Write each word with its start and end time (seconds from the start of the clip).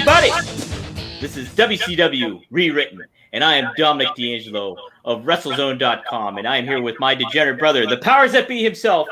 Hey, 0.00 0.30
everybody! 0.30 1.20
This 1.20 1.36
is 1.36 1.46
WCW 1.50 2.40
Rewritten, 2.50 3.04
and 3.34 3.44
I 3.44 3.56
am 3.56 3.70
Dominic 3.76 4.14
D'Angelo 4.16 4.74
of 5.04 5.24
WrestleZone.com, 5.24 6.38
and 6.38 6.48
I 6.48 6.56
am 6.56 6.64
here 6.64 6.80
with 6.80 6.98
my 6.98 7.14
degenerate 7.14 7.58
brother, 7.58 7.86
the 7.86 7.98
powers 7.98 8.32
that 8.32 8.48
be 8.48 8.64
himself, 8.64 9.08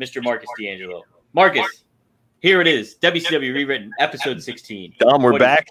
Mr. 0.00 0.22
Marcus 0.22 0.48
D'Angelo. 0.56 1.02
Marcus, 1.32 1.66
here 2.38 2.60
it 2.60 2.68
is 2.68 2.94
WCW 3.02 3.52
Rewritten, 3.52 3.90
episode 3.98 4.40
16. 4.40 4.94
Dom, 5.00 5.20
we're 5.20 5.32
What 5.32 5.42
is- 5.42 5.46
back 5.46 5.66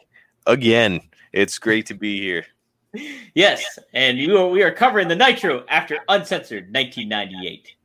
again. 0.45 1.00
It's 1.31 1.58
great 1.58 1.86
to 1.86 1.94
be 1.94 2.20
here. 2.20 2.45
Yes, 3.36 3.64
and 3.94 4.17
you 4.17 4.38
are, 4.39 4.48
we 4.50 4.62
are 4.62 4.72
covering 4.72 5.08
the 5.08 5.16
Nitro 5.16 5.64
after 5.70 6.00
Uncensored 6.09 6.73
1998. 6.73 7.76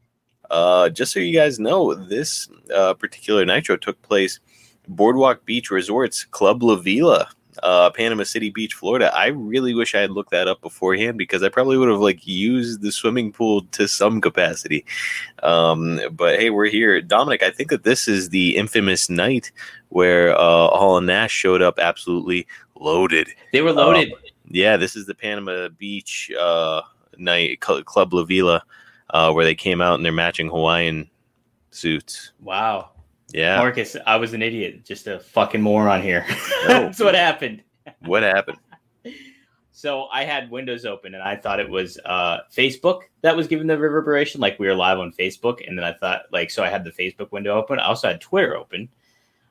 Uh, 0.51 0.89
just 0.89 1.13
so 1.13 1.21
you 1.21 1.33
guys 1.39 1.61
know, 1.61 1.95
this 1.95 2.49
uh, 2.75 2.95
particular 2.95 3.45
Nitro 3.45 3.77
took 3.77 4.03
place 4.03 4.41
Boardwalk 4.89 5.45
Beach 5.45 5.71
Resorts 5.71 6.25
Club 6.25 6.63
La 6.63 6.77
Vela, 6.77 7.29
uh, 7.63 7.91
Panama 7.91 8.25
City 8.25 8.51
Beach, 8.51 8.75
Florida. 8.75 9.15
I 9.15 9.29
really 9.29 9.75
wish 9.75 9.95
I 9.95 10.01
had 10.01 10.11
looked 10.11 10.31
that 10.31 10.49
up 10.49 10.61
beforehand 10.61 11.19
because 11.19 11.43
I 11.43 11.49
probably 11.49 11.77
would 11.77 11.89
have 11.89 12.01
like 12.01 12.27
used 12.27 12.83
the 12.83 12.93
swimming 12.93 13.33
pool 13.33 13.63
to 13.73 13.87
some 13.89 14.21
capacity. 14.21 14.85
Um, 15.43 16.01
but 16.13 16.39
hey, 16.39 16.51
we're 16.51 16.69
here, 16.69 17.01
Dominic. 17.01 17.43
I 17.43 17.51
think 17.51 17.71
that 17.71 17.85
this 17.85 18.09
is 18.09 18.31
the 18.31 18.57
infamous 18.57 19.09
night 19.09 19.53
where 19.91 20.33
uh, 20.35 20.69
Hall 20.69 20.99
and 20.99 21.07
Nash 21.07 21.33
showed 21.33 21.63
up 21.63 21.79
absolutely 21.79 22.47
loaded. 22.77 23.29
They 23.53 23.63
were 23.63 23.73
loaded. 23.73 24.13
Yeah, 24.49 24.77
this 24.77 24.97
is 24.97 25.07
the 25.07 25.15
Panama 25.15 25.69
Beach 25.69 26.31
uh, 26.39 26.83
night 27.17 27.61
Club 27.61 28.13
La 28.13 28.25
Vela, 28.25 28.63
uh, 29.11 29.33
where 29.33 29.45
they 29.45 29.55
came 29.55 29.81
out 29.81 29.95
in 29.95 30.03
their 30.03 30.13
matching 30.13 30.49
Hawaiian 30.49 31.09
suits. 31.71 32.33
wow. 32.41 32.91
Yeah, 33.35 33.59
Marcus, 33.59 33.97
I 34.07 34.17
was 34.17 34.33
an 34.33 34.43
idiot, 34.43 34.85
just 34.85 35.09
a 35.09 35.19
fucking 35.19 35.61
moron 35.61 36.01
here. 36.01 36.25
No. 36.29 36.69
That's 36.69 37.01
what 37.01 37.15
happened. 37.15 37.63
what 38.01 38.23
happened? 38.23 38.59
So 39.77 40.07
I 40.11 40.25
had 40.25 40.51
Windows 40.51 40.87
open 40.87 41.15
and 41.15 41.23
I 41.23 41.37
thought 41.37 41.61
it 41.61 41.69
was 41.69 41.99
uh, 42.07 42.39
Facebook 42.51 43.01
that 43.21 43.37
was 43.37 43.49
giving 43.49 43.67
the 43.67 43.77
reverberation, 43.77 44.41
like 44.41 44.59
we 44.59 44.67
were 44.67 44.75
live 44.75 44.99
on 44.99 45.13
Facebook. 45.13 45.67
And 45.69 45.77
then 45.77 45.85
I 45.85 45.93
thought, 45.93 46.23
like, 46.33 46.51
so 46.51 46.65
I 46.65 46.71
had 46.71 46.85
the 46.85 46.93
Facebook 46.93 47.33
window 47.33 47.55
open. 47.59 47.79
I 47.79 47.87
also 47.87 48.09
had 48.09 48.19
Twitter 48.19 48.57
open. 48.57 48.89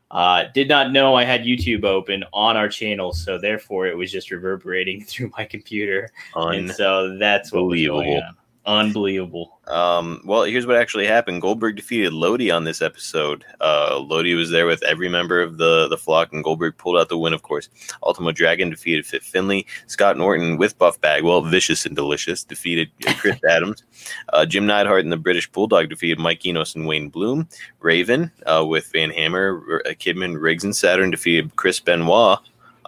Uh, 0.10 0.46
did 0.54 0.70
not 0.70 0.92
know 0.92 1.14
I 1.14 1.24
had 1.24 1.44
YouTube 1.44 1.84
open 1.84 2.24
on 2.34 2.56
our 2.56 2.70
channel, 2.70 3.14
so 3.14 3.38
therefore 3.38 3.88
it 3.88 3.98
was 3.98 4.12
just 4.12 4.32
reverberating 4.32 5.04
through 5.06 5.32
my 5.38 5.44
computer, 5.44 6.10
and 6.36 6.72
so 6.72 7.18
that's 7.18 7.52
what 7.52 7.66
was 7.66 7.86
going 7.86 8.18
on. 8.18 8.38
Unbelievable. 8.66 9.60
Um, 9.68 10.22
well, 10.24 10.44
here's 10.44 10.66
what 10.66 10.78
actually 10.78 11.06
happened. 11.06 11.42
Goldberg 11.42 11.76
defeated 11.76 12.14
Lodi 12.14 12.50
on 12.50 12.64
this 12.64 12.82
episode. 12.82 13.44
Uh, 13.60 14.00
Lodi 14.00 14.36
was 14.36 14.52
there 14.52 14.66
with 14.66 14.82
every 14.84 15.10
member 15.10 15.42
of 15.42 15.58
the 15.58 15.88
the 15.90 15.98
flock, 15.98 16.32
and 16.32 16.44
Goldberg 16.44 16.78
pulled 16.78 16.98
out 16.98 17.10
the 17.10 17.18
win. 17.18 17.34
Of 17.34 17.42
course, 17.44 17.68
Ultimo 18.04 18.32
Dragon 18.32 18.70
defeated 18.70 19.06
Fit 19.06 19.22
Finlay. 19.24 19.66
Scott 19.88 20.18
Norton 20.18 20.58
with 20.58 20.78
Buff 20.78 21.00
Bagwell, 21.02 21.42
vicious 21.42 21.86
and 21.86 21.96
delicious, 21.96 22.44
defeated 22.44 22.90
Chris 23.18 23.38
Adams. 23.50 23.84
Uh, 24.32 24.46
Jim 24.46 24.66
Neidhart 24.66 25.04
and 25.04 25.12
the 25.12 25.18
British 25.18 25.50
Bulldog 25.52 25.90
defeated 25.90 26.20
Mike 26.20 26.46
Enos 26.46 26.76
and 26.76 26.88
Wayne 26.88 27.10
Bloom. 27.10 27.48
Raven 27.82 28.32
uh, 28.46 28.66
with 28.66 28.90
Van 28.94 29.10
Hammer, 29.10 29.62
R- 29.70 29.84
uh, 29.86 29.90
Kidman, 29.94 30.42
Riggs, 30.42 30.64
and 30.64 30.76
Saturn 30.76 31.12
defeated 31.12 31.56
Chris 31.58 31.80
Benoit. 31.82 32.40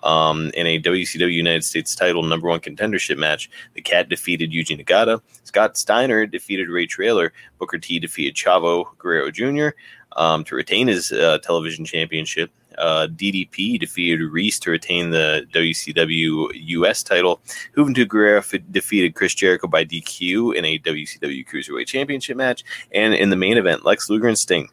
Um, 0.06 0.52
in 0.54 0.68
a 0.68 0.80
WCW 0.80 1.34
United 1.34 1.64
States 1.64 1.96
title 1.96 2.22
number 2.24 2.48
one 2.48 2.60
contendership 2.60 3.18
match, 3.18 3.50
the 3.74 3.82
Cat 3.82 4.08
defeated 4.08 4.52
Yuji 4.52 4.80
Nagata. 4.80 5.20
Scott 5.44 5.78
Steiner 5.78 6.28
defeated 6.28 6.70
Ray 6.70 6.86
Traylor. 6.86 7.34
Booker 7.58 7.80
T 7.80 8.00
defeated 8.00 8.36
Chavo 8.36 8.86
Guerrero 9.00 9.32
Jr. 9.32 9.76
Um, 10.16 10.44
to 10.46 10.56
retain 10.56 10.88
his 10.88 11.12
uh, 11.12 11.40
television 11.40 11.84
championship. 11.84 12.52
Uh, 12.78 13.08
DDP 13.08 13.80
defeated 13.80 14.24
Reese 14.24 14.60
to 14.60 14.70
retain 14.70 15.10
the 15.10 15.48
WCW 15.54 16.52
US 16.54 17.04
title. 17.04 17.42
Juventud 17.76 18.08
Guerrera 18.08 18.38
f- 18.38 18.62
defeated 18.72 19.16
Chris 19.16 19.34
Jericho 19.34 19.68
by 19.68 19.86
DQ 19.86 20.56
in 20.56 20.66
a 20.66 20.80
WCW 20.80 21.48
Cruiserweight 21.48 21.88
Championship 21.88 22.38
match. 22.38 22.64
And 22.92 23.14
in 23.14 23.30
the 23.30 23.36
main 23.36 23.58
event, 23.58 23.86
Lex 23.86 24.10
Luger 24.10 24.28
and 24.28 24.38
Sting 24.38 24.70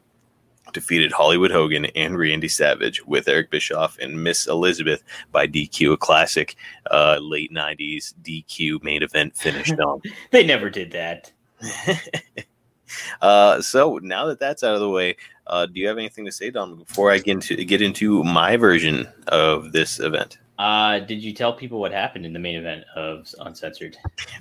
defeated 0.73 1.13
Hollywood 1.13 1.51
Hogan 1.51 1.87
and 1.87 2.19
Randy 2.19 2.49
Savage 2.49 3.05
with 3.05 3.29
Eric 3.29 3.51
Bischoff 3.51 3.99
and 3.99 4.23
Miss 4.23 4.47
Elizabeth 4.47 5.03
by 5.31 5.47
DQ, 5.47 5.95
a 5.95 5.97
classic 5.97 6.57
uh, 6.91 7.19
late 7.21 7.53
90s 7.53 8.15
DQ 8.23 8.83
main 8.83 9.03
event 9.03 9.37
finish. 9.37 9.71
Dom. 9.77 10.01
They 10.31 10.45
never 10.45 10.71
did 10.71 10.93
that. 10.93 11.33
uh, 13.23 13.61
so 13.61 13.99
now 14.03 14.27
that 14.27 14.41
that's 14.41 14.63
out 14.63 14.75
of 14.75 14.81
the 14.81 14.91
way, 14.91 15.17
uh, 15.47 15.67
do 15.67 15.81
you 15.81 15.89
have 15.89 15.99
anything 15.99 16.25
to 16.25 16.33
say, 16.33 16.51
Dom, 16.51 16.77
before 16.77 17.11
I 17.11 17.19
get 17.19 17.33
into 17.33 17.65
get 17.65 17.83
into 17.83 18.23
my 18.25 18.57
version 18.57 19.09
of 19.29 19.73
this 19.73 20.01
event? 20.01 20.39
Uh, 20.59 21.01
did 21.01 21.23
you 21.23 21.33
tell 21.33 21.53
people 21.53 21.81
what 21.81 21.93
happened 21.93 22.25
in 22.25 22.33
the 22.33 22.39
main 22.39 22.57
event 22.57 22.85
of 22.95 23.27
Uncensored? 23.41 23.97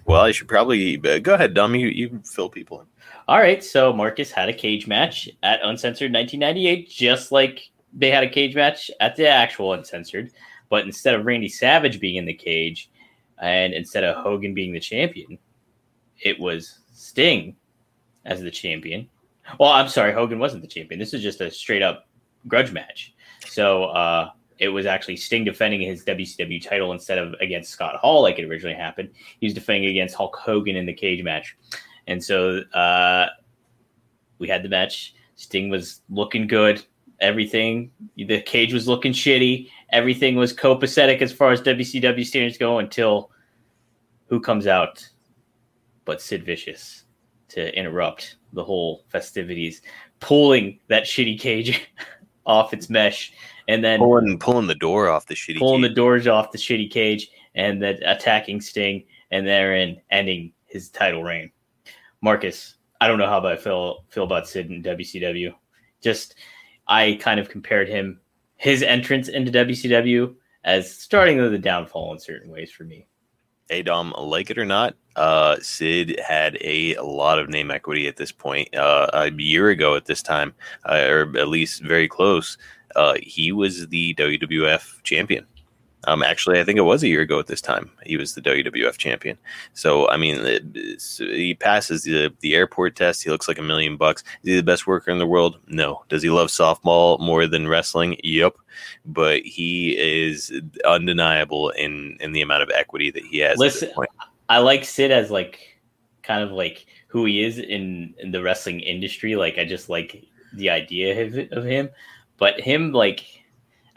Well, 0.05 0.21
I 0.21 0.31
should 0.31 0.47
probably 0.47 0.97
uh, 0.97 1.19
go 1.19 1.33
ahead, 1.33 1.53
Dom. 1.53 1.73
You 1.75 1.87
you 1.87 2.21
fill 2.23 2.49
people 2.49 2.81
in. 2.81 2.87
All 3.27 3.39
right, 3.39 3.63
so 3.63 3.93
Marcus 3.93 4.31
had 4.31 4.49
a 4.49 4.53
cage 4.53 4.87
match 4.87 5.29
at 5.43 5.59
Uncensored 5.63 6.11
1998, 6.11 6.89
just 6.89 7.31
like 7.31 7.69
they 7.93 8.09
had 8.09 8.23
a 8.23 8.29
cage 8.29 8.55
match 8.55 8.89
at 8.99 9.15
the 9.15 9.27
actual 9.27 9.73
Uncensored, 9.73 10.31
but 10.69 10.85
instead 10.85 11.15
of 11.15 11.25
Randy 11.25 11.49
Savage 11.49 11.99
being 11.99 12.15
in 12.15 12.25
the 12.25 12.33
cage 12.33 12.89
and 13.39 13.73
instead 13.73 14.03
of 14.03 14.23
Hogan 14.23 14.53
being 14.53 14.73
the 14.73 14.79
champion, 14.79 15.37
it 16.19 16.39
was 16.39 16.79
Sting 16.93 17.55
as 18.25 18.41
the 18.41 18.51
champion. 18.51 19.07
Well, 19.59 19.71
I'm 19.71 19.87
sorry, 19.87 20.13
Hogan 20.13 20.39
wasn't 20.39 20.61
the 20.61 20.67
champion. 20.67 20.99
This 20.99 21.13
is 21.13 21.21
just 21.21 21.41
a 21.41 21.51
straight 21.51 21.81
up 21.81 22.07
grudge 22.47 22.71
match. 22.71 23.13
So 23.47 23.85
uh, 23.85 24.31
it 24.59 24.69
was 24.69 24.85
actually 24.85 25.17
Sting 25.17 25.43
defending 25.43 25.81
his 25.81 26.05
WCW 26.05 26.63
title 26.63 26.91
instead 26.91 27.17
of 27.17 27.33
against 27.41 27.71
Scott 27.71 27.95
Hall, 27.95 28.21
like 28.21 28.39
it 28.39 28.45
originally 28.45 28.75
happened. 28.75 29.09
He 29.39 29.47
was 29.47 29.53
defending 29.53 29.89
against 29.89 30.15
Hulk 30.15 30.35
Hogan 30.35 30.75
in 30.75 30.85
the 30.85 30.93
cage 30.93 31.23
match. 31.23 31.57
And 32.07 32.23
so 32.23 32.59
uh, 32.73 33.27
we 34.39 34.47
had 34.47 34.63
the 34.63 34.69
match. 34.69 35.13
Sting 35.35 35.69
was 35.69 36.01
looking 36.09 36.47
good. 36.47 36.83
Everything, 37.19 37.91
the 38.15 38.41
cage 38.41 38.73
was 38.73 38.87
looking 38.87 39.13
shitty. 39.13 39.69
Everything 39.91 40.35
was 40.35 40.53
copacetic 40.53 41.21
as 41.21 41.31
far 41.31 41.51
as 41.51 41.61
WCW 41.61 42.25
standards 42.25 42.57
go 42.57 42.79
until 42.79 43.31
who 44.27 44.39
comes 44.39 44.65
out 44.65 45.07
but 46.05 46.21
Sid 46.21 46.43
Vicious 46.45 47.03
to 47.49 47.77
interrupt 47.77 48.37
the 48.53 48.63
whole 48.63 49.03
festivities, 49.09 49.81
pulling 50.19 50.79
that 50.87 51.03
shitty 51.03 51.39
cage 51.39 51.91
off 52.45 52.73
its 52.73 52.89
mesh 52.89 53.33
and 53.67 53.83
then 53.83 53.99
Pulling 53.99 54.39
pulling 54.39 54.67
the 54.67 54.75
door 54.75 55.09
off 55.09 55.27
the 55.27 55.35
shitty. 55.35 55.59
pulling 55.59 55.81
the 55.81 55.89
cage. 55.89 55.95
doors 55.95 56.27
off 56.27 56.51
the 56.51 56.57
shitty 56.57 56.89
cage 56.89 57.29
and 57.55 57.81
then 57.81 57.99
attacking 58.03 58.61
Sting 58.61 59.03
and 59.31 59.45
therein 59.45 60.01
ending 60.09 60.51
his 60.65 60.89
title 60.89 61.23
reign. 61.23 61.51
Marcus, 62.21 62.75
I 62.99 63.07
don't 63.07 63.17
know 63.17 63.27
how 63.27 63.45
I 63.45 63.57
feel 63.57 64.05
feel 64.09 64.23
about 64.23 64.47
Sid 64.47 64.69
in 64.69 64.83
WCW. 64.83 65.53
Just 66.01 66.35
I 66.87 67.17
kind 67.21 67.39
of 67.39 67.49
compared 67.49 67.89
him 67.89 68.19
his 68.57 68.83
entrance 68.83 69.27
into 69.27 69.51
WCW 69.51 70.35
as 70.63 70.95
starting 70.95 71.37
the 71.37 71.57
downfall 71.57 72.13
in 72.13 72.19
certain 72.19 72.51
ways 72.51 72.71
for 72.71 72.83
me. 72.83 73.07
Hey 73.69 73.81
Dom, 73.81 74.13
like 74.17 74.51
it 74.51 74.57
or 74.57 74.65
not, 74.65 74.95
uh, 75.15 75.55
Sid 75.61 76.19
had 76.25 76.57
a, 76.61 76.95
lot 76.97 77.39
of 77.39 77.49
name 77.49 77.71
equity 77.71 78.07
at 78.07 78.17
this 78.17 78.31
point. 78.31 78.75
Uh, 78.75 79.07
a 79.13 79.31
year 79.31 79.69
ago 79.69 79.95
at 79.95 80.05
this 80.05 80.21
time, 80.21 80.53
uh, 80.85 81.05
or 81.09 81.37
at 81.37 81.47
least 81.47 81.81
very 81.81 82.07
close, 82.07 82.57
uh, 82.95 83.15
he 83.21 83.51
was 83.51 83.87
the 83.87 84.13
WWF 84.15 85.01
champion. 85.03 85.47
Um, 86.05 86.23
actually, 86.23 86.59
I 86.59 86.63
think 86.63 86.77
it 86.77 86.83
was 86.83 87.03
a 87.03 87.07
year 87.07 87.21
ago 87.21 87.39
at 87.39 87.47
this 87.47 87.61
time. 87.61 87.91
He 88.03 88.17
was 88.17 88.33
the 88.33 88.41
WWF 88.41 88.97
champion. 88.97 89.37
So, 89.73 90.09
I 90.09 90.17
mean, 90.17 90.37
it, 90.41 90.63
he 91.17 91.53
passes 91.53 92.03
the 92.03 92.33
the 92.41 92.55
airport 92.55 92.95
test. 92.95 93.23
He 93.23 93.29
looks 93.29 93.47
like 93.47 93.59
a 93.59 93.63
million 93.63 93.97
bucks. 93.97 94.23
Is 94.43 94.49
he 94.49 94.55
the 94.55 94.63
best 94.63 94.87
worker 94.87 95.11
in 95.11 95.19
the 95.19 95.27
world? 95.27 95.59
No. 95.67 96.03
Does 96.09 96.23
he 96.23 96.29
love 96.29 96.47
softball 96.47 97.19
more 97.19 97.45
than 97.45 97.67
wrestling? 97.67 98.17
Yep. 98.23 98.55
But 99.05 99.41
he 99.43 99.95
is 99.97 100.51
undeniable 100.85 101.69
in 101.71 102.17
in 102.19 102.31
the 102.31 102.41
amount 102.41 102.63
of 102.63 102.71
equity 102.73 103.11
that 103.11 103.23
he 103.23 103.39
has. 103.39 103.53
at 103.53 103.57
this 103.59 103.81
Listen, 103.81 103.89
point. 103.95 104.09
I 104.49 104.57
like 104.57 104.83
Sid 104.83 105.11
as 105.11 105.29
like 105.29 105.79
kind 106.23 106.43
of 106.43 106.51
like 106.51 106.85
who 107.07 107.25
he 107.25 107.43
is 107.43 107.59
in, 107.59 108.13
in 108.19 108.31
the 108.31 108.41
wrestling 108.41 108.79
industry. 108.79 109.35
Like 109.35 109.57
I 109.57 109.65
just 109.65 109.89
like 109.89 110.23
the 110.53 110.69
idea 110.69 111.25
of, 111.25 111.51
of 111.51 111.63
him, 111.63 111.89
but 112.37 112.59
him 112.59 112.91
like 112.91 113.25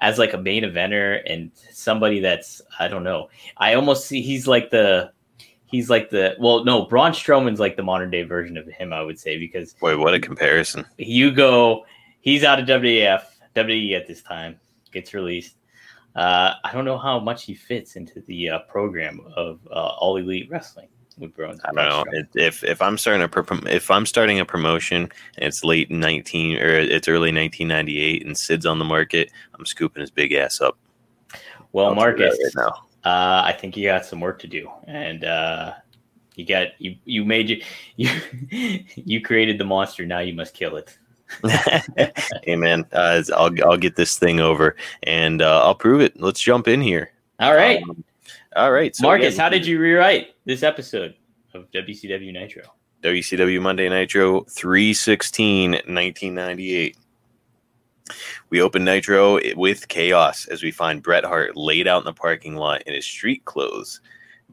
as 0.04 0.18
like 0.18 0.34
a 0.34 0.38
main 0.38 0.64
eventer 0.64 1.22
and 1.26 1.50
somebody 1.72 2.20
that's 2.20 2.60
I 2.78 2.88
don't 2.88 3.04
know. 3.04 3.30
I 3.56 3.72
almost 3.72 4.06
see 4.06 4.20
he's 4.20 4.46
like 4.46 4.68
the 4.68 5.10
he's 5.64 5.88
like 5.88 6.10
the 6.10 6.36
well 6.38 6.62
no 6.62 6.84
Braun 6.84 7.12
Strowman's 7.12 7.58
like 7.58 7.76
the 7.76 7.82
modern 7.82 8.10
day 8.10 8.22
version 8.22 8.58
of 8.58 8.66
him 8.66 8.92
I 8.92 9.00
would 9.00 9.18
say 9.18 9.38
because 9.38 9.72
Boy, 9.74 9.96
what 9.96 10.12
a 10.12 10.20
comparison! 10.20 10.84
you 10.98 11.30
go 11.30 11.86
he's 12.20 12.44
out 12.44 12.60
of 12.60 12.66
WWF 12.66 13.22
WWE 13.56 13.96
at 13.96 14.06
this 14.06 14.20
time 14.22 14.60
gets 14.92 15.14
released. 15.14 15.56
Uh, 16.14 16.52
I 16.62 16.72
don't 16.72 16.84
know 16.84 16.98
how 16.98 17.18
much 17.18 17.44
he 17.44 17.54
fits 17.54 17.96
into 17.96 18.20
the 18.28 18.50
uh, 18.50 18.58
program 18.68 19.20
of 19.34 19.58
uh, 19.70 19.94
All 19.98 20.16
Elite 20.18 20.48
Wrestling. 20.50 20.88
With. 21.18 21.38
I 21.38 21.72
don't 21.72 21.74
know 21.74 22.04
if 22.34 22.64
if 22.64 22.82
I'm 22.82 22.98
starting 22.98 23.22
a 23.22 23.28
pro- 23.28 23.58
if 23.66 23.90
I'm 23.90 24.06
starting 24.06 24.40
a 24.40 24.44
promotion 24.44 25.02
and 25.36 25.44
it's 25.48 25.64
late 25.64 25.90
19 25.90 26.56
or 26.56 26.68
it's 26.68 27.08
early 27.08 27.32
1998 27.32 28.26
and 28.26 28.36
Sid's 28.36 28.66
on 28.66 28.78
the 28.78 28.84
market, 28.84 29.30
I'm 29.58 29.66
scooping 29.66 30.00
his 30.00 30.10
big 30.10 30.32
ass 30.32 30.60
up. 30.60 30.76
Well, 31.72 31.86
I'll 31.86 31.94
tell 31.94 32.10
you 32.10 32.16
that 32.18 32.54
Marcus, 32.54 32.54
right 32.56 32.72
uh, 33.04 33.42
I 33.44 33.52
think 33.52 33.76
you 33.76 33.84
got 33.84 34.06
some 34.06 34.20
work 34.20 34.38
to 34.40 34.46
do, 34.46 34.70
and 34.86 35.24
uh, 35.24 35.74
you 36.36 36.46
got 36.46 36.68
you 36.78 36.96
you 37.04 37.24
made 37.24 37.50
you 37.50 37.62
you 37.96 38.84
you 38.94 39.20
created 39.20 39.58
the 39.58 39.64
monster. 39.64 40.06
Now 40.06 40.20
you 40.20 40.34
must 40.34 40.54
kill 40.54 40.76
it. 40.76 40.96
hey 42.44 42.56
man, 42.56 42.86
uh, 42.92 43.22
I'll 43.36 43.50
I'll 43.64 43.76
get 43.76 43.96
this 43.96 44.18
thing 44.18 44.40
over 44.40 44.76
and 45.02 45.42
uh, 45.42 45.64
I'll 45.64 45.74
prove 45.74 46.00
it. 46.00 46.20
Let's 46.20 46.40
jump 46.40 46.68
in 46.68 46.80
here. 46.80 47.12
All 47.40 47.54
right, 47.54 47.82
Um, 47.82 48.04
all 48.56 48.72
right, 48.72 48.94
so 48.94 49.02
Marcus, 49.02 49.36
how 49.36 49.48
did 49.48 49.66
you 49.66 49.78
rewrite 49.78 50.34
this 50.44 50.62
episode 50.62 51.14
of 51.54 51.70
WCW 51.72 52.32
Nitro? 52.32 52.62
WCW 53.02 53.60
Monday 53.60 53.88
Nitro 53.88 54.42
316 54.44 55.72
1998. 55.72 56.96
We 58.50 58.60
open 58.60 58.84
Nitro 58.84 59.38
with 59.56 59.88
chaos 59.88 60.46
as 60.46 60.62
we 60.62 60.70
find 60.70 61.02
Bret 61.02 61.24
Hart 61.24 61.56
laid 61.56 61.88
out 61.88 62.00
in 62.00 62.04
the 62.04 62.12
parking 62.12 62.56
lot 62.56 62.82
in 62.82 62.94
his 62.94 63.04
street 63.04 63.44
clothes. 63.44 64.00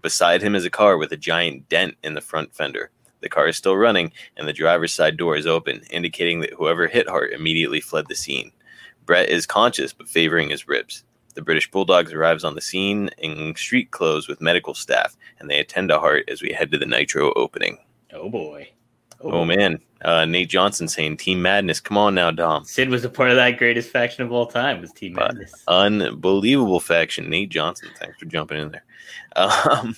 Beside 0.01 0.42
him 0.42 0.56
is 0.56 0.65
a 0.65 0.69
car 0.69 0.97
with 0.97 1.12
a 1.12 1.18
giant 1.18 1.69
dent 1.69 1.95
in 2.04 2.13
the 2.13 2.21
front 2.21 2.54
fender. 2.56 2.89
The 3.21 3.30
car 3.30 3.47
is 3.47 3.57
still 3.57 3.77
running, 3.77 4.12
and 4.36 4.47
the 4.47 4.54
driver's 4.54 4.94
side 4.94 5.15
door 5.15 5.36
is 5.36 5.45
open, 5.45 5.81
indicating 5.92 6.39
that 6.42 6.54
whoever 6.54 6.88
hit 6.88 7.07
Hart 7.07 7.33
immediately 7.33 7.80
fled 7.81 8.07
the 8.07 8.15
scene. 8.15 8.51
Bret 9.06 9.30
is 9.30 9.45
conscious 9.45 9.94
but 9.94 10.09
favoring 10.09 10.50
his 10.50 10.68
ribs. 10.68 11.04
The 11.33 11.42
British 11.42 11.69
Bulldogs 11.72 12.13
arrives 12.13 12.44
on 12.44 12.56
the 12.56 12.62
scene 12.62 13.10
in 13.18 13.56
street 13.56 13.92
clothes 13.92 14.28
with 14.28 14.42
medical 14.42 14.74
staff, 14.74 15.16
and 15.39 15.50
they 15.50 15.60
attend 15.60 15.89
to 15.89 16.00
Hart 16.00 16.30
as 16.30 16.42
we 16.42 16.51
head 16.51 16.72
to 16.72 16.78
the 16.78 16.86
Nitro 16.86 17.33
opening. 17.36 17.78
Oh 18.13 18.30
boy. 18.30 18.69
Oh 19.24 19.45
man, 19.45 19.80
uh, 20.04 20.25
Nate 20.25 20.50
Johnson 20.50 20.88
saying 20.88 21.18
Team 21.18 21.44
Madness. 21.44 21.80
Come 21.80 21.95
on 21.95 22.16
now, 22.16 22.31
Dom. 22.31 22.66
Sid 22.66 22.89
was 22.89 23.06
a 23.06 23.10
part 23.10 23.30
of 23.30 23.36
that 23.36 23.60
greatest 23.60 23.92
faction 23.92 24.24
of 24.24 24.31
all 24.31 24.48
time. 24.48 24.81
Was 24.81 24.92
Team 24.92 25.16
Uh, 25.18 25.28
Madness? 25.28 25.54
Unbelievable 25.68 26.80
faction. 26.80 27.30
Nate 27.30 27.50
Johnson, 27.50 27.89
thanks 28.00 28.18
for 28.18 28.25
jumping 28.25 28.57
in 28.60 28.72
there. 28.72 28.83
Um, 29.36 29.95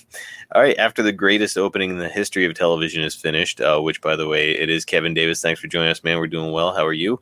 all 0.54 0.62
right, 0.62 0.76
after 0.78 1.02
the 1.02 1.10
greatest 1.10 1.58
opening 1.58 1.90
in 1.90 1.98
the 1.98 2.08
history 2.08 2.44
of 2.44 2.54
television 2.54 3.02
is 3.02 3.16
finished, 3.16 3.60
uh, 3.60 3.80
which 3.80 4.00
by 4.00 4.14
the 4.14 4.28
way, 4.28 4.52
it 4.52 4.70
is 4.70 4.84
Kevin 4.84 5.12
Davis. 5.12 5.40
Thanks 5.42 5.60
for 5.60 5.66
joining 5.66 5.90
us, 5.90 6.04
man. 6.04 6.18
We're 6.18 6.28
doing 6.28 6.52
well. 6.52 6.72
How 6.72 6.86
are 6.86 6.92
you? 6.92 7.20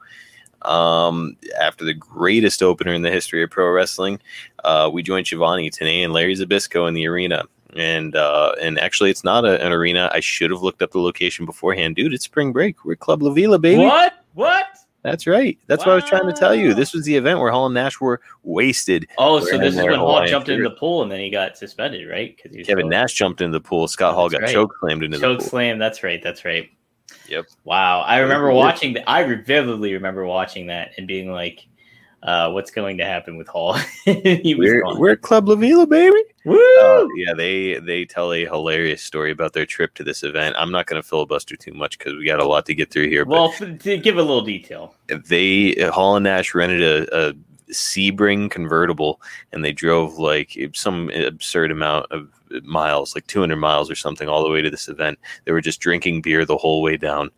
Um, 0.65 1.37
after 1.61 1.85
the 1.85 1.95
greatest 1.95 2.63
opener 2.63 2.93
in 2.93 3.03
the 3.03 3.11
history 3.11 3.43
of 3.43 3.51
pro 3.51 3.71
wrestling, 3.71 4.21
uh, 4.65 4.91
we 4.93 5.03
joined 5.03 5.27
Schiavone, 5.27 5.71
Tenay, 5.71 6.05
and 6.05 6.13
Larry 6.13 6.35
Zbyszko 6.35 6.89
in 6.89 6.95
the 6.95 7.07
arena. 7.07 7.45
And 7.75 8.15
uh, 8.15 8.53
and 8.61 8.79
actually, 8.79 9.11
it's 9.11 9.25
not 9.25 9.45
a, 9.47 9.65
an 9.65 9.73
arena. 9.73 10.11
I 10.13 10.21
should 10.21 10.51
have 10.51 10.63
looked 10.63 10.83
up 10.83 10.91
the 10.91 10.99
location 11.01 11.47
beforehand, 11.47 11.97
dude. 11.97 12.13
It's 12.13 12.25
spring 12.25 12.53
break. 12.53 12.85
We're 12.85 12.97
Club 12.97 13.23
La 13.23 13.31
Vela, 13.33 13.59
baby. 13.59 13.83
What? 13.83 14.13
What? 14.35 14.67
That's 15.03 15.27
right. 15.27 15.59
That's 15.67 15.85
what 15.85 15.93
I 15.93 15.95
was 15.97 16.05
trying 16.05 16.27
to 16.27 16.33
tell 16.33 16.55
you. 16.55 16.75
This 16.75 16.95
was 16.95 17.05
the 17.05 17.17
event 17.17 17.41
where 17.41 17.51
Hall 17.51 17.67
and 17.67 17.75
Nash 17.75 18.01
were 18.01 18.21
wasted. 18.45 19.09
Oh, 19.19 19.41
so 19.41 19.59
this 19.59 19.75
is 19.75 19.83
when 19.83 19.95
Hall 19.95 20.09
Hawaiian 20.09 20.29
jumped 20.29 20.49
into 20.49 20.63
the 20.63 20.77
pool 20.77 21.03
and 21.03 21.11
then 21.11 21.19
he 21.19 21.29
got 21.29 21.57
suspended, 21.57 22.09
right? 22.09 22.37
Because 22.37 22.65
Kevin 22.65 22.89
Nash 22.89 23.15
jumped 23.15 23.41
into 23.41 23.59
the 23.59 23.61
pool. 23.61 23.89
Scott 23.89 24.15
Hall 24.15 24.29
That's 24.29 24.41
got 24.41 24.47
right. 24.47 24.53
choke 24.53 24.73
slammed 24.79 25.03
into 25.03 25.19
choke 25.19 25.39
the 25.39 25.43
pool. 25.43 25.51
slam. 25.51 25.79
That's 25.79 26.05
right. 26.05 26.23
That's 26.23 26.45
right. 26.45 26.71
Yep. 27.33 27.47
Wow. 27.65 28.03
I 28.03 28.19
remember 28.19 28.49
weird. 28.49 28.57
watching 28.57 28.93
that. 28.95 29.09
I 29.09 29.25
vividly 29.25 29.95
remember 29.95 30.27
watching 30.27 30.67
that 30.67 30.91
and 30.99 31.07
being 31.07 31.33
like, 31.33 31.67
uh, 32.23 32.51
"What's 32.51 32.71
going 32.71 32.99
to 32.99 33.07
happen 33.07 33.39
with 33.39 33.49
Hall?" 33.49 33.73
he 34.05 34.55
We're, 34.57 34.83
we're 34.99 35.17
Club 35.17 35.49
La 35.49 35.55
Vela, 35.55 35.87
baby. 35.87 36.23
Woo! 36.45 36.59
Uh, 36.59 37.07
yeah, 37.17 37.33
they 37.35 37.79
they 37.79 38.05
tell 38.05 38.35
a 38.35 38.45
hilarious 38.45 39.03
story 39.03 39.31
about 39.31 39.55
their 39.55 39.65
trip 39.65 39.95
to 39.95 40.05
this 40.05 40.23
event. 40.23 40.57
I'm 40.59 40.71
not 40.71 40.85
going 40.87 41.01
to 41.01 41.09
filibuster 41.09 41.57
too 41.57 41.73
much 41.73 41.97
because 41.99 42.15
we 42.15 42.27
got 42.27 42.39
a 42.39 42.45
lot 42.45 42.67
to 42.67 42.75
get 42.75 42.91
through 42.91 43.09
here. 43.09 43.25
well, 43.25 43.51
to 43.53 43.97
give 43.97 44.19
a 44.19 44.23
little 44.23 44.43
detail. 44.43 44.95
they 45.09 45.73
Hall 45.91 46.17
and 46.17 46.25
Nash 46.25 46.55
rented 46.55 46.83
a, 46.83 47.29
a 47.31 47.35
Sebring 47.71 48.51
convertible, 48.51 49.23
and 49.53 49.65
they 49.65 49.73
drove 49.73 50.19
like 50.19 50.59
some 50.75 51.11
absurd 51.11 51.71
amount 51.71 52.13
of 52.13 52.29
miles, 52.63 53.15
like 53.15 53.27
200 53.27 53.57
miles 53.57 53.91
or 53.91 53.95
something, 53.95 54.29
all 54.29 54.43
the 54.43 54.51
way 54.51 54.63
to 54.63 54.71
this 54.71 54.89
event. 54.89 55.19
They 55.45 55.53
were 55.53 55.61
just 55.61 55.81
drinking 55.81 56.23
beer 56.23 56.45
the 56.45 56.57
whole 56.57 56.83
way 56.83 56.97
down. 56.97 57.31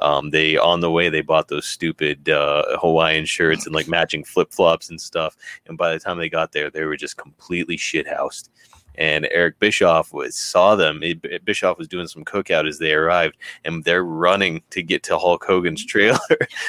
Um, 0.00 0.30
they 0.30 0.56
on 0.56 0.80
the 0.80 0.90
way 0.90 1.10
they 1.10 1.20
bought 1.20 1.48
those 1.48 1.66
stupid 1.66 2.28
uh, 2.28 2.78
Hawaiian 2.78 3.26
shirts 3.26 3.66
and 3.66 3.74
like 3.74 3.88
matching 3.88 4.24
flip 4.24 4.52
flops 4.52 4.88
and 4.90 5.00
stuff. 5.00 5.36
And 5.66 5.76
by 5.76 5.92
the 5.92 6.00
time 6.00 6.18
they 6.18 6.28
got 6.28 6.52
there, 6.52 6.70
they 6.70 6.84
were 6.84 6.96
just 6.96 7.16
completely 7.16 7.76
shit 7.76 8.00
shithoused. 8.00 8.48
And 8.96 9.26
Eric 9.30 9.58
Bischoff 9.58 10.12
was 10.12 10.36
saw 10.36 10.76
them. 10.76 11.02
It- 11.02 11.44
Bischoff 11.44 11.78
was 11.78 11.88
doing 11.88 12.06
some 12.06 12.24
cookout 12.24 12.68
as 12.68 12.78
they 12.78 12.92
arrived, 12.92 13.36
and 13.64 13.84
they're 13.84 14.04
running 14.04 14.62
to 14.70 14.82
get 14.82 15.02
to 15.04 15.18
Hulk 15.18 15.44
Hogan's 15.44 15.84
trailer 15.86 16.18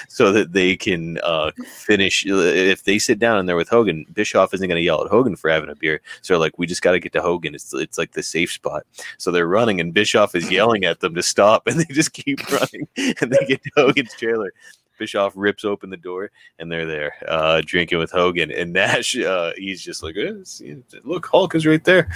so 0.08 0.32
that 0.32 0.54
they 0.54 0.76
can 0.78 1.20
uh, 1.24 1.52
finish. 1.66 2.26
If 2.26 2.84
they 2.84 3.00
sit 3.00 3.20
down 3.20 3.38
and 3.38 3.48
they're 3.50 3.56
with 3.56 3.70
Hogan, 3.70 4.06
Bischoff 4.14 4.54
isn't 4.54 4.68
going 4.68 4.80
to 4.80 4.84
yell 4.84 5.04
at 5.04 5.12
Hogan 5.12 5.36
for 5.36 5.50
having 5.50 5.70
a 5.70 5.76
beer. 5.76 6.02
So 6.22 6.38
like, 6.40 6.58
we 6.58 6.66
just 6.68 6.82
got 6.82 6.92
to 6.94 7.00
get 7.00 7.14
to 7.14 7.22
Hogan. 7.22 7.56
It's 7.56 7.74
it's 7.74 7.98
like 7.98 8.14
the 8.14 8.24
safe 8.24 8.52
spot. 8.52 8.84
So 9.18 9.32
they're 9.32 9.48
running, 9.48 9.80
and 9.82 9.94
Bischoff 9.94 10.36
is 10.36 10.50
yelling 10.52 10.86
at 10.86 11.00
them 11.00 11.14
to 11.16 11.24
stop, 11.24 11.64
and 11.68 11.80
they 11.80 11.86
just 11.94 12.14
keep 12.14 12.40
running, 12.52 12.88
and 12.98 13.32
they 13.32 13.46
get 13.46 13.64
to 13.64 13.72
Hogan's 13.76 14.14
trailer. 14.14 14.54
Bischoff 15.02 15.34
rips 15.36 15.66
open 15.66 15.90
the 15.90 15.98
door, 15.98 16.30
and 16.60 16.72
they're 16.72 16.86
there 16.86 17.16
uh, 17.28 17.64
drinking 17.66 17.98
with 17.98 18.12
Hogan. 18.12 18.52
And 18.52 18.72
Nash, 18.74 19.18
uh, 19.18 19.52
he's 19.58 19.82
just 19.82 20.04
like, 20.04 20.16
"Eh, 20.16 20.34
see, 20.44 20.78
look, 21.04 21.26
Hulk 21.26 21.56
is 21.56 21.66
right 21.66 21.84
there. 21.84 22.12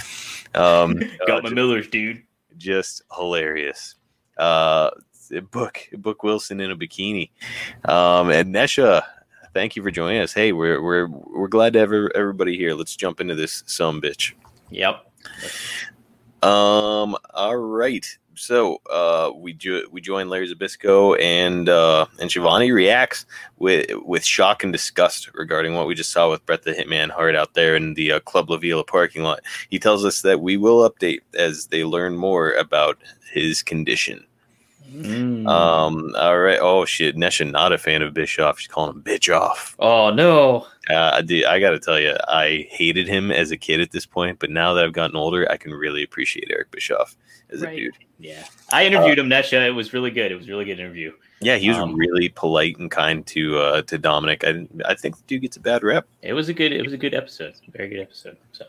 Um, 0.54 0.94
Got 1.26 1.40
uh, 1.40 1.42
my 1.42 1.50
Millers, 1.50 1.88
dude. 1.88 2.22
just 2.56 3.02
hilarious. 3.12 3.96
Uh, 4.38 4.90
book 5.50 5.80
book 5.94 6.22
Wilson 6.22 6.60
in 6.60 6.70
a 6.70 6.76
bikini, 6.76 7.30
um, 7.86 8.30
and 8.30 8.54
Nesha. 8.54 9.02
Thank 9.52 9.74
you 9.74 9.82
for 9.82 9.90
joining 9.90 10.20
us. 10.20 10.32
Hey, 10.32 10.52
we're 10.52 10.80
we're 10.80 11.08
we're 11.08 11.48
glad 11.48 11.72
to 11.72 11.80
have 11.80 11.92
everybody 12.14 12.56
here. 12.56 12.72
Let's 12.74 12.94
jump 12.94 13.20
into 13.20 13.34
this 13.34 13.64
some 13.66 14.00
bitch. 14.00 14.34
Yep. 14.70 15.04
Um. 16.44 17.16
All 17.34 17.56
right. 17.56 18.06
So, 18.38 18.80
uh, 18.90 19.32
we 19.34 19.54
jo- 19.54 19.84
we 19.90 20.00
join 20.00 20.28
Larry 20.28 20.52
Zbyszko 20.52 21.20
and 21.20 21.68
uh, 21.68 22.06
and 22.20 22.30
Schiavone 22.30 22.70
reacts 22.70 23.24
with 23.58 23.86
with 24.04 24.24
shock 24.24 24.62
and 24.62 24.72
disgust 24.72 25.32
regarding 25.34 25.74
what 25.74 25.86
we 25.86 25.94
just 25.94 26.10
saw 26.12 26.30
with 26.30 26.44
Bret 26.44 26.62
the 26.62 26.72
Hitman 26.72 27.10
Hart 27.10 27.34
out 27.34 27.54
there 27.54 27.74
in 27.74 27.94
the 27.94 28.12
uh, 28.12 28.20
Club 28.20 28.50
La 28.50 28.58
Vela 28.58 28.84
parking 28.84 29.22
lot. 29.22 29.40
He 29.70 29.78
tells 29.78 30.04
us 30.04 30.22
that 30.22 30.40
we 30.40 30.56
will 30.56 30.88
update 30.88 31.20
as 31.34 31.66
they 31.68 31.84
learn 31.84 32.16
more 32.16 32.52
about 32.52 32.98
his 33.32 33.62
condition. 33.62 34.24
Mm. 34.92 35.48
Um. 35.48 36.14
All 36.16 36.38
right. 36.38 36.58
Oh 36.60 36.84
shit. 36.84 37.16
Nesha 37.16 37.50
not 37.50 37.72
a 37.72 37.78
fan 37.78 38.02
of 38.02 38.14
Bischoff. 38.14 38.60
She's 38.60 38.68
calling 38.68 38.94
him 38.94 39.02
bitch 39.02 39.34
off. 39.34 39.74
oh 39.78 40.10
no. 40.10 40.66
Uh, 40.88 41.10
I 41.14 41.22
did- 41.22 41.44
I 41.44 41.58
got 41.58 41.70
to 41.70 41.78
tell 41.80 41.98
you, 41.98 42.14
I 42.28 42.66
hated 42.70 43.08
him 43.08 43.30
as 43.30 43.50
a 43.50 43.56
kid 43.56 43.80
at 43.80 43.90
this 43.90 44.06
point, 44.06 44.38
but 44.38 44.50
now 44.50 44.72
that 44.74 44.84
I've 44.84 44.92
gotten 44.92 45.16
older, 45.16 45.50
I 45.50 45.56
can 45.56 45.72
really 45.72 46.02
appreciate 46.02 46.48
Eric 46.50 46.70
Bischoff 46.70 47.16
as 47.50 47.62
a 47.62 47.70
dude. 47.74 47.94
Yeah. 48.18 48.44
I 48.72 48.86
interviewed 48.86 49.18
him, 49.18 49.28
Nesha. 49.28 49.66
It 49.66 49.72
was 49.72 49.92
really 49.92 50.10
good. 50.10 50.30
It 50.32 50.36
was 50.36 50.46
a 50.46 50.50
really 50.50 50.64
good 50.64 50.78
interview. 50.80 51.12
Yeah, 51.40 51.56
he 51.56 51.68
was 51.68 51.76
Um, 51.78 51.94
really 51.94 52.28
polite 52.30 52.78
and 52.78 52.90
kind 52.90 53.26
to 53.26 53.58
uh, 53.58 53.82
to 53.82 53.98
Dominic. 53.98 54.42
I 54.44 54.66
I 54.86 54.94
think 54.94 55.16
the 55.18 55.22
dude 55.26 55.42
gets 55.42 55.56
a 55.58 55.60
bad 55.60 55.82
rep. 55.82 56.06
It 56.22 56.32
was 56.32 56.48
a 56.48 56.54
good. 56.54 56.72
It 56.72 56.82
was 56.82 56.94
a 56.94 56.96
good 56.96 57.12
episode. 57.14 57.52
Very 57.72 57.88
good 57.90 58.00
episode. 58.00 58.38
So 58.52 58.64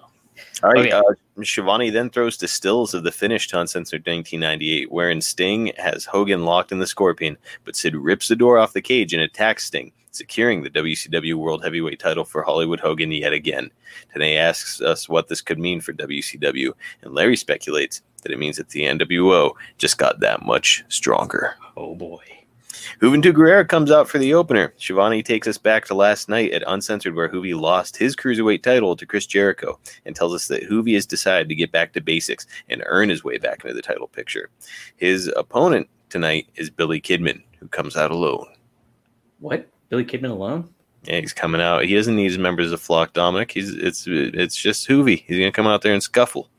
All 0.64 0.72
right, 0.72 0.88
Okay. 0.88 0.92
uh, 0.92 1.44
Schiavone 1.44 1.90
then 1.92 2.10
throws 2.10 2.36
to 2.38 2.48
stills 2.48 2.94
of 2.94 3.04
the 3.04 3.12
finish 3.12 3.48
to 3.50 3.60
Uncensored 3.60 4.06
1998, 4.06 4.92
wherein 4.92 5.22
Sting 5.22 5.72
has 5.78 6.04
Hogan 6.06 6.44
locked 6.46 6.72
in 6.74 6.80
the 6.80 6.86
Scorpion, 6.88 7.38
but 7.64 7.76
Sid 7.76 7.96
rips 7.96 8.28
the 8.28 8.36
door 8.36 8.58
off 8.58 8.74
the 8.74 8.82
cage 8.82 9.14
and 9.14 9.22
attacks 9.22 9.66
Sting, 9.66 9.94
securing 10.18 10.64
the 10.64 10.70
WCW 10.70 11.36
World 11.36 11.64
Heavyweight 11.64 12.00
title 12.00 12.26
for 12.26 12.42
Hollywood 12.42 12.80
Hogan 12.80 13.12
yet 13.12 13.34
again. 13.34 13.72
Today 14.12 14.38
asks 14.38 14.82
us 14.82 15.08
what 15.08 15.28
this 15.28 15.42
could 15.42 15.60
mean 15.60 15.80
for 15.80 15.94
WCW, 15.94 16.74
and 17.04 17.14
Larry 17.14 17.36
speculates 17.36 18.02
that 18.24 18.32
it 18.32 18.40
means 18.40 18.58
that 18.58 18.70
the 18.70 18.82
NWO 18.82 19.54
just 19.78 19.98
got 19.98 20.20
that 20.20 20.44
much 20.44 20.84
stronger. 20.90 21.56
oh 21.78 21.96
boy. 21.96 22.20
Juventud 23.02 23.34
Guerrera 23.34 23.68
comes 23.68 23.92
out 23.92 24.08
for 24.08 24.18
the 24.18 24.34
opener. 24.34 24.74
Schiavone 24.78 25.22
takes 25.22 25.48
us 25.48 25.58
back 25.58 25.86
to 25.86 25.94
last 25.94 26.30
night 26.30 26.52
at 26.52 26.64
Uncensored, 26.68 27.16
where 27.16 27.30
Juvi 27.30 27.60
lost 27.60 27.98
his 27.98 28.16
cruiserweight 28.16 28.64
title 28.64 28.96
to 28.96 29.06
Chris 29.06 29.26
Jericho, 29.26 29.80
and 30.06 30.16
tells 30.16 30.34
us 30.34 30.48
that 30.48 30.70
Juvi 30.70 30.94
has 30.94 31.06
decided 31.06 31.50
to 31.50 31.56
get 31.56 31.72
back 31.72 31.94
to 31.94 32.02
basics 32.02 32.48
and 32.70 32.84
earn 32.86 33.10
his 33.10 33.24
way 33.24 33.38
back 33.38 33.64
into 33.64 33.74
the 33.74 33.82
title 33.82 34.08
picture. 34.08 34.50
His 34.96 35.32
opponent 35.36 35.90
tonight 36.10 36.48
is 36.56 36.70
Billy 36.70 37.02
Kidman, 37.02 37.44
who 37.60 37.68
comes 37.68 37.98
out 37.98 38.12
alone. 38.12 38.48
What? 39.40 39.68
Billy 39.90 40.06
Kidman 40.06 40.32
alone? 40.32 40.70
Yeah, 41.04 41.20
he's 41.20 41.34
coming 41.34 41.62
out. 41.62 41.86
He 41.86 41.96
doesn't 41.96 42.16
need 42.16 42.26
his 42.26 42.38
members 42.38 42.72
of 42.72 42.82
Flock 42.82 43.14
Dominic. 43.14 43.52
He's 43.52 43.74
it's 43.74 44.06
it's 44.08 44.56
just 44.56 44.88
Juvi. 44.88 45.24
He's 45.26 45.38
gonna 45.40 45.52
come 45.52 45.68
out 45.68 45.82
there 45.82 45.94
and 45.94 46.04
scuffle. 46.04 46.50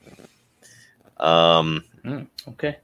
Um. 1.18 1.84
Okay. 2.48 2.76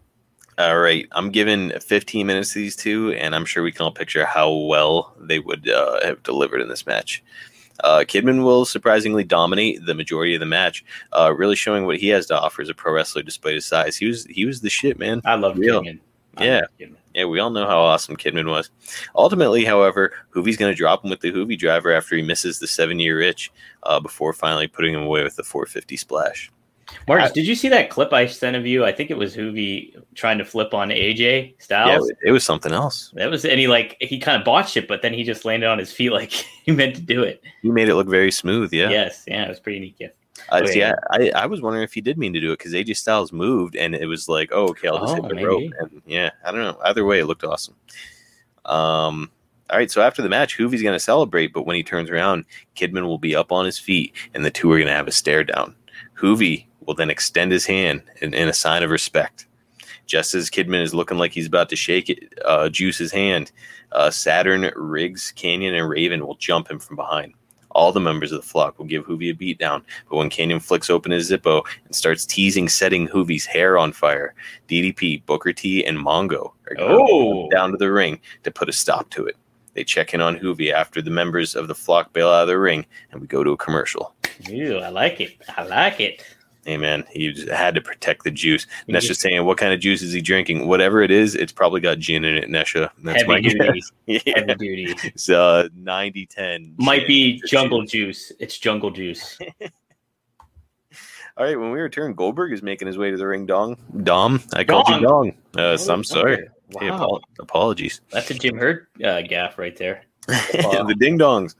All 0.56 0.78
right, 0.78 1.08
I'm 1.10 1.30
giving 1.30 1.70
15 1.80 2.26
minutes 2.28 2.52
to 2.52 2.60
these 2.60 2.76
two, 2.76 3.12
and 3.14 3.34
I'm 3.34 3.44
sure 3.44 3.64
we 3.64 3.72
can 3.72 3.82
all 3.82 3.90
picture 3.90 4.24
how 4.24 4.52
well 4.52 5.12
they 5.18 5.40
would 5.40 5.68
uh, 5.68 6.04
have 6.04 6.22
delivered 6.22 6.60
in 6.60 6.68
this 6.68 6.86
match. 6.86 7.24
Uh, 7.82 8.04
Kidman 8.06 8.44
will 8.44 8.64
surprisingly 8.64 9.24
dominate 9.24 9.84
the 9.84 9.94
majority 9.94 10.34
of 10.34 10.40
the 10.40 10.46
match, 10.46 10.84
uh, 11.12 11.34
really 11.36 11.56
showing 11.56 11.86
what 11.86 11.96
he 11.96 12.08
has 12.08 12.26
to 12.26 12.38
offer 12.38 12.62
as 12.62 12.68
a 12.68 12.74
pro 12.74 12.92
wrestler 12.92 13.22
despite 13.22 13.54
his 13.54 13.66
size. 13.66 13.96
He 13.96 14.06
was 14.06 14.26
he 14.26 14.44
was 14.44 14.60
the 14.60 14.70
shit, 14.70 14.96
man. 14.96 15.22
I 15.24 15.34
love 15.34 15.58
Real. 15.58 15.82
Kidman. 15.82 15.98
Yeah. 16.38 16.62
Yeah, 17.14 17.26
we 17.26 17.38
all 17.38 17.50
know 17.50 17.66
how 17.66 17.80
awesome 17.80 18.16
Kidman 18.16 18.50
was. 18.50 18.70
Ultimately, 19.14 19.64
however, 19.64 20.12
Juvi's 20.34 20.56
going 20.56 20.72
to 20.72 20.76
drop 20.76 21.04
him 21.04 21.10
with 21.10 21.20
the 21.20 21.30
Juvi 21.30 21.56
driver 21.56 21.92
after 21.92 22.16
he 22.16 22.22
misses 22.22 22.58
the 22.58 22.66
seven 22.66 22.98
year 22.98 23.20
itch 23.20 23.52
uh, 23.84 24.00
before 24.00 24.32
finally 24.32 24.66
putting 24.66 24.94
him 24.94 25.02
away 25.02 25.22
with 25.22 25.36
the 25.36 25.44
450 25.44 25.96
splash. 25.96 26.50
Marcus, 27.08 27.32
did 27.32 27.46
you 27.46 27.54
see 27.54 27.68
that 27.68 27.90
clip 27.90 28.12
I 28.12 28.26
sent 28.26 28.56
of 28.56 28.66
you? 28.66 28.84
I 28.84 28.92
think 28.92 29.10
it 29.10 29.16
was 29.16 29.36
Juvi 29.36 29.96
trying 30.14 30.38
to 30.38 30.44
flip 30.44 30.74
on 30.74 30.88
AJ 30.88 31.54
Styles. 31.60 32.10
Yeah, 32.22 32.28
it 32.28 32.32
was 32.32 32.44
something 32.44 32.72
else. 32.72 33.10
That 33.14 33.30
was, 33.30 33.44
and 33.44 33.58
he 33.58 33.68
like 33.68 33.96
he 34.00 34.18
kind 34.18 34.38
of 34.38 34.44
botched 34.44 34.76
it, 34.76 34.88
but 34.88 35.02
then 35.02 35.14
he 35.14 35.24
just 35.24 35.44
landed 35.44 35.66
on 35.66 35.78
his 35.78 35.92
feet 35.92 36.10
like 36.12 36.30
he 36.32 36.72
meant 36.72 36.96
to 36.96 37.02
do 37.02 37.22
it. 37.22 37.42
He 37.62 37.70
made 37.70 37.88
it 37.88 37.94
look 37.94 38.08
very 38.08 38.30
smooth. 38.30 38.72
Yeah. 38.72 38.90
Yes, 38.90 39.24
yeah, 39.26 39.44
it 39.44 39.48
was 39.48 39.60
pretty 39.60 39.80
neat. 39.80 39.96
Yeah. 39.98 40.08
Uh, 40.50 40.66
see, 40.66 40.82
I, 40.84 40.92
I, 41.10 41.30
I 41.34 41.46
was 41.46 41.60
wondering 41.60 41.84
if 41.84 41.92
he 41.94 42.00
did 42.00 42.18
mean 42.18 42.32
to 42.34 42.40
do 42.40 42.52
it 42.52 42.58
because 42.58 42.72
AJ 42.72 42.96
Styles 42.96 43.32
moved 43.32 43.76
and 43.76 43.94
it 43.94 44.06
was 44.06 44.28
like, 44.28 44.50
oh, 44.52 44.68
okay, 44.68 44.88
I'll 44.88 45.00
just 45.00 45.12
Oh, 45.12 45.22
hit 45.22 45.28
the 45.28 45.34
maybe. 45.34 45.46
rope. 45.46 45.72
And 45.80 46.02
yeah, 46.06 46.30
I 46.44 46.50
don't 46.52 46.60
know. 46.60 46.78
Either 46.84 47.04
way, 47.04 47.20
it 47.20 47.26
looked 47.26 47.44
awesome. 47.44 47.74
Um, 48.64 49.30
all 49.70 49.78
right, 49.78 49.90
so 49.90 50.02
after 50.02 50.22
the 50.22 50.28
match, 50.28 50.58
Juvi's 50.58 50.82
going 50.82 50.94
to 50.94 50.98
celebrate, 51.00 51.52
but 51.52 51.66
when 51.66 51.76
he 51.76 51.82
turns 51.82 52.10
around, 52.10 52.44
Kidman 52.76 53.04
will 53.06 53.18
be 53.18 53.34
up 53.34 53.50
on 53.52 53.64
his 53.64 53.78
feet 53.78 54.12
and 54.34 54.44
the 54.44 54.50
two 54.50 54.70
are 54.70 54.76
going 54.76 54.86
to 54.88 54.92
have 54.94 55.08
a 55.08 55.12
stare 55.12 55.44
down. 55.44 55.74
Juvi 56.18 56.66
will 56.86 56.94
then 56.94 57.10
extend 57.10 57.50
his 57.50 57.64
hand 57.66 58.02
in, 58.20 58.34
in 58.34 58.48
a 58.48 58.52
sign 58.52 58.82
of 58.82 58.90
respect. 58.90 59.46
Just 60.06 60.34
as 60.34 60.50
Kidman 60.50 60.82
is 60.82 60.94
looking 60.94 61.16
like 61.16 61.32
he's 61.32 61.46
about 61.46 61.70
to 61.70 61.76
shake 61.76 62.10
it, 62.10 62.34
uh, 62.44 62.68
Juice's 62.68 63.10
hand, 63.10 63.52
uh, 63.92 64.10
Saturn, 64.10 64.70
Riggs, 64.76 65.32
Kanyon, 65.34 65.74
and 65.74 65.88
Raven 65.88 66.26
will 66.26 66.34
jump 66.34 66.70
him 66.70 66.78
from 66.78 66.96
behind. 66.96 67.32
All 67.74 67.90
the 67.92 68.00
members 68.00 68.30
of 68.32 68.40
the 68.40 68.46
flock 68.46 68.78
will 68.78 68.86
give 68.86 69.04
Juvi 69.04 69.30
a 69.30 69.34
beatdown, 69.34 69.82
but 70.08 70.16
when 70.16 70.30
Kanyon 70.30 70.60
flicks 70.60 70.88
open 70.90 71.10
his 71.12 71.30
Zippo 71.30 71.62
and 71.84 71.94
starts 71.94 72.24
teasing 72.24 72.68
setting 72.68 73.08
Juvi's 73.08 73.44
hair 73.44 73.76
on 73.76 73.92
fire, 73.92 74.34
DDP, 74.68 75.24
Booker 75.26 75.52
T, 75.52 75.84
and 75.84 75.98
Mongo 75.98 76.52
are 76.70 76.76
going 76.76 77.06
Oh. 77.10 77.50
down 77.50 77.72
to 77.72 77.76
the 77.76 77.90
ring 77.90 78.20
to 78.44 78.50
put 78.50 78.68
a 78.68 78.72
stop 78.72 79.10
to 79.10 79.26
it. 79.26 79.36
They 79.74 79.82
check 79.82 80.14
in 80.14 80.20
on 80.20 80.38
Juvi 80.38 80.72
after 80.72 81.02
the 81.02 81.10
members 81.10 81.56
of 81.56 81.66
the 81.66 81.74
flock 81.74 82.12
bail 82.12 82.28
out 82.28 82.42
of 82.42 82.48
the 82.48 82.58
ring, 82.58 82.86
and 83.10 83.20
we 83.20 83.26
go 83.26 83.42
to 83.42 83.50
a 83.50 83.56
commercial. 83.56 84.14
Ew, 84.48 84.78
I 84.78 84.88
like 84.90 85.20
it. 85.20 85.32
I 85.56 85.64
like 85.64 85.98
it. 86.00 86.22
Hey 86.66 86.76
man, 86.78 87.04
he 87.10 87.44
had 87.52 87.74
to 87.74 87.80
protect 87.82 88.24
the 88.24 88.30
juice. 88.30 88.66
Nesha's 88.88 89.18
saying, 89.18 89.44
"What 89.44 89.58
kind 89.58 89.72
of 89.74 89.80
juice 89.80 90.00
is 90.00 90.12
he 90.12 90.20
drinking? 90.22 90.66
Whatever 90.66 91.02
it 91.02 91.10
is, 91.10 91.34
it's 91.34 91.52
probably 91.52 91.80
got 91.80 91.98
gin 91.98 92.24
in 92.24 92.36
it." 92.36 92.48
Nesha, 92.48 92.90
that's 93.02 93.18
Heavy 93.22 93.28
my 93.28 93.40
duty. 93.40 93.58
guess. 93.58 93.92
Yeah, 94.26 94.44
Heavy 94.48 94.54
duty. 94.86 94.94
it's 95.04 95.28
uh 95.28 95.68
90-10. 95.78 96.78
Might 96.78 97.06
be 97.06 97.42
jungle 97.46 97.82
juice. 97.82 98.28
juice. 98.28 98.32
It's 98.40 98.58
jungle 98.58 98.90
juice. 98.90 99.38
All 101.36 101.44
right, 101.44 101.58
when 101.58 101.72
we 101.72 101.80
return, 101.80 102.14
Goldberg 102.14 102.52
is 102.52 102.62
making 102.62 102.86
his 102.86 102.96
way 102.96 103.10
to 103.10 103.16
the 103.16 103.26
ring. 103.26 103.44
Dong, 103.44 103.76
Dom, 104.04 104.40
I 104.52 104.62
called 104.62 104.88
you 104.88 105.00
Dong. 105.00 105.34
Uh, 105.56 105.76
so 105.76 105.92
I'm 105.92 106.04
sorry. 106.04 106.36
Hey, 106.80 106.90
Wow. 106.90 106.96
apo- 107.04 107.20
apologies. 107.40 108.00
That's 108.10 108.30
a 108.30 108.34
Jim 108.34 108.56
Herd 108.56 108.86
uh, 109.04 109.20
gaff 109.22 109.58
right 109.58 109.76
there. 109.76 110.04
the 110.26 110.96
Ding 110.98 111.18
Dongs. 111.18 111.54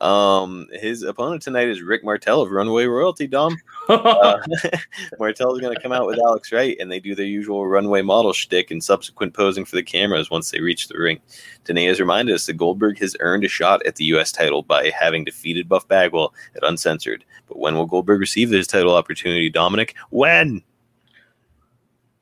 Um, 0.00 0.68
his 0.72 1.02
opponent 1.02 1.42
tonight 1.42 1.66
is 1.66 1.82
Rick 1.82 2.04
Martel 2.04 2.40
of 2.40 2.52
Runaway 2.52 2.86
Royalty. 2.86 3.26
Dom. 3.26 3.56
Uh, 3.88 4.38
Martel 5.18 5.54
is 5.54 5.60
going 5.60 5.74
to 5.74 5.82
come 5.82 5.92
out 5.92 6.06
with 6.06 6.18
Alex 6.20 6.52
Wright, 6.52 6.76
and 6.78 6.90
they 6.90 7.00
do 7.00 7.14
their 7.14 7.26
usual 7.26 7.66
runway 7.66 8.02
model 8.02 8.32
shtick 8.32 8.70
and 8.70 8.82
subsequent 8.82 9.34
posing 9.34 9.64
for 9.64 9.74
the 9.74 9.82
cameras 9.82 10.30
once 10.30 10.50
they 10.50 10.60
reach 10.60 10.86
the 10.86 10.98
ring. 10.98 11.18
Tenay 11.64 11.88
has 11.88 11.98
reminded 11.98 12.34
us 12.34 12.46
that 12.46 12.56
Goldberg 12.56 12.98
has 12.98 13.16
earned 13.20 13.44
a 13.44 13.48
shot 13.48 13.84
at 13.86 13.96
the 13.96 14.04
U.S. 14.06 14.30
title 14.30 14.62
by 14.62 14.90
having 14.90 15.24
defeated 15.24 15.68
Buff 15.68 15.88
Bagwell 15.88 16.32
at 16.54 16.62
Uncensored. 16.62 17.24
But 17.48 17.58
when 17.58 17.74
will 17.74 17.86
Goldberg 17.86 18.20
receive 18.20 18.50
his 18.50 18.68
title 18.68 18.94
opportunity, 18.94 19.50
Dominic? 19.50 19.96
When? 20.10 20.62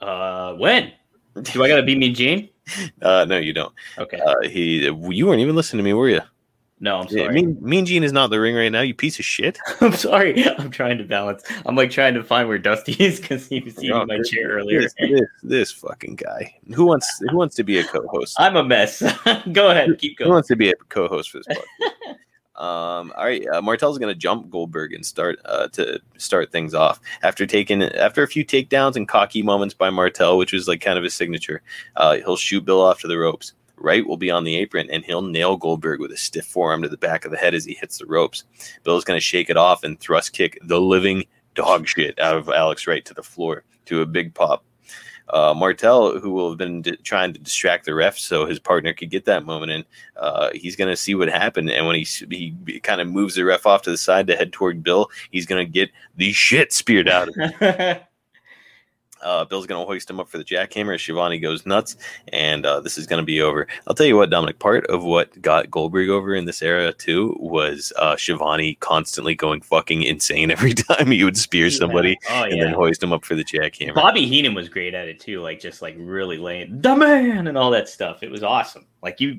uh, 0.01 0.55
when? 0.55 0.93
Do 1.43 1.65
I 1.65 1.69
got 1.69 1.77
to 1.77 1.83
be 1.83 1.97
Mean 1.97 2.15
Gene? 2.15 2.49
Uh, 3.03 3.25
no, 3.29 3.39
you 3.39 3.53
don't. 3.53 3.73
Okay. 3.99 4.19
Uh, 4.19 4.41
he, 4.43 4.85
you 4.85 5.27
weren't 5.27 5.41
even 5.41 5.55
listening 5.55 5.79
to 5.79 5.85
me, 5.85 5.93
were 5.93 6.09
you? 6.09 6.21
no, 6.79 7.01
I'm 7.01 7.09
sorry. 7.09 7.33
Mean, 7.33 7.57
mean 7.61 7.87
Gene 7.87 8.05
is 8.05 8.13
not 8.13 8.29
the 8.31 8.39
ring 8.39 8.55
right 8.55 8.71
now. 8.71 8.83
You 8.83 8.95
piece 8.95 9.19
of 9.19 9.25
shit. 9.25 9.59
I'm 9.81 9.93
sorry. 9.95 10.45
I'm 10.45 10.71
trying 10.71 10.99
to 10.99 11.05
balance. 11.05 11.43
I'm 11.65 11.75
like 11.75 11.91
trying 11.91 12.15
to 12.15 12.23
find 12.23 12.49
where 12.49 12.59
Dusty 12.59 12.93
is 12.99 13.21
because 13.21 13.49
he 13.49 13.61
was 13.61 13.83
eating 13.83 14.07
my 14.07 14.21
chair 14.23 14.49
earlier. 14.51 14.83
This, 14.83 14.95
this, 14.99 15.29
this 15.43 15.73
fucking 15.73 16.17
guy. 16.17 16.55
Who 16.75 16.85
wants 16.85 17.09
who 17.31 17.37
wants 17.37 17.55
to 17.57 17.65
be 17.65 17.79
a 17.79 17.85
co-host? 17.85 18.37
I'm 18.39 18.57
a 18.57 18.65
mess. 18.65 19.01
Go 19.53 19.71
ahead. 19.71 19.99
Keep 19.99 20.19
going. 20.19 20.29
Who 20.29 20.35
wants 20.35 20.49
to 20.49 20.57
be 20.57 20.71
a 20.71 20.75
co-host 20.89 21.31
for 21.31 21.39
this 21.39 21.47
podcast? 21.57 22.17
Um, 22.57 23.13
all 23.17 23.25
right, 23.25 23.47
uh, 23.49 23.61
Martel's 23.61 23.99
going 23.99 24.13
to 24.13 24.19
jump 24.19 24.49
Goldberg 24.51 24.95
and 24.95 25.05
start 25.05 25.39
uh, 25.45 25.69
to 25.69 26.01
start 26.17 26.51
things 26.51 26.73
off 26.75 27.01
after 27.23 27.47
taking 27.47 27.83
after 27.83 28.23
a 28.23 28.29
few 28.29 28.47
takedowns 28.47 28.97
and 28.97 29.07
cocky 29.07 29.43
moments 29.43 29.75
by 29.75 29.91
Martel, 29.91 30.39
which 30.39 30.53
was 30.53 30.67
like 30.67 30.81
kind 30.81 30.97
of 30.97 31.05
his 31.05 31.15
signature. 31.15 31.61
Uh, 31.97 32.17
he'll 32.17 32.37
shoot 32.37 32.65
Bill 32.65 32.81
off 32.81 33.01
to 33.01 33.09
the 33.09 33.19
ropes. 33.19 33.53
Wright 33.77 34.07
will 34.07 34.17
be 34.17 34.31
on 34.31 34.45
the 34.45 34.57
apron 34.57 34.89
and 34.91 35.05
he'll 35.05 35.23
nail 35.23 35.57
Goldberg 35.59 36.01
with 36.01 36.11
a 36.11 36.17
stiff 36.17 36.47
forearm 36.47 36.83
to 36.83 36.89
the 36.89 36.97
back 36.97 37.25
of 37.27 37.31
the 37.31 37.37
head 37.37 37.55
as 37.55 37.67
he 37.67 37.75
hits 37.75 37.99
the 37.99 38.07
ropes. 38.07 38.45
Bill's 38.85 39.05
going 39.05 39.19
to 39.19 39.25
shake 39.25 39.51
it 39.51 39.59
off 39.59 39.85
and 39.85 40.01
thrust 40.01 40.33
kick 40.33 40.59
the 40.63 40.81
living 40.81 41.25
dog 41.55 41.87
shit 41.87 42.19
out 42.19 42.37
of 42.37 42.49
Alex 42.49 42.87
Wright 42.87 43.05
to 43.05 43.15
the 43.15 43.23
floor 43.23 43.65
to 43.87 44.01
a 44.01 44.07
big 44.07 44.35
pop. 44.35 44.65
Uh, 45.29 45.53
Martel, 45.55 46.19
who 46.19 46.31
will 46.31 46.51
have 46.51 46.59
been 46.59 46.85
trying 47.03 47.33
to 47.33 47.41
distract 47.41 47.85
the 47.85 47.95
ref 47.95 48.19
so 48.19 48.47
his 48.47 48.59
partner 48.59 48.93
could 48.93 49.11
get 49.11 49.25
that 49.25 49.45
moment 49.45 49.73
in, 49.73 49.85
uh, 50.17 50.51
he's 50.55 50.77
going 50.77 50.89
to 50.89 50.97
see 50.97 51.15
what 51.15 51.29
happened. 51.29 51.71
And 51.71 51.87
when 51.87 51.97
he, 51.97 52.07
he 52.31 52.81
kind 52.81 53.01
of 53.01 53.09
moves 53.09 53.35
the 53.35 53.45
ref 53.45 53.67
off 53.67 53.83
to 53.83 53.91
the 53.91 53.97
side 53.97 54.27
to 54.29 54.37
head 54.37 54.53
toward 54.53 54.83
Bill, 54.83 55.11
he's 55.31 55.47
going 55.47 55.65
to 55.65 55.71
get 55.71 55.91
the 56.17 56.33
shit 56.33 56.73
speared 56.73 57.09
out 57.09 57.29
of 57.29 57.35
him. 57.35 57.99
Uh, 59.27 59.45
Bill's 59.45 59.67
going 59.67 59.81
to 59.81 59.87
hoist 59.87 60.09
him 60.09 60.21
up 60.21 60.29
for 60.29 60.39
the 60.39 60.45
jackhammer. 60.45 60.95
as 60.95 61.01
Schiavone 61.01 61.39
goes 61.39 61.67
nuts, 61.67 61.97
and 62.29 62.65
uh, 62.65 62.81
this 62.81 62.97
is 62.97 63.07
going 63.07 63.21
to 63.21 63.27
be 63.27 63.41
over. 63.41 63.67
I'll 63.87 63.95
tell 63.95 64.07
you 64.07 64.17
what, 64.17 64.31
Dominic. 64.31 64.59
Part 64.61 64.87
of 64.87 65.03
what 65.03 65.43
got 65.43 65.71
Goldberg 65.71 66.09
over 66.09 66.35
in 66.35 66.45
this 66.45 66.63
era 66.63 66.93
too 66.93 67.37
was 67.41 67.93
uh, 67.99 68.17
Schiavone 68.17 68.77
constantly 68.77 69.35
going 69.35 69.61
fucking 69.61 70.03
insane 70.03 70.51
every 70.57 70.75
time 70.75 71.11
he 71.11 71.25
would 71.25 71.37
spear 71.37 71.71
somebody 71.71 72.17
Oh 72.31 72.45
and 72.45 72.61
then 72.61 72.73
hoist 72.73 73.03
him 73.03 73.13
up 73.13 73.25
for 73.25 73.35
the 73.35 73.45
jackhammer. 73.45 73.95
Bobby 73.95 74.27
Heenan 74.27 74.55
was 74.55 74.69
great 74.69 74.95
at 74.95 75.09
it 75.09 75.19
too, 75.19 75.41
like 75.41 75.61
just 75.61 75.83
like 75.83 75.97
really 75.99 76.39
laying 76.39 76.81
the 76.81 76.95
man 76.95 77.49
and 77.49 77.59
all 77.59 77.71
that 77.73 77.89
stuff. 77.89 78.23
It 78.23 78.31
was 78.31 78.43
awesome. 78.43 78.87
Like 79.07 79.21
you, 79.21 79.39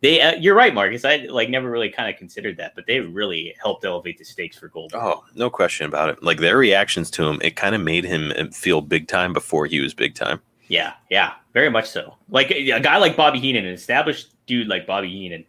they, 0.00 0.20
uh, 0.20 0.36
you're 0.36 0.54
right, 0.54 0.72
Marcus. 0.72 1.04
I 1.04 1.16
like 1.28 1.50
never 1.50 1.68
really 1.68 1.88
kind 1.88 2.08
of 2.08 2.16
considered 2.16 2.56
that, 2.58 2.76
but 2.76 2.86
they 2.86 3.00
really 3.00 3.52
helped 3.60 3.84
elevate 3.84 4.16
the 4.16 4.24
stakes 4.24 4.56
for 4.56 4.68
Gold. 4.68 4.92
Oh, 4.94 5.24
no 5.34 5.50
question 5.50 5.86
about 5.86 6.08
it. 6.08 6.22
Like 6.22 6.38
their 6.38 6.56
reactions 6.56 7.10
to 7.12 7.24
him, 7.24 7.40
it 7.42 7.56
kind 7.56 7.74
of 7.74 7.80
made 7.80 8.04
him 8.04 8.32
uh, 8.38 8.44
feel 8.52 8.80
big 8.80 9.08
time 9.08 9.32
before 9.32 9.66
he 9.66 9.80
was 9.80 9.92
big 9.92 10.14
time. 10.14 10.40
Yeah, 10.68 10.92
yeah, 11.10 11.32
very 11.52 11.68
much 11.68 11.90
so. 11.90 12.14
Like 12.28 12.52
a 12.52 12.70
a 12.70 12.78
guy 12.78 12.98
like 12.98 13.16
Bobby 13.16 13.40
Heenan, 13.40 13.64
an 13.64 13.72
established 13.72 14.28
dude 14.46 14.68
like 14.68 14.86
Bobby 14.86 15.10
Heenan, 15.10 15.44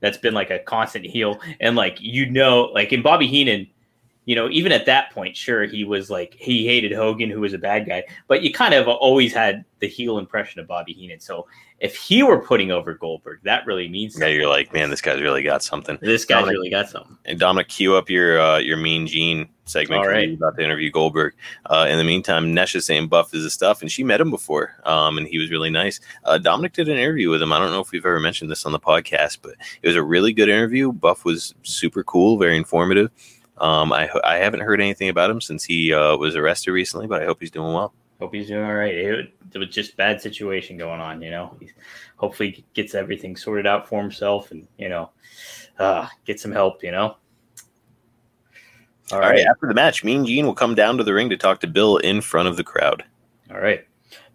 that's 0.00 0.18
been 0.18 0.34
like 0.34 0.50
a 0.50 0.58
constant 0.58 1.06
heel, 1.06 1.40
and 1.60 1.76
like 1.76 1.96
you 2.02 2.28
know, 2.28 2.64
like 2.74 2.92
in 2.92 3.00
Bobby 3.00 3.26
Heenan, 3.26 3.66
you 4.26 4.34
know, 4.34 4.48
even 4.50 4.72
at 4.72 4.86
that 4.86 5.10
point, 5.12 5.36
sure, 5.36 5.64
he 5.64 5.84
was 5.84 6.10
like 6.10 6.34
he 6.38 6.66
hated 6.66 6.92
Hogan, 6.92 7.30
who 7.30 7.40
was 7.40 7.52
a 7.52 7.58
bad 7.58 7.86
guy, 7.86 8.04
but 8.28 8.42
you 8.42 8.52
kind 8.52 8.72
of 8.74 8.88
always 8.88 9.32
had 9.34 9.64
the 9.80 9.88
heel 9.88 10.18
impression 10.18 10.60
of 10.60 10.66
Bobby 10.66 10.92
Heenan. 10.94 11.20
So 11.20 11.46
if 11.80 11.94
he 11.96 12.22
were 12.22 12.38
putting 12.38 12.70
over 12.70 12.94
Goldberg, 12.94 13.40
that 13.42 13.66
really 13.66 13.88
means 13.88 14.14
Yeah, 14.14 14.20
something. 14.20 14.34
you're 14.36 14.48
like, 14.48 14.72
man, 14.72 14.88
this 14.88 15.02
guy's 15.02 15.20
really 15.20 15.42
got 15.42 15.62
something. 15.62 15.98
this 16.00 16.24
guy's 16.24 16.40
Dominic- 16.42 16.54
really 16.54 16.70
got 16.70 16.88
something. 16.88 17.18
And 17.26 17.38
Dominic, 17.38 17.68
cue 17.68 17.94
up 17.96 18.08
your 18.08 18.40
uh, 18.40 18.58
your 18.58 18.78
Mean 18.78 19.06
Gene 19.06 19.46
segment. 19.66 20.00
All 20.02 20.08
right. 20.08 20.32
about 20.32 20.56
to 20.56 20.62
interview 20.64 20.90
Goldberg. 20.90 21.34
Uh, 21.66 21.86
in 21.90 21.98
the 21.98 22.04
meantime, 22.04 22.54
Nesh 22.54 22.74
is 22.74 22.86
saying 22.86 23.08
Buff 23.08 23.34
is 23.34 23.42
the 23.42 23.50
stuff, 23.50 23.82
and 23.82 23.90
she 23.92 24.02
met 24.04 24.20
him 24.22 24.30
before, 24.30 24.74
um, 24.84 25.18
and 25.18 25.26
he 25.26 25.36
was 25.38 25.50
really 25.50 25.70
nice. 25.70 26.00
Uh, 26.24 26.38
Dominic 26.38 26.72
did 26.72 26.88
an 26.88 26.96
interview 26.96 27.28
with 27.28 27.42
him. 27.42 27.52
I 27.52 27.58
don't 27.58 27.70
know 27.72 27.80
if 27.80 27.90
we've 27.90 28.06
ever 28.06 28.20
mentioned 28.20 28.50
this 28.50 28.64
on 28.64 28.72
the 28.72 28.80
podcast, 28.80 29.38
but 29.42 29.54
it 29.82 29.86
was 29.86 29.96
a 29.96 30.02
really 30.02 30.32
good 30.32 30.48
interview. 30.48 30.92
Buff 30.92 31.24
was 31.26 31.54
super 31.62 32.02
cool, 32.04 32.38
very 32.38 32.56
informative. 32.56 33.10
Um, 33.58 33.92
I 33.92 34.10
I 34.24 34.36
haven't 34.36 34.60
heard 34.60 34.80
anything 34.80 35.08
about 35.08 35.30
him 35.30 35.40
since 35.40 35.64
he 35.64 35.92
uh, 35.92 36.16
was 36.16 36.36
arrested 36.36 36.72
recently, 36.72 37.06
but 37.06 37.22
I 37.22 37.24
hope 37.24 37.38
he's 37.40 37.50
doing 37.50 37.72
well. 37.72 37.94
Hope 38.20 38.34
he's 38.34 38.48
doing 38.48 38.64
all 38.64 38.74
right. 38.74 38.94
It, 38.94 39.32
it 39.52 39.58
was 39.58 39.68
just 39.68 39.96
bad 39.96 40.20
situation 40.20 40.76
going 40.76 41.00
on, 41.00 41.20
you 41.20 41.30
know. 41.30 41.56
He's 41.60 41.72
hopefully 42.16 42.64
gets 42.74 42.94
everything 42.94 43.36
sorted 43.36 43.66
out 43.66 43.88
for 43.88 44.00
himself, 44.00 44.50
and 44.50 44.66
you 44.78 44.88
know, 44.88 45.10
uh, 45.78 46.08
get 46.24 46.40
some 46.40 46.52
help, 46.52 46.82
you 46.82 46.90
know. 46.90 47.16
All 49.12 49.20
right. 49.20 49.44
After 49.46 49.66
the 49.68 49.74
match, 49.74 50.02
Mean 50.02 50.24
Gene 50.24 50.46
will 50.46 50.54
come 50.54 50.74
down 50.74 50.96
to 50.96 51.04
the 51.04 51.12
ring 51.12 51.28
to 51.30 51.36
talk 51.36 51.60
to 51.60 51.66
Bill 51.66 51.98
in 51.98 52.20
front 52.20 52.48
of 52.48 52.56
the 52.56 52.64
crowd. 52.64 53.04
All 53.50 53.60
right. 53.60 53.86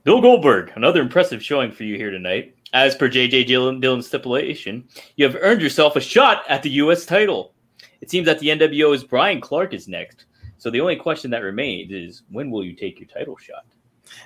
Bill 0.04 0.22
Goldberg, 0.22 0.72
another 0.76 1.02
impressive 1.02 1.44
showing 1.44 1.72
for 1.72 1.84
you 1.84 1.96
here 1.96 2.12
tonight. 2.12 2.56
As 2.72 2.96
per 2.96 3.10
JJ 3.10 3.48
Dillon, 3.48 3.80
Dillon's 3.80 4.08
stipulation, 4.08 4.88
you 5.16 5.26
have 5.26 5.36
earned 5.42 5.62
yourself 5.62 5.96
a 5.96 6.02
shot 6.02 6.44
at 6.48 6.62
the 6.62 6.70
U.S. 6.72 7.06
title. 7.06 7.54
It 8.02 8.10
seems 8.10 8.26
that 8.26 8.40
the 8.40 8.48
NWO's 8.48 9.04
Brian 9.04 9.42
Clark 9.42 9.74
is 9.74 9.88
next. 9.88 10.26
So 10.58 10.70
the 10.70 10.82
only 10.82 10.96
question 10.96 11.32
that 11.32 11.44
remains 11.44 11.92
is 11.92 12.24
when 12.30 12.52
will 12.52 12.64
you 12.64 12.74
take 12.74 13.00
your 13.00 13.08
title 13.08 13.38
shot? 13.38 13.66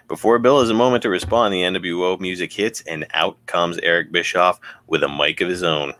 Before 0.07 0.39
Bill 0.39 0.59
has 0.59 0.69
a 0.69 0.73
moment 0.73 1.03
to 1.03 1.09
respond, 1.09 1.53
the 1.53 1.61
NWO 1.61 2.19
music 2.19 2.51
hits, 2.51 2.81
and 2.81 3.05
out 3.13 3.37
comes 3.45 3.77
Eric 3.79 4.11
Bischoff 4.11 4.59
with 4.87 5.03
a 5.03 5.09
mic 5.09 5.41
of 5.41 5.49
his 5.49 5.63
own. 5.63 5.93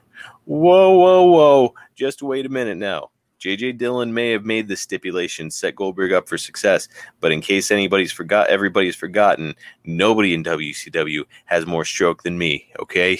Whoa, 0.45 0.97
whoa, 0.97 1.23
whoa. 1.23 1.73
Just 1.95 2.21
wait 2.21 2.45
a 2.45 2.49
minute 2.49 2.77
now. 2.77 3.09
JJ 3.39 3.77
Dillon 3.77 4.13
may 4.13 4.31
have 4.31 4.45
made 4.45 4.69
the 4.69 4.75
stipulation 4.77 5.51
set 5.51 5.75
Goldberg 5.75 6.13
up 6.13 6.29
for 6.29 6.37
success, 6.37 6.87
but 7.19 7.33
in 7.33 7.41
case 7.41 7.71
anybody's 7.71 8.11
forgot 8.11 8.47
everybody's 8.47 8.95
forgotten, 8.95 9.53
nobody 9.83 10.33
in 10.33 10.45
WCW 10.45 11.23
has 11.45 11.65
more 11.65 11.83
stroke 11.83 12.23
than 12.23 12.37
me, 12.37 12.71
okay? 12.79 13.19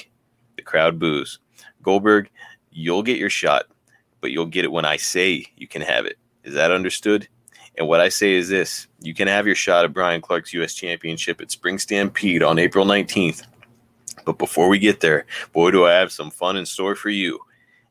The 0.56 0.62
crowd 0.62 0.98
boos. 0.98 1.40
Goldberg, 1.82 2.30
you'll 2.72 3.04
get 3.04 3.18
your 3.18 3.30
shot, 3.30 3.66
but 4.24 4.32
you'll 4.32 4.46
get 4.46 4.64
it 4.64 4.72
when 4.72 4.86
I 4.86 4.96
say 4.96 5.46
you 5.58 5.68
can 5.68 5.82
have 5.82 6.06
it. 6.06 6.18
Is 6.46 6.54
that 6.54 6.72
understood? 6.72 7.28
And 7.78 7.90
what 7.90 8.00
I 8.00 8.08
say 8.08 8.36
is 8.36 8.48
this 8.48 8.88
you 9.02 9.14
can 9.14 9.28
have 9.28 9.46
your 9.46 9.56
shot 9.56 9.84
at 9.84 9.92
Brian 9.92 10.22
Clark's 10.22 10.54
U.S. 10.54 10.74
Championship 10.74 11.42
at 11.42 11.52
Spring 11.52 11.78
Stampede 11.78 12.42
on 12.42 12.58
April 12.58 12.86
19th. 12.86 13.46
But 14.26 14.38
before 14.38 14.70
we 14.70 14.80
get 14.80 15.02
there, 15.02 15.26
boy, 15.52 15.72
do 15.72 15.86
I 15.86 15.92
have 15.92 16.10
some 16.10 16.32
fun 16.32 16.56
in 16.56 16.66
store 16.66 16.96
for 16.96 17.10
you. 17.10 17.38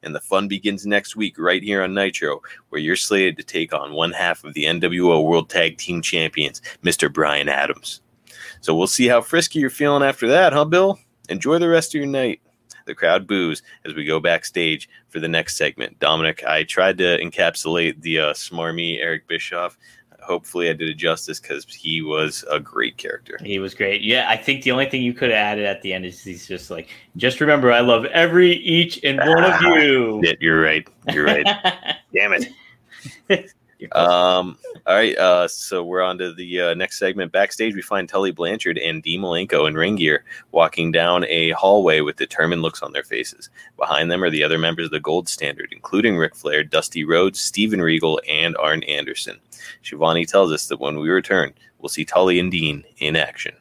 And 0.02 0.14
the 0.14 0.20
fun 0.20 0.48
begins 0.48 0.86
next 0.86 1.16
week 1.16 1.38
right 1.38 1.62
here 1.62 1.82
on 1.82 1.92
Nitro, 1.92 2.40
where 2.70 2.80
you're 2.80 2.96
slated 2.96 3.36
to 3.36 3.42
take 3.42 3.74
on 3.74 3.92
one 3.92 4.12
half 4.12 4.42
of 4.42 4.54
the 4.54 4.64
NWO 4.64 5.22
World 5.22 5.50
Tag 5.50 5.76
Team 5.76 6.00
Champions, 6.00 6.62
Mr. 6.82 7.12
Brian 7.12 7.50
Adams. 7.50 8.00
So 8.62 8.74
we'll 8.74 8.86
see 8.86 9.06
how 9.06 9.20
frisky 9.20 9.58
you're 9.58 9.68
feeling 9.68 10.02
after 10.02 10.28
that, 10.28 10.54
huh, 10.54 10.64
Bill? 10.64 10.98
Enjoy 11.28 11.58
the 11.58 11.68
rest 11.68 11.94
of 11.94 11.98
your 11.98 12.06
night. 12.06 12.40
The 12.86 12.94
crowd 12.94 13.26
boos 13.26 13.62
as 13.84 13.94
we 13.94 14.04
go 14.04 14.20
backstage 14.20 14.88
for 15.08 15.20
the 15.20 15.28
next 15.28 15.56
segment. 15.56 15.98
Dominic, 15.98 16.44
I 16.44 16.64
tried 16.64 16.98
to 16.98 17.18
encapsulate 17.18 18.00
the 18.02 18.18
uh, 18.18 18.32
smarmy 18.32 18.98
Eric 19.00 19.26
Bischoff. 19.28 19.78
Hopefully, 20.20 20.70
I 20.70 20.72
did 20.72 20.88
it 20.88 20.94
justice 20.94 21.40
because 21.40 21.64
he 21.66 22.00
was 22.00 22.44
a 22.48 22.60
great 22.60 22.96
character. 22.96 23.38
He 23.42 23.58
was 23.58 23.74
great. 23.74 24.02
Yeah, 24.02 24.26
I 24.28 24.36
think 24.36 24.62
the 24.62 24.70
only 24.70 24.88
thing 24.88 25.02
you 25.02 25.12
could 25.12 25.30
have 25.30 25.38
added 25.38 25.64
at 25.64 25.82
the 25.82 25.92
end 25.92 26.06
is 26.06 26.22
he's 26.22 26.46
just 26.46 26.70
like, 26.70 26.90
just 27.16 27.40
remember, 27.40 27.72
I 27.72 27.80
love 27.80 28.04
every, 28.06 28.52
each, 28.52 29.02
and 29.02 29.18
one 29.18 29.42
of 29.42 29.60
you. 29.62 30.20
Yeah, 30.22 30.34
you're 30.40 30.60
right. 30.60 30.86
You're 31.12 31.24
right. 31.24 31.44
Damn 32.14 32.34
it. 32.34 33.52
Um, 33.92 34.58
all 34.86 34.94
right. 34.94 35.16
Uh, 35.16 35.48
so 35.48 35.82
we're 35.82 36.02
on 36.02 36.18
to 36.18 36.32
the 36.32 36.60
uh, 36.60 36.74
next 36.74 36.98
segment. 36.98 37.32
Backstage, 37.32 37.74
we 37.74 37.82
find 37.82 38.08
Tully 38.08 38.30
Blanchard 38.30 38.78
and 38.78 39.02
Dean 39.02 39.20
Malenko 39.22 39.66
in 39.66 39.74
ring 39.74 39.96
gear 39.96 40.24
walking 40.52 40.92
down 40.92 41.24
a 41.26 41.50
hallway 41.50 42.00
with 42.00 42.16
determined 42.16 42.62
looks 42.62 42.82
on 42.82 42.92
their 42.92 43.04
faces. 43.04 43.50
Behind 43.76 44.10
them 44.10 44.22
are 44.22 44.30
the 44.30 44.44
other 44.44 44.58
members 44.58 44.86
of 44.86 44.92
the 44.92 45.00
Gold 45.00 45.28
Standard, 45.28 45.68
including 45.72 46.16
Ric 46.16 46.34
Flair, 46.34 46.64
Dusty 46.64 47.04
Rhodes, 47.04 47.40
Steven 47.40 47.80
Regal, 47.80 48.20
and 48.28 48.56
Arn 48.56 48.82
Anderson. 48.84 49.38
Schiavone 49.82 50.26
tells 50.26 50.52
us 50.52 50.66
that 50.68 50.80
when 50.80 50.98
we 50.98 51.08
return, 51.08 51.52
we'll 51.78 51.88
see 51.88 52.04
Tully 52.04 52.38
and 52.38 52.50
Dean 52.50 52.84
in 52.98 53.16
action. 53.16 53.54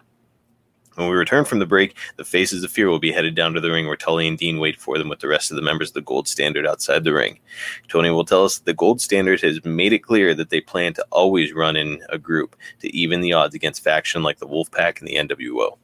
When 1.02 1.10
we 1.10 1.16
return 1.16 1.46
from 1.46 1.58
the 1.58 1.66
break, 1.66 1.98
the 2.18 2.24
Faces 2.24 2.64
of 2.64 2.70
Fear 2.70 2.88
will 2.88 3.00
be 3.00 3.12
headed 3.12 3.34
down 3.34 3.54
to 3.54 3.60
the 3.60 3.72
ring 3.72 3.88
where 3.88 3.98
Tully 3.98 4.28
and 4.28 4.38
Dean 4.38 4.60
wait 4.60 4.80
for 4.80 5.00
them 5.00 5.10
with 5.10 5.20
the 5.20 5.28
rest 5.28 5.50
of 5.50 5.56
the 5.56 5.64
members 5.64 5.90
of 5.90 5.94
the 5.96 6.02
Gold 6.02 6.28
Standard 6.28 6.68
outside 6.68 7.04
the 7.04 7.12
ring. 7.12 7.40
Tony 7.88 8.12
will 8.12 8.24
tell 8.24 8.46
us 8.46 8.60
the 8.60 8.74
Gold 8.76 9.02
Standard 9.02 9.42
has 9.42 9.66
made 9.66 9.94
it 9.94 10.04
clear 10.04 10.36
that 10.36 10.52
they 10.52 10.62
plan 10.62 10.94
to 10.94 11.06
always 11.10 11.54
run 11.54 11.76
in 11.76 12.04
a 12.10 12.20
group 12.20 12.56
to 12.82 12.96
even 12.96 13.22
the 13.22 13.34
odds 13.34 13.56
against 13.56 13.84
faction 13.84 14.22
like 14.22 14.38
the 14.38 14.48
Wolfpack 14.48 15.00
and 15.00 15.08
the 15.08 15.16
NWO. 15.16 15.76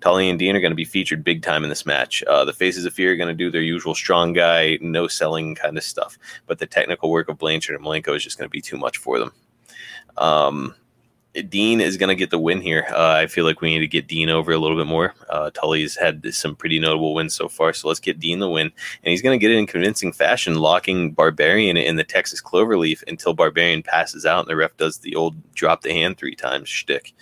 Tully 0.00 0.30
and 0.30 0.38
Dean 0.38 0.56
are 0.56 0.60
going 0.60 0.72
to 0.72 0.74
be 0.74 0.86
featured 0.86 1.22
big 1.22 1.42
time 1.42 1.62
in 1.62 1.68
this 1.68 1.84
match. 1.84 2.22
Uh, 2.22 2.46
the 2.46 2.54
Faces 2.54 2.86
of 2.86 2.94
Fear 2.94 3.12
are 3.12 3.16
going 3.16 3.28
to 3.28 3.34
do 3.34 3.50
their 3.50 3.60
usual 3.60 3.94
strong 3.94 4.32
guy, 4.32 4.78
no 4.80 5.06
selling 5.06 5.54
kind 5.54 5.76
of 5.76 5.84
stuff, 5.84 6.16
but 6.46 6.58
the 6.58 6.66
technical 6.66 7.10
work 7.10 7.28
of 7.28 7.36
Blanchard 7.36 7.76
and 7.76 7.84
Malenko 7.84 8.16
is 8.16 8.24
just 8.24 8.38
going 8.38 8.48
to 8.48 8.50
be 8.50 8.62
too 8.62 8.78
much 8.78 8.96
for 8.96 9.18
them. 9.18 9.32
Um, 10.16 10.74
Dean 11.48 11.80
is 11.80 11.96
going 11.96 12.08
to 12.08 12.16
get 12.16 12.30
the 12.30 12.38
win 12.38 12.60
here. 12.60 12.86
Uh, 12.90 13.12
I 13.12 13.26
feel 13.26 13.44
like 13.44 13.60
we 13.60 13.70
need 13.70 13.80
to 13.80 13.86
get 13.86 14.08
Dean 14.08 14.28
over 14.28 14.52
a 14.52 14.58
little 14.58 14.76
bit 14.76 14.86
more. 14.86 15.14
Uh, 15.28 15.50
Tully's 15.50 15.96
had 15.96 16.34
some 16.34 16.56
pretty 16.56 16.78
notable 16.80 17.14
wins 17.14 17.34
so 17.34 17.48
far, 17.48 17.72
so 17.72 17.86
let's 17.86 18.00
get 18.00 18.18
Dean 18.18 18.40
the 18.40 18.48
win. 18.48 18.66
And 18.66 19.10
he's 19.10 19.22
going 19.22 19.38
to 19.38 19.40
get 19.40 19.52
it 19.52 19.58
in 19.58 19.66
convincing 19.66 20.12
fashion, 20.12 20.56
locking 20.56 21.12
Barbarian 21.12 21.76
in 21.76 21.96
the 21.96 22.04
Texas 22.04 22.42
Cloverleaf 22.42 23.04
until 23.06 23.32
Barbarian 23.32 23.82
passes 23.82 24.26
out 24.26 24.40
and 24.40 24.48
the 24.48 24.56
ref 24.56 24.76
does 24.76 24.98
the 24.98 25.14
old 25.14 25.36
drop 25.54 25.82
the 25.82 25.92
hand 25.92 26.18
three 26.18 26.34
times 26.34 26.68
shtick. 26.68 27.14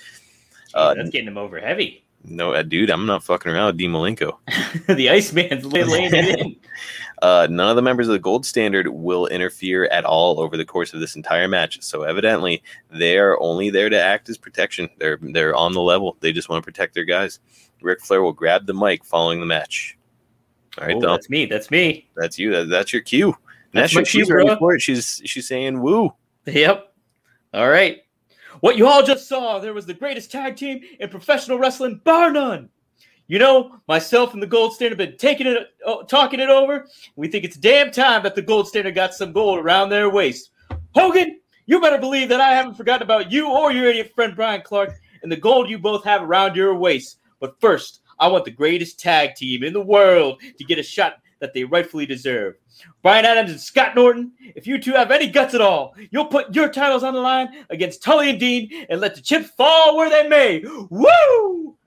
Uh, 0.75 0.95
that's 0.95 1.11
getting 1.11 1.29
him 1.29 1.39
over 1.39 1.61
heavy. 1.61 2.05
No, 2.25 2.53
uh, 2.53 2.63
dude, 2.63 2.91
I'm 2.91 3.07
not 3.07 3.25
fucking 3.25 3.51
around 3.51 3.67
with 3.67 3.77
Dean 3.77 3.93
Malenko. 3.93 4.39
the 4.87 5.09
Iceman's 5.11 5.65
laying 5.73 6.15
it 6.15 6.41
in. 6.41 6.57
Uh, 7.23 7.47
none 7.51 7.71
of 7.71 7.77
the 7.77 7.83
members 7.83 8.07
of 8.07 8.13
the 8.13 8.19
Gold 8.19 8.47
Standard 8.47 8.89
will 8.89 9.27
interfere 9.27 9.87
at 9.87 10.05
all 10.05 10.41
over 10.41 10.57
the 10.57 10.65
course 10.65 10.95
of 10.95 11.01
this 11.01 11.17
entire 11.17 11.49
match. 11.49 11.83
So 11.83 12.03
evidently, 12.03 12.63
they 12.91 13.19
are 13.19 13.41
only 13.41 13.71
there 13.71 13.89
to 13.89 14.01
act 14.01 14.29
as 14.29 14.39
protection. 14.39 14.89
They're 14.99 15.19
they're 15.21 15.55
on 15.55 15.73
the 15.73 15.81
level. 15.81 16.17
They 16.21 16.33
just 16.33 16.49
want 16.49 16.63
to 16.63 16.65
protect 16.65 16.95
their 16.95 17.05
guys. 17.05 17.41
Ric 17.83 18.01
Flair 18.01 18.23
will 18.23 18.33
grab 18.33 18.67
the 18.67 18.75
mic 18.75 19.05
following 19.05 19.41
the 19.41 19.47
match. 19.47 19.97
All 20.79 20.87
right, 20.87 20.97
oh, 20.97 21.01
that's 21.01 21.29
me. 21.29 21.47
That's 21.47 21.71
me. 21.71 22.09
That's 22.17 22.39
you. 22.39 22.53
That, 22.53 22.69
that's 22.69 22.93
your 22.93 23.03
cue. 23.03 23.35
That's, 23.73 23.95
that's 23.95 24.09
she's 24.09 24.31
ready 24.31 24.55
for 24.57 24.75
it. 24.75 24.81
She's 24.81 25.21
she's 25.25 25.49
saying 25.49 25.81
woo. 25.81 26.13
Yep. 26.47 26.93
All 27.55 27.69
right. 27.69 28.03
What 28.61 28.77
you 28.77 28.87
all 28.87 29.03
just 29.03 29.29
saw, 29.29 29.59
there 29.59 29.75
was 29.75 29.87
the 29.87 29.95
greatest 29.95 30.33
tag 30.33 30.57
team 30.57 30.81
in 30.99 31.09
professional 31.09 31.59
wrestling, 31.59 32.01
bar 32.05 32.31
none. 32.31 32.69
You 33.29 33.39
know, 33.39 33.79
myself 33.87 34.33
and 34.33 34.43
the 34.43 34.47
gold 34.47 34.75
standard 34.75 34.99
have 34.99 35.11
been 35.11 35.19
taking 35.19 35.47
it, 35.47 35.69
uh, 35.87 36.03
talking 36.05 36.41
it 36.41 36.49
over. 36.49 36.87
We 37.15 37.29
think 37.29 37.45
it's 37.45 37.59
damn 37.59 37.91
time 37.91 38.23
that 38.23 38.35
the 38.35 38.41
gold 38.41 38.69
standard 38.69 38.95
got 38.95 39.13
some 39.13 39.33
gold 39.33 39.59
around 39.59 39.91
their 39.91 40.09
waist. 40.09 40.51
Hogan, 40.95 41.39
you 41.67 41.79
better 41.79 41.99
believe 41.99 42.31
that 42.31 42.41
I 42.41 42.55
haven't 42.55 42.77
forgotten 42.77 43.03
about 43.03 43.31
you 43.31 43.51
or 43.51 43.71
your 43.71 43.85
idiot 43.85 44.13
friend 44.15 44.35
Brian 44.35 44.63
Clark 44.63 44.95
and 45.23 45.31
the 45.31 45.37
gold 45.37 45.69
you 45.69 45.79
both 45.79 46.05
have 46.05 46.23
around 46.23 46.57
your 46.57 46.75
waist. 46.75 47.19
But 47.39 47.61
first, 47.61 48.01
I 48.19 48.29
want 48.29 48.47
the 48.47 48.51
greatest 48.51 48.99
tag 48.99 49.35
team 49.35 49.63
in 49.63 49.75
the 49.75 49.81
world 49.81 50.41
to 50.57 50.65
get 50.65 50.79
a 50.79 50.83
shot 50.83 51.19
that 51.41 51.53
they 51.53 51.65
rightfully 51.65 52.07
deserve. 52.07 52.55
Brian 53.03 53.27
Adams 53.27 53.51
and 53.51 53.61
Scott 53.61 53.95
Norton, 53.95 54.33
if 54.57 54.67
you 54.67 54.81
two 54.81 54.93
have 54.93 55.11
any 55.11 55.29
guts 55.29 55.55
at 55.55 55.61
all, 55.61 55.95
you'll 56.11 56.25
put 56.25 56.55
your 56.55 56.71
titles 56.71 57.03
on 57.03 57.13
the 57.13 57.21
line 57.21 57.65
against 57.69 58.03
Tully 58.03 58.31
and 58.31 58.41
Dean 58.41 58.87
and 58.89 59.03
let 59.03 59.15
the 59.15 59.21
chips 59.21 59.51
fall 59.51 59.99
where 59.99 60.09
they 60.09 60.27
may. 60.27 60.65
Woo! 60.89 61.78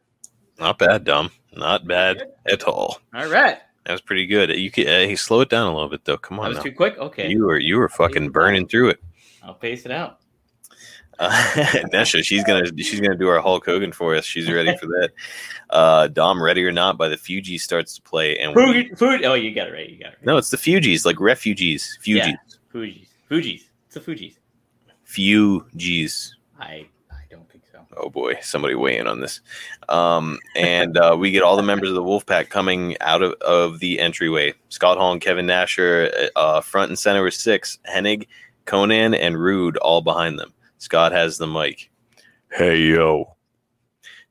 Not 0.62 0.78
bad, 0.78 1.04
Dom. 1.04 1.32
Not 1.54 1.88
bad 1.88 2.24
at 2.50 2.64
all. 2.64 3.00
All 3.14 3.28
right. 3.28 3.58
That 3.86 3.92
was 3.92 4.02
pretty 4.02 4.28
good. 4.28 4.52
You 4.52 4.70
can 4.70 4.88
uh, 4.88 5.16
slow 5.16 5.42
it 5.42 5.50
down 5.50 5.68
a 5.68 5.74
little 5.74 5.90
bit 5.90 6.06
though. 6.06 6.18
Come 6.18 6.40
on, 6.40 6.46
that 6.46 6.50
was 6.50 6.58
now. 6.58 6.64
too 6.64 6.72
quick. 6.72 6.98
Okay, 7.00 7.30
you 7.30 7.46
were 7.46 7.58
you 7.58 7.78
were 7.78 7.90
fucking 7.90 8.30
burning 8.30 8.68
through 8.68 8.90
it. 8.90 9.04
I'll 9.42 9.56
pace 9.56 9.86
it 9.86 9.92
out. 9.92 10.20
Uh, 11.18 11.30
Nesha, 11.94 12.24
she's 12.24 12.44
gonna 12.44 12.66
she's 12.78 13.00
gonna 13.00 13.18
do 13.18 13.28
our 13.28 13.42
Hulk 13.42 13.66
Hogan 13.66 13.92
for 13.92 14.16
us. 14.16 14.24
She's 14.24 14.50
ready 14.52 14.76
for 14.78 14.86
that. 14.88 15.10
Uh, 15.72 16.08
Dom, 16.08 16.44
ready 16.44 16.66
or 16.66 16.72
not, 16.74 16.98
by 16.98 17.08
the 17.08 17.16
Fugees 17.16 17.62
starts 17.62 17.96
to 17.96 18.02
play, 18.02 18.38
and 18.40 18.54
food, 18.54 18.76
we, 18.76 18.96
food. 18.96 19.24
Oh, 19.24 19.36
you 19.36 19.56
got 19.56 19.70
it 19.70 19.72
right. 19.72 19.90
You 19.90 19.98
got 19.98 20.12
it. 20.12 20.18
Right. 20.18 20.26
No, 20.26 20.36
it's 20.36 20.50
the 20.50 20.58
Fugees, 20.58 21.06
like 21.06 21.18
refugees. 21.18 21.98
Fugees. 22.06 22.16
Yeah, 22.18 22.36
Fugees. 22.74 23.08
Fugees. 23.30 23.62
It's 23.86 23.94
the 23.94 24.02
Fugees. 24.02 24.36
Fugees. 25.08 26.32
I 26.60 26.88
Oh 27.98 28.10
boy, 28.10 28.36
somebody 28.42 28.76
weigh 28.76 28.98
in 28.98 29.08
on 29.08 29.20
this. 29.20 29.42
Um, 29.90 30.40
and 30.56 30.98
uh, 30.98 31.16
we 31.20 31.32
get 31.32 31.44
all 31.44 31.58
the 31.58 31.64
members 31.64 31.90
of 31.90 31.96
the 31.96 32.04
Wolfpack 32.04 32.50
coming 32.50 32.96
out 33.02 33.22
of, 33.22 33.34
of 33.42 33.80
the 33.80 34.00
entryway. 34.00 34.54
Scott 34.70 34.98
Hall 34.98 35.12
and 35.12 35.22
Kevin 35.22 35.46
Nasher, 35.46 36.30
uh, 36.36 36.62
front 36.62 36.90
and 36.90 36.98
center 36.98 37.24
with 37.24 37.34
Syxx. 37.34 37.80
Hennig, 37.90 38.28
Konnan, 38.66 39.18
and 39.20 39.38
Rude 39.38 39.78
all 39.78 40.02
behind 40.02 40.40
them. 40.40 40.54
Scott 40.78 41.12
has 41.12 41.38
the 41.38 41.48
mic. 41.48 41.90
Hey 42.52 42.82
yo. 42.82 43.36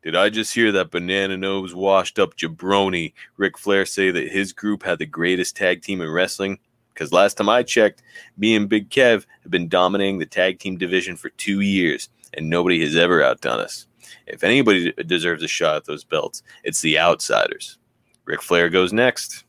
Did 0.02 0.16
I 0.16 0.30
just 0.30 0.54
hear 0.54 0.72
that 0.72 0.90
banana 0.90 1.36
nose 1.36 1.74
washed 1.74 2.18
up 2.18 2.34
jabroni 2.34 3.12
Ric 3.36 3.58
Flair 3.58 3.84
say 3.84 4.10
that 4.10 4.32
his 4.32 4.54
group 4.54 4.82
had 4.82 4.98
the 4.98 5.06
greatest 5.06 5.56
tag 5.56 5.82
team 5.82 6.00
in 6.00 6.10
wrestling? 6.10 6.58
Because 6.94 7.12
last 7.12 7.36
time 7.36 7.50
I 7.50 7.62
checked, 7.62 8.02
me 8.36 8.56
and 8.56 8.68
Big 8.68 8.88
Kev 8.88 9.26
have 9.42 9.50
been 9.50 9.68
dominating 9.68 10.18
the 10.18 10.26
tag 10.26 10.58
team 10.58 10.78
division 10.78 11.16
for 11.16 11.28
two 11.30 11.60
years, 11.60 12.08
and 12.34 12.48
nobody 12.48 12.80
has 12.80 12.96
ever 12.96 13.22
outdone 13.22 13.60
us. 13.60 13.86
If 14.26 14.44
anybody 14.44 14.92
deserves 15.06 15.42
a 15.42 15.48
shot 15.48 15.76
at 15.76 15.84
those 15.84 16.04
belts, 16.04 16.42
it's 16.64 16.80
the 16.80 16.98
outsiders. 16.98 17.78
Ric 18.24 18.42
Flair 18.42 18.68
goes 18.68 18.92
next. 18.92 19.44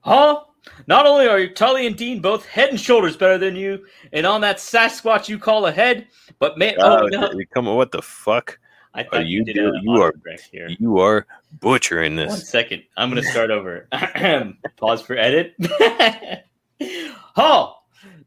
Huh? 0.00 0.42
Not 0.86 1.06
only 1.06 1.28
are 1.28 1.38
you 1.38 1.52
Tully 1.52 1.86
and 1.86 1.96
Dean 1.96 2.20
both 2.20 2.46
head 2.46 2.70
and 2.70 2.80
shoulders 2.80 3.16
better 3.16 3.38
than 3.38 3.56
you, 3.56 3.84
and 4.12 4.26
on 4.26 4.40
that 4.40 4.56
Sasquatch 4.56 5.28
you 5.28 5.38
call 5.38 5.66
a 5.66 5.72
head, 5.72 6.06
but 6.38 6.58
man, 6.58 6.74
uh, 6.80 7.02
oh, 7.02 7.06
no. 7.06 7.30
come 7.52 7.68
on, 7.68 7.76
what 7.76 7.92
the 7.92 8.02
fuck? 8.02 8.58
I 8.94 9.02
thought 9.02 9.14
uh, 9.14 9.18
you, 9.20 9.44
you, 9.46 9.54
do, 9.54 9.72
you 9.82 10.02
are 10.02 10.14
here. 10.50 10.68
You 10.78 10.98
are 10.98 11.26
butchering 11.60 12.16
this. 12.16 12.30
One 12.30 12.40
second, 12.40 12.82
I'm 12.96 13.10
going 13.10 13.22
to 13.22 13.28
start 13.28 13.50
over. 13.50 13.86
Pause 14.76 15.02
for 15.02 15.16
edit. 15.16 15.54
oh, 17.36 17.74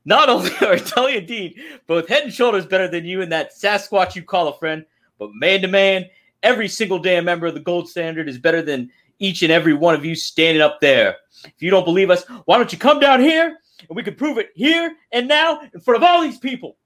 not 0.06 0.30
only 0.30 0.52
are 0.62 0.78
Tully 0.78 1.18
and 1.18 1.28
Dean 1.28 1.54
both 1.88 2.08
head 2.08 2.24
and 2.24 2.34
shoulders 2.34 2.66
better 2.66 2.88
than 2.88 3.06
you 3.06 3.22
and 3.22 3.32
that 3.32 3.56
Sasquatch 3.56 4.16
you 4.16 4.24
call 4.24 4.48
a 4.48 4.58
friend, 4.58 4.86
but 5.18 5.34
man 5.34 5.62
to 5.62 5.68
man, 5.68 6.06
every 6.44 6.68
single 6.68 7.00
damn 7.00 7.26
member 7.26 7.48
of 7.48 7.54
the 7.54 7.60
gold 7.60 7.90
standard 7.90 8.28
is 8.30 8.38
better 8.38 8.62
than 8.62 8.90
each 9.20 9.42
and 9.44 9.52
every 9.52 9.74
one 9.74 9.96
of 9.96 10.06
you 10.06 10.16
standing 10.16 10.62
up 10.62 10.80
there. 10.80 11.18
If 11.44 11.62
you 11.62 11.70
don't 11.70 11.86
believe 11.86 12.10
us, 12.10 12.24
why 12.46 12.58
don't 12.58 12.72
you 12.72 12.78
come 12.80 13.00
down 13.00 13.20
here 13.20 13.58
and 13.88 13.96
we 13.96 14.04
can 14.04 14.16
prove 14.16 14.38
it 14.38 14.50
here 14.56 14.96
and 15.12 15.28
now 15.28 15.62
in 15.74 15.80
front 15.80 16.02
of 16.02 16.04
all 16.04 16.22
these 16.22 16.40
people? 16.40 16.78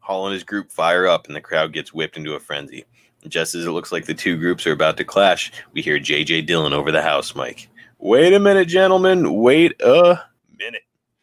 Hall 0.00 0.26
and 0.26 0.34
his 0.34 0.44
group 0.44 0.70
fire 0.70 1.06
up, 1.06 1.26
and 1.26 1.36
the 1.36 1.40
crowd 1.40 1.72
gets 1.72 1.92
whipped 1.92 2.16
into 2.16 2.34
a 2.34 2.40
frenzy. 2.40 2.84
just 3.26 3.54
as 3.54 3.66
it 3.66 3.70
looks 3.70 3.92
like 3.92 4.06
the 4.06 4.14
two 4.14 4.38
groups 4.38 4.66
are 4.66 4.72
about 4.72 4.96
to 4.96 5.04
clash, 5.04 5.52
we 5.72 5.82
hear 5.82 5.98
J.J. 5.98 6.42
Dillon 6.42 6.72
over 6.72 6.90
the 6.90 7.02
house 7.02 7.34
mic. 7.34 7.68
Wait 7.98 8.32
a 8.32 8.38
minute, 8.38 8.68
gentlemen. 8.68 9.34
Wait 9.34 9.78
a 9.82 9.92
minute. 9.92 10.18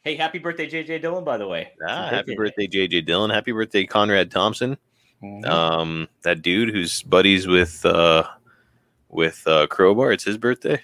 Hey, 0.06 0.16
happy 0.16 0.38
birthday, 0.38 0.70
JJ 0.70 1.02
Dillon, 1.02 1.24
by 1.24 1.36
the 1.36 1.48
way. 1.48 1.72
Ah, 1.84 2.10
happy 2.12 2.36
birthday, 2.36 2.68
JJ 2.68 3.08
Dillon. 3.08 3.32
Happy 3.32 3.52
birthday, 3.52 3.86
Conrad 3.86 4.30
Thompson. 4.30 4.78
Mhm. 5.24 5.46
Um, 5.48 6.08
that 6.22 6.44
dude 6.44 6.70
who's 6.70 7.02
buddies 7.02 7.48
with 7.48 7.84
uh 7.84 8.24
with 9.10 9.42
uh 9.48 9.66
Crowbar. 9.66 10.12
It's 10.12 10.24
his 10.24 10.38
birthday. 10.38 10.80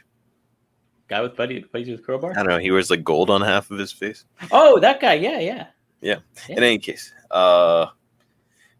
Guy 1.07 1.21
with 1.21 1.36
buddy 1.36 1.60
buddies 1.71 1.89
with 1.89 2.03
crowbar. 2.03 2.31
I 2.31 2.36
don't 2.36 2.47
know. 2.47 2.57
He 2.57 2.71
wears 2.71 2.89
like 2.89 3.03
gold 3.03 3.29
on 3.29 3.41
half 3.41 3.69
of 3.69 3.77
his 3.77 3.91
face. 3.91 4.25
Oh, 4.51 4.79
that 4.79 4.99
guy. 4.99 5.13
Yeah, 5.13 5.39
yeah. 5.39 5.67
Yeah. 5.99 6.15
In 6.49 6.63
any 6.63 6.79
case, 6.79 7.13
uh, 7.29 7.88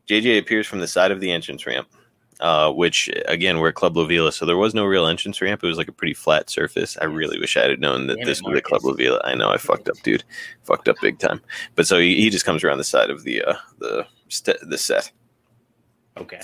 JJ 0.08 0.40
appears 0.40 0.66
from 0.66 0.80
the 0.80 0.88
side 0.88 1.12
of 1.12 1.20
the 1.20 1.32
entrance 1.32 1.68
ramp, 1.68 1.88
uh, 2.42 2.72
which 2.72 3.10
again 3.28 3.60
we're 3.60 3.70
at 3.70 3.76
Club 3.76 3.96
La 3.96 4.04
Vela, 4.04 4.32
so 4.32 4.46
there 4.46 4.58
was 4.58 4.74
no 4.74 4.86
real 4.86 5.08
entrance 5.08 5.42
ramp. 5.42 5.64
It 5.64 5.68
was 5.68 5.78
like 5.78 5.88
a 5.88 5.94
pretty 5.94 6.16
flat 6.16 6.50
surface. 6.50 6.98
I 7.00 7.06
really 7.06 7.40
wish 7.40 7.56
I 7.56 7.70
had 7.70 7.80
known 7.80 8.08
that 8.08 8.18
Damn 8.18 8.26
this 8.26 8.42
was 8.42 8.58
at 8.58 8.64
Club 8.64 8.84
La 8.84 8.94
Vela. 8.94 9.22
I 9.24 9.36
know 9.36 9.50
I 9.50 9.58
fucked 9.58 9.88
up, 9.88 9.98
dude. 10.04 10.24
Fucked 10.64 10.90
up 10.90 10.98
big 11.02 11.20
time. 11.20 11.42
But 11.76 11.88
so 11.88 12.00
he, 12.00 12.16
he 12.16 12.30
just 12.30 12.46
comes 12.46 12.64
around 12.64 12.80
the 12.80 12.84
side 12.84 13.10
of 13.10 13.24
the 13.24 13.44
uh, 13.44 13.56
the 13.78 14.06
st- 14.28 14.70
the 14.70 14.78
set. 14.78 15.12
Okay. 16.18 16.42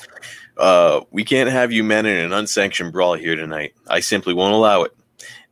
Uh, 0.57 1.01
we 1.11 1.23
can't 1.23 1.49
have 1.49 1.71
you 1.71 1.83
men 1.83 2.05
in 2.05 2.17
an 2.17 2.31
unsanctioned 2.31 2.93
brawl 2.93 3.15
here 3.15 3.35
tonight. 3.35 3.73
I 3.87 3.99
simply 3.99 4.33
won't 4.33 4.53
allow 4.53 4.83
it. 4.83 4.93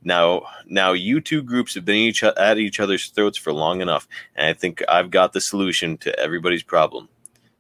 Now, 0.04 0.44
now 0.68 0.94
you 0.94 1.20
two 1.20 1.42
groups 1.42 1.74
have 1.74 1.84
been 1.84 1.96
each 1.96 2.24
at 2.24 2.58
each 2.60 2.80
other's 2.80 3.10
throats 3.10 3.38
for 3.38 3.52
long 3.52 3.82
enough, 3.82 4.08
and 4.36 4.48
I 4.48 4.54
think 4.54 4.84
I've 4.88 5.10
got 5.10 5.34
the 5.34 5.42
solution 5.42 5.98
to 5.98 6.18
everybody's 6.20 6.64
problem. 6.64 7.10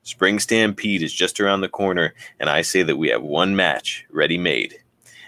Spring 0.05 0.37
Stampede 0.37 1.01
is 1.01 1.11
just 1.11 1.39
around 1.39 1.61
the 1.61 1.67
corner, 1.67 2.13
and 2.39 2.47
I 2.47 2.61
say 2.61 2.83
that 2.83 2.97
we 2.97 3.09
have 3.09 3.23
one 3.23 3.55
match 3.55 4.05
ready 4.11 4.37
made. 4.37 4.75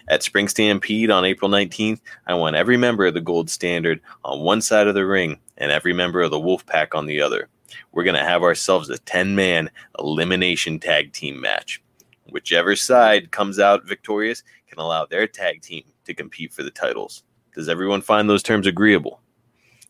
At 0.07 0.21
Spring 0.21 0.47
Stampede 0.47 1.09
on 1.09 1.25
April 1.25 1.49
19th, 1.49 1.99
I 2.27 2.35
want 2.35 2.55
every 2.55 2.77
member 2.77 3.07
of 3.07 3.15
the 3.15 3.19
Gold 3.19 3.49
Standard 3.49 3.99
on 4.23 4.41
one 4.41 4.61
side 4.61 4.85
of 4.85 4.93
the 4.93 5.07
ring 5.07 5.39
and 5.57 5.71
every 5.71 5.93
member 5.93 6.21
of 6.21 6.29
the 6.29 6.39
Wolf 6.39 6.63
Pack 6.67 6.93
on 6.93 7.07
the 7.07 7.19
other. 7.19 7.49
We're 7.91 8.03
going 8.03 8.17
to 8.17 8.23
have 8.23 8.43
ourselves 8.43 8.91
a 8.91 8.99
10 8.99 9.35
man 9.35 9.71
elimination 9.97 10.79
tag 10.79 11.11
team 11.11 11.41
match. 11.41 11.81
Whichever 12.29 12.75
side 12.75 13.31
comes 13.31 13.57
out 13.57 13.87
victorious 13.87 14.43
can 14.67 14.77
allow 14.77 15.07
their 15.07 15.25
tag 15.25 15.63
team 15.63 15.85
to 16.05 16.13
compete 16.13 16.53
for 16.53 16.61
the 16.61 16.69
titles. 16.69 17.23
Does 17.55 17.67
everyone 17.67 18.01
find 18.01 18.29
those 18.29 18.43
terms 18.43 18.67
agreeable? 18.67 19.21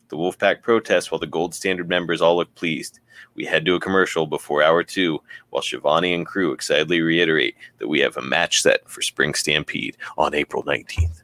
The 0.08 0.16
Wolfpack 0.16 0.62
protests 0.62 1.10
while 1.10 1.18
the 1.18 1.26
Gold 1.26 1.54
Standard 1.54 1.88
members 1.88 2.20
all 2.20 2.36
look 2.36 2.54
pleased. 2.54 3.00
We 3.34 3.44
head 3.44 3.64
to 3.66 3.74
a 3.74 3.80
commercial 3.80 4.26
before 4.26 4.62
hour 4.62 4.82
two, 4.82 5.20
while 5.50 5.62
Schiavone 5.62 6.14
and 6.14 6.26
crew 6.26 6.52
excitedly 6.52 7.00
reiterate 7.00 7.56
that 7.78 7.88
we 7.88 8.00
have 8.00 8.16
a 8.16 8.22
match 8.22 8.62
set 8.62 8.88
for 8.88 9.02
Spring 9.02 9.34
Stampede 9.34 9.96
on 10.16 10.34
April 10.34 10.62
19th. 10.62 11.22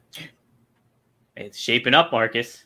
It's 1.36 1.58
shaping 1.58 1.94
up, 1.94 2.12
Marcus. 2.12 2.64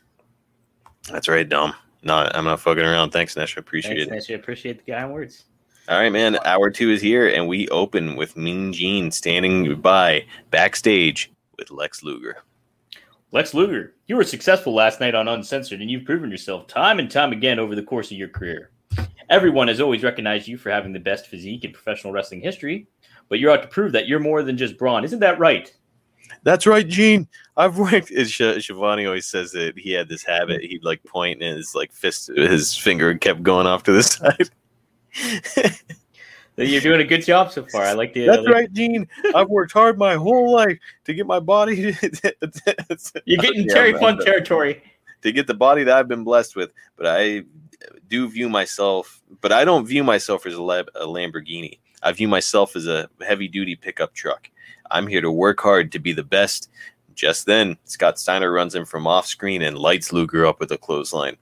That's 1.11 1.29
right, 1.29 1.49
Dom. 1.49 1.75
Not, 2.03 2.35
I'm 2.37 2.45
not 2.45 2.61
fucking 2.61 2.85
around. 2.85 3.11
Thanks, 3.11 3.37
Nesh. 3.37 3.57
I 3.57 3.61
appreciate 3.61 4.09
Thanks, 4.09 4.29
it. 4.29 4.31
Nash. 4.31 4.31
I 4.31 4.35
appreciate 4.35 4.85
the 4.85 4.93
kind 4.93 5.13
words. 5.13 5.45
All 5.89 5.99
right, 5.99 6.13
man. 6.13 6.39
Hour 6.45 6.71
two 6.71 6.91
is 6.91 7.01
here, 7.01 7.29
and 7.29 7.49
we 7.49 7.67
open 7.69 8.15
with 8.15 8.37
Mean 8.37 8.73
Gene 8.75 9.11
standing 9.11 9.81
by 9.81 10.27
backstage 10.51 11.33
with 11.57 11.71
Lex 11.71 12.03
Luger. 12.03 12.43
Lex 13.31 13.53
Luger, 13.53 13.95
you 14.07 14.17
were 14.17 14.25
successful 14.25 14.73
last 14.75 15.01
night 15.01 15.15
on 15.15 15.29
Uncensored, 15.29 15.83
and 15.83 15.91
you've 15.91 16.07
proven 16.07 16.31
yourself 16.31 16.67
time 16.67 16.99
and 16.99 17.11
time 17.11 17.33
again 17.33 17.59
over 17.59 17.75
the 17.75 17.83
course 17.83 18.11
of 18.11 18.17
your 18.17 18.29
career. 18.29 18.71
Everyone 19.29 19.69
has 19.69 19.81
always 19.81 20.03
recognized 20.03 20.49
you 20.49 20.57
for 20.57 20.71
having 20.71 20.95
the 20.95 20.99
best 20.99 21.27
physique 21.27 21.65
in 21.65 21.73
professional 21.73 22.13
wrestling 22.13 22.41
history, 22.41 22.87
but 23.29 23.39
you're 23.39 23.51
out 23.51 23.61
to 23.61 23.69
prove 23.69 23.93
that 23.93 24.09
you're 24.09 24.19
more 24.19 24.43
than 24.43 24.57
just 24.57 24.79
brawn. 24.79 25.05
Isn't 25.05 25.21
that 25.21 25.39
right? 25.39 25.71
That's 26.43 26.67
right, 26.67 26.87
Gene. 26.89 27.29
I've 27.57 27.79
worked. 27.79 28.09
Sh- 28.09 28.61
Schiavone 28.61 29.05
always 29.05 29.27
says 29.27 29.53
that 29.53 29.79
he 29.79 29.93
had 29.93 30.09
this 30.09 30.25
habit. 30.25 30.63
He'd 30.63 30.85
like 30.85 31.03
point 31.05 31.43
and 31.43 31.57
his 31.57 31.75
like 31.75 31.93
fist, 31.93 32.29
his 32.35 32.75
finger 32.75 33.11
and 33.11 33.21
kept 33.21 33.43
going 33.43 33.67
off 33.67 33.83
to 33.85 33.93
the 33.93 34.03
side. 34.05 34.51
You're 36.59 36.81
doing 36.81 37.01
a 37.01 37.05
good 37.05 37.25
job 37.25 37.53
so 37.53 37.65
far. 37.65 37.83
I 37.83 37.93
like 37.93 38.15
the. 38.15 38.29
Uh, 38.29 38.33
That's 38.37 38.39
I 38.47 38.51
like- 38.51 38.55
right, 38.55 38.73
Gene. 38.73 39.09
I've 39.35 39.49
worked 39.49 39.73
hard 39.73 39.99
my 39.99 40.15
whole 40.15 40.53
life 40.53 40.79
to 41.05 41.15
get 41.15 41.27
my 41.27 41.41
body. 41.41 41.77
You're 43.25 43.39
getting 43.43 43.67
Yeah, 43.69 43.75
Terry 43.75 43.93
man. 43.93 44.01
Funk 44.01 44.25
territory. 44.25 44.83
to 45.23 45.33
get 45.33 45.47
the 45.47 45.55
body 45.55 45.85
that 45.85 45.97
I've 45.97 46.09
been 46.09 46.25
blessed 46.25 46.57
with. 46.57 46.71
But 46.97 47.07
I 47.07 47.43
do 48.09 48.29
view 48.29 48.49
myself, 48.49 49.21
but 49.41 49.53
I 49.53 49.65
don't 49.65 49.87
view 49.87 50.03
myself 50.03 50.47
as 50.47 50.55
a, 50.55 50.63
lab, 50.63 50.89
a 50.95 51.07
Lamborghini. 51.07 51.79
I 52.03 52.13
view 52.13 52.29
myself 52.29 52.77
as 52.77 52.87
a 52.87 53.09
heavy 53.27 53.49
duty 53.49 53.77
pickup 53.77 54.15
truck. 54.15 54.51
I'm 54.91 55.07
here 55.07 55.21
to 55.21 55.31
work 55.31 55.61
hard 55.61 55.93
to 55.93 55.99
be 55.99 56.13
the 56.13 56.25
best. 56.25 56.71
Just 57.15 57.47
then, 57.47 57.77
Scott 57.85 58.19
Steiner 58.19 58.53
runs 58.53 58.75
in 58.77 58.85
from 58.85 59.07
off 59.07 59.27
screen 59.27 59.63
and 59.63 59.77
lights 59.77 60.13
Luger 60.13 60.47
up 60.47 60.61
with 60.61 60.71
a 60.73 60.79
clothesline. 60.79 61.37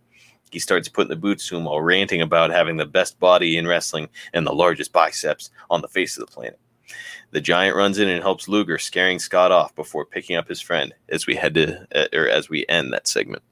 He 0.50 0.58
starts 0.58 0.88
putting 0.88 1.08
the 1.10 1.16
boots 1.16 1.48
to 1.48 1.56
him 1.56 1.64
while 1.64 1.80
ranting 1.80 2.22
about 2.22 2.50
having 2.50 2.76
the 2.76 2.86
best 2.86 3.18
body 3.18 3.56
in 3.56 3.66
wrestling 3.66 4.08
and 4.32 4.46
the 4.46 4.52
largest 4.54 4.92
biceps 4.92 5.50
on 5.70 5.82
the 5.82 5.88
face 5.88 6.16
of 6.16 6.26
the 6.26 6.32
planet. 6.32 6.58
The 7.32 7.40
giant 7.40 7.76
runs 7.76 7.98
in 7.98 8.08
and 8.08 8.22
helps 8.22 8.46
Luger, 8.48 8.78
scaring 8.78 9.18
Scott 9.18 9.50
off 9.50 9.74
before 9.74 10.06
picking 10.06 10.36
up 10.36 10.48
his 10.48 10.60
friend 10.60 10.94
as 11.08 11.26
we 11.26 11.34
head 11.34 11.54
to, 11.54 11.86
uh, 11.94 12.06
or 12.16 12.28
as 12.28 12.48
we 12.48 12.64
end 12.68 12.92
that 12.92 13.08
segment. 13.08 13.42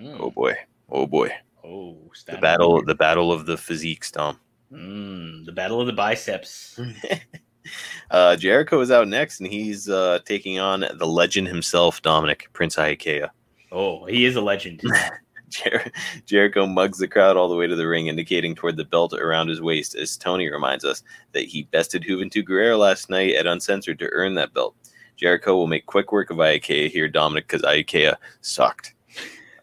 Oh 0.00 0.30
boy. 0.30 0.54
Oh 0.88 1.06
boy. 1.06 1.30
Oh, 1.62 1.98
The 2.26 2.38
battle 2.38 2.82
the 2.82 2.94
battle 2.94 3.30
of 3.30 3.44
the 3.46 3.58
physiques, 3.58 4.10
Tom. 4.10 4.40
Mm, 4.72 5.44
the 5.44 5.52
battle 5.52 5.80
of 5.80 5.86
the 5.86 5.92
biceps. 5.92 6.80
Uh 8.10 8.34
Jericho 8.34 8.80
is 8.80 8.90
out 8.90 9.08
next 9.08 9.40
and 9.40 9.52
he's 9.52 9.90
uh 9.90 10.20
taking 10.24 10.58
on 10.58 10.86
the 10.94 11.06
legend 11.06 11.48
himself, 11.48 12.00
Dominic, 12.00 12.48
Prince 12.54 12.76
Iaukea. 12.76 13.28
Oh, 13.70 14.06
he 14.06 14.24
is 14.24 14.36
a 14.36 14.40
legend. 14.40 14.80
Jer- 15.48 15.90
Jericho 16.26 16.66
mugs 16.66 16.98
the 16.98 17.08
crowd 17.08 17.36
all 17.36 17.48
the 17.48 17.56
way 17.56 17.66
to 17.66 17.76
the 17.76 17.88
ring, 17.88 18.06
indicating 18.06 18.54
toward 18.54 18.76
the 18.76 18.84
belt 18.84 19.12
around 19.12 19.48
his 19.48 19.60
waist, 19.60 19.94
as 19.94 20.16
Tony 20.16 20.50
reminds 20.50 20.84
us 20.84 21.02
that 21.32 21.44
he 21.44 21.64
bested 21.64 22.02
Juventud 22.02 22.46
Guerrera 22.46 22.78
last 22.78 23.10
night 23.10 23.34
at 23.34 23.46
Uncensored 23.46 23.98
to 23.98 24.08
earn 24.12 24.34
that 24.34 24.54
belt. 24.54 24.74
Jericho 25.16 25.56
will 25.56 25.66
make 25.66 25.86
quick 25.86 26.12
work 26.12 26.30
of 26.30 26.36
Iaukea 26.36 26.90
here, 26.90 27.08
Dominic, 27.08 27.48
because 27.48 27.62
Iaukea 27.62 28.16
sucked. 28.40 28.94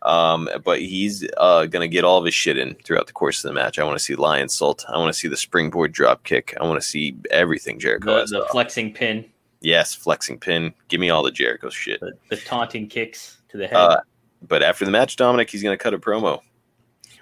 Um, 0.01 0.47
but 0.63 0.81
he's 0.81 1.27
uh, 1.37 1.65
going 1.65 1.81
to 1.81 1.91
get 1.91 2.03
all 2.03 2.19
of 2.19 2.25
his 2.25 2.35
shit 2.35 2.59
in 2.59 2.75
throughout 2.83 3.07
the 3.07 3.13
course 3.13 3.43
of 3.43 3.49
the 3.49 3.55
match. 3.55 3.79
I 3.79 3.83
want 3.83 3.97
to 3.97 4.03
see 4.03 4.15
Lionsault. 4.15 4.85
I 4.87 4.97
want 4.99 5.11
to 5.11 5.19
see 5.19 5.27
the 5.27 5.37
springboard 5.37 5.93
drop 5.93 6.23
kick. 6.23 6.55
I 6.61 6.63
want 6.63 6.79
to 6.79 6.87
see 6.87 7.17
everything 7.31 7.79
Jericho 7.79 8.13
the, 8.13 8.19
has. 8.19 8.29
the 8.29 8.45
flexing 8.51 8.93
pin, 8.93 9.25
yes, 9.61 9.95
flexing 9.95 10.39
pin. 10.39 10.73
Give 10.89 10.99
me 10.99 11.09
all 11.09 11.23
the 11.23 11.31
Jericho 11.31 11.69
shit. 11.69 12.01
the, 12.01 12.13
the 12.29 12.37
taunting 12.37 12.87
kicks 12.87 13.37
to 13.49 13.57
the 13.57 13.67
head. 13.67 13.77
Uh, 13.77 14.01
but 14.41 14.63
after 14.63 14.85
the 14.85 14.91
match, 14.91 15.15
Dominic, 15.15 15.49
he's 15.49 15.63
going 15.63 15.77
to 15.77 15.83
cut 15.83 15.93
a 15.93 15.99
promo. 15.99 16.41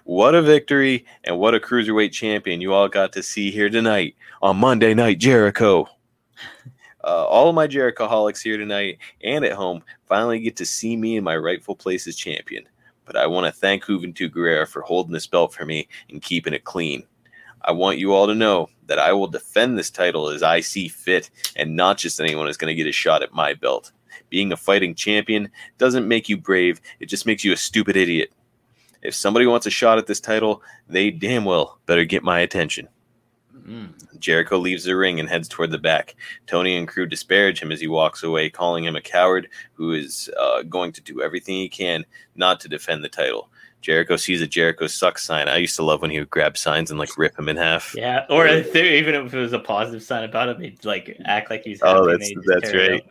What 0.04 0.36
a 0.36 0.42
victory 0.42 1.06
and 1.24 1.40
what 1.40 1.56
a 1.56 1.60
cruiserweight 1.60 2.12
champion 2.12 2.60
you 2.60 2.74
all 2.74 2.90
got 2.90 3.14
to 3.14 3.24
see 3.24 3.52
here 3.52 3.70
tonight 3.70 4.16
on 4.42 4.58
Monday 4.58 4.94
Night 4.94 5.20
Jericho. 5.20 5.88
Uh, 7.06 7.26
all 7.26 7.50
of 7.50 7.56
my 7.56 7.68
Jerichoholics 7.68 8.42
here 8.42 8.56
tonight 8.56 8.98
and 9.26 9.44
at 9.44 9.52
home 9.52 9.84
finally 10.08 10.40
get 10.40 10.56
to 10.56 10.66
see 10.66 10.96
me 10.96 11.18
in 11.18 11.24
my 11.26 11.36
rightful 11.36 11.76
place 11.76 12.08
as 12.08 12.16
champion. 12.16 12.64
But 13.04 13.18
I 13.18 13.28
want 13.28 13.46
to 13.46 13.52
thank 13.52 13.84
Juventud 13.84 14.30
Guerrera 14.30 14.66
for 14.66 14.84
holding 14.84 15.12
this 15.12 15.28
belt 15.28 15.54
for 15.54 15.66
me 15.66 15.90
and 16.10 16.22
keeping 16.22 16.54
it 16.54 16.64
clean. 16.64 17.04
I 17.62 17.74
want 17.74 17.98
you 17.98 18.14
all 18.14 18.28
to 18.28 18.36
know 18.36 18.70
that 18.86 19.00
I 19.00 19.12
will 19.12 19.28
defend 19.28 19.78
this 19.78 19.90
title 19.90 20.30
as 20.30 20.44
I 20.44 20.60
see 20.60 20.88
fit, 20.88 21.30
and 21.56 21.76
not 21.76 21.98
just 21.98 22.20
anyone 22.20 22.48
is 22.48 22.58
going 22.58 22.72
to 22.72 22.76
get 22.76 22.88
a 22.88 22.94
shot 22.94 23.22
at 23.22 23.34
my 23.34 23.54
belt. 23.54 23.92
Being 24.34 24.52
a 24.52 24.58
fighting 24.58 24.96
champion 24.96 25.48
doesn't 25.78 26.08
make 26.08 26.28
you 26.28 26.38
brave, 26.38 26.82
it 27.00 27.06
just 27.06 27.28
makes 27.28 27.44
you 27.44 27.54
a 27.54 27.56
stupid 27.56 27.96
idiot. 27.96 28.32
If 29.04 29.14
somebody 29.14 29.46
wants 29.46 29.68
a 29.68 29.70
shot 29.70 30.00
at 30.00 30.08
this 30.08 30.20
title, 30.20 30.64
they 30.90 31.12
damn 31.12 31.46
well 31.46 31.78
better 31.86 32.04
get 32.04 32.24
my 32.24 32.40
attention. 32.40 32.88
Mm. 33.56 33.94
Jericho 34.18 34.58
leaves 34.58 34.86
the 34.86 34.96
ring 34.96 35.20
and 35.20 35.30
heads 35.30 35.48
toward 35.48 35.70
the 35.70 35.78
back. 35.78 36.16
Tony 36.48 36.76
and 36.76 36.88
crew 36.88 37.06
disparage 37.06 37.62
him 37.62 37.72
as 37.72 37.80
he 37.80 37.86
walks 37.86 38.24
away, 38.24 38.50
calling 38.50 38.84
him 38.84 38.96
a 38.96 39.02
coward 39.02 39.50
who 39.74 39.94
is 39.94 40.32
uh, 40.40 40.64
going 40.64 40.92
to 40.94 41.02
do 41.02 41.22
everything 41.22 41.54
he 41.54 41.70
can 41.70 42.04
not 42.36 42.60
to 42.62 42.68
defend 42.68 43.04
the 43.04 43.10
title. 43.10 43.52
Jericho 43.82 44.16
sees 44.16 44.42
a 44.42 44.48
Jericho 44.48 44.88
sucks 44.88 45.24
sign. 45.24 45.48
I 45.48 45.58
used 45.58 45.76
to 45.76 45.84
love 45.84 46.02
when 46.02 46.10
he 46.10 46.18
would 46.18 46.32
grab 46.32 46.58
signs 46.58 46.90
and 46.90 47.00
like 47.00 47.20
rip 47.20 47.38
him 47.38 47.50
in 47.50 47.58
half. 47.58 47.94
Yeah, 47.96 48.26
or 48.32 48.48
if 48.48 48.74
there, 48.74 48.86
even 48.86 49.14
if 49.14 49.32
it 49.32 49.38
was 49.38 49.54
a 49.54 49.60
positive 49.60 50.02
sign 50.02 50.24
about 50.24 50.50
him, 50.50 50.60
he'd 50.60 50.84
like 50.84 51.20
act 51.26 51.52
like 51.52 51.64
he's. 51.64 51.82
Oh, 51.84 52.08
that's- 52.08 52.32
that's 52.48 52.74
right. 52.74 53.06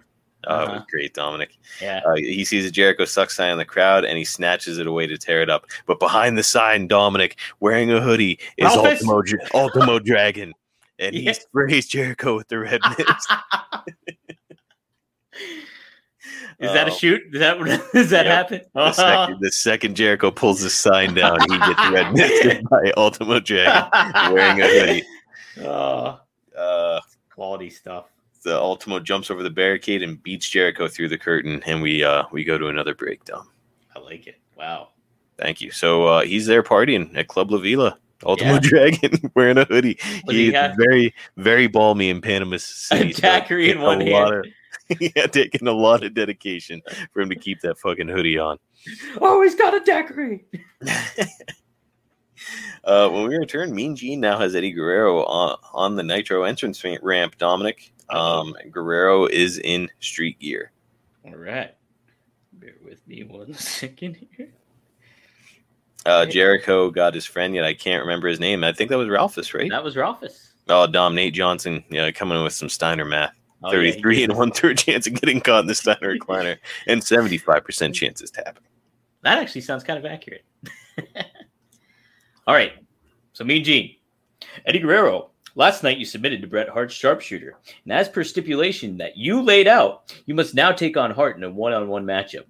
Oh, 0.46 0.54
it 0.56 0.58
was 0.60 0.68
Uh-huh. 0.68 0.84
great, 0.90 1.14
Dominic. 1.14 1.56
Yeah, 1.80 2.00
Uh, 2.06 2.14
he 2.16 2.44
sees 2.44 2.66
a 2.66 2.70
Jericho 2.70 3.04
sucks 3.04 3.36
sign 3.36 3.52
in 3.52 3.58
the 3.58 3.64
crowd 3.64 4.04
and 4.04 4.18
he 4.18 4.24
snatches 4.24 4.78
it 4.78 4.86
away 4.86 5.06
to 5.06 5.16
tear 5.18 5.40
it 5.42 5.50
up. 5.50 5.66
But 5.86 5.98
behind 6.00 6.36
the 6.36 6.42
sign, 6.42 6.86
Dominic, 6.88 7.38
wearing 7.60 7.90
a 7.92 8.00
hoodie, 8.00 8.38
is 8.56 8.74
Ralphus? 8.74 9.06
Ultimo, 9.08 9.22
Ultimo 9.54 9.98
Dragon. 10.04 10.52
And 10.98 11.14
he 11.14 11.22
Yeah. 11.22 11.32
sprays 11.32 11.86
Jericho 11.88 12.36
with 12.36 12.48
the 12.48 12.58
red 12.60 12.80
mist. 12.82 13.00
is 16.60 16.72
that 16.72 16.88
a 16.88 16.90
Oh. 16.92 16.94
shoot? 16.94 17.22
Does 17.32 17.40
that 17.40 17.58
does 17.92 18.10
that 18.10 18.26
Yep. 18.26 18.34
happen? 18.34 18.60
The 18.74 18.92
second, 18.92 19.40
the 19.40 19.50
second 19.52 19.94
Jericho 19.96 20.30
pulls 20.30 20.60
the 20.60 20.70
sign 20.70 21.14
down, 21.14 21.40
he 21.50 21.58
gets 21.58 21.90
red 21.90 22.12
misted 22.12 22.64
by 22.68 22.92
Ultimo 22.96 23.40
Dragon 23.40 24.32
wearing 24.32 24.60
a 24.60 24.66
hoodie. 24.68 25.04
Oh, 25.60 26.20
Uh, 26.56 27.00
quality 27.34 27.70
stuff. 27.70 28.04
The 28.44 28.58
Ultimo 28.58 28.98
jumps 29.00 29.30
over 29.30 29.42
the 29.42 29.50
barricade 29.50 30.02
and 30.02 30.22
beats 30.22 30.48
Jericho 30.48 30.88
through 30.88 31.08
the 31.08 31.18
curtain, 31.18 31.62
and 31.66 31.80
we 31.82 32.02
uh, 32.02 32.24
we 32.32 32.44
go 32.44 32.58
to 32.58 32.66
another 32.68 32.94
breakdown. 32.94 33.46
I 33.94 34.00
like 34.00 34.26
it. 34.26 34.40
Wow. 34.56 34.88
Thank 35.38 35.60
you. 35.60 35.70
So 35.70 36.06
uh, 36.06 36.22
he's 36.22 36.46
there 36.46 36.62
partying 36.62 37.16
at 37.16 37.28
Club 37.28 37.50
La 37.50 37.58
Vela. 37.58 37.98
Ultimo 38.24 38.54
Yeah. 38.54 38.60
Dragon 38.60 39.30
wearing 39.34 39.58
a 39.58 39.64
hoodie. 39.64 39.94
Does 39.94 40.22
He 40.36 40.44
he 40.46 40.50
very, 40.50 41.14
very 41.36 41.66
balmy 41.66 42.08
in 42.10 42.20
Panama 42.20 42.56
A 42.56 42.58
City. 42.58 43.12
so 43.12 43.20
daiquiri 43.22 43.70
in 43.70 43.78
taking 43.78 43.82
one 43.82 44.02
a 44.02 44.10
hand. 44.12 44.34
of- 44.34 44.46
yeah, 45.00 45.26
taking 45.26 45.66
a 45.68 45.72
lot 45.72 46.04
of 46.04 46.14
dedication 46.14 46.82
for 47.12 47.22
him 47.22 47.28
to 47.30 47.34
keep 47.36 47.60
that 47.62 47.78
fucking 47.78 48.08
hoodie 48.08 48.38
on. 48.38 48.58
Oh, 49.20 49.42
he's 49.42 49.54
got 49.54 49.74
a 49.74 49.80
daiquiri. 49.80 50.44
Uh, 52.84 53.08
when 53.08 53.28
we 53.28 53.36
return, 53.36 53.74
Mean 53.74 53.94
Gene 53.94 54.20
now 54.20 54.38
has 54.38 54.54
Eddie 54.54 54.72
Guerrero 54.72 55.24
on, 55.24 55.56
on 55.72 55.96
the 55.96 56.02
Nitro 56.02 56.44
entrance 56.44 56.82
ramp. 57.02 57.38
Dominic, 57.38 57.92
um, 58.10 58.54
Guerrero 58.70 59.26
is 59.26 59.58
in 59.58 59.88
street 60.00 60.38
gear. 60.40 60.72
All 61.24 61.36
right. 61.36 61.74
Bear 62.54 62.74
with 62.84 63.06
me 63.06 63.24
one 63.24 63.54
second 63.54 64.26
here. 64.36 64.52
Uh, 66.04 66.26
Jericho 66.26 66.90
got 66.90 67.14
his 67.14 67.24
friend, 67.24 67.54
yet 67.54 67.64
I 67.64 67.74
can't 67.74 68.02
remember 68.02 68.26
his 68.26 68.40
name. 68.40 68.64
I 68.64 68.72
think 68.72 68.90
that 68.90 68.98
was 68.98 69.08
Ralphus, 69.08 69.54
right? 69.54 69.70
That 69.70 69.84
was 69.84 69.96
Ralphus. 69.96 70.52
Oh, 70.68 70.86
Dom 70.86 71.14
Nate 71.14 71.34
Johnson, 71.34 71.84
yeah, 71.90 72.10
coming 72.10 72.38
in 72.38 72.44
with 72.44 72.52
some 72.52 72.68
Steiner 72.68 73.04
math. 73.04 73.34
Oh, 73.62 73.70
33 73.70 74.16
did. 74.16 74.30
and 74.30 74.38
one 74.38 74.50
third 74.50 74.78
chance 74.78 75.06
of 75.06 75.14
getting 75.14 75.40
caught 75.40 75.60
in 75.60 75.66
the 75.66 75.74
Steiner 75.74 76.16
recliner, 76.18 76.58
and 76.88 77.00
75% 77.00 77.94
chances 77.94 78.30
tapping. 78.30 78.64
That 79.22 79.38
actually 79.38 79.60
sounds 79.60 79.84
kind 79.84 79.98
of 79.98 80.04
accurate. 80.04 80.44
All 82.46 82.54
right. 82.54 82.72
So, 83.34 83.44
Mean 83.44 83.64
Gene, 83.64 83.96
Eddie 84.66 84.80
Guerrero. 84.80 85.30
Last 85.54 85.82
night 85.82 85.98
you 85.98 86.06
submitted 86.06 86.40
to 86.40 86.48
Bret 86.48 86.68
Hart's 86.68 86.94
sharpshooter, 86.94 87.56
and 87.84 87.92
as 87.92 88.08
per 88.08 88.24
stipulation 88.24 88.96
that 88.96 89.18
you 89.18 89.42
laid 89.42 89.68
out, 89.68 90.14
you 90.24 90.34
must 90.34 90.54
now 90.54 90.72
take 90.72 90.96
on 90.96 91.10
Hart 91.10 91.36
in 91.36 91.44
a 91.44 91.50
one-on-one 91.50 92.06
matchup. 92.06 92.44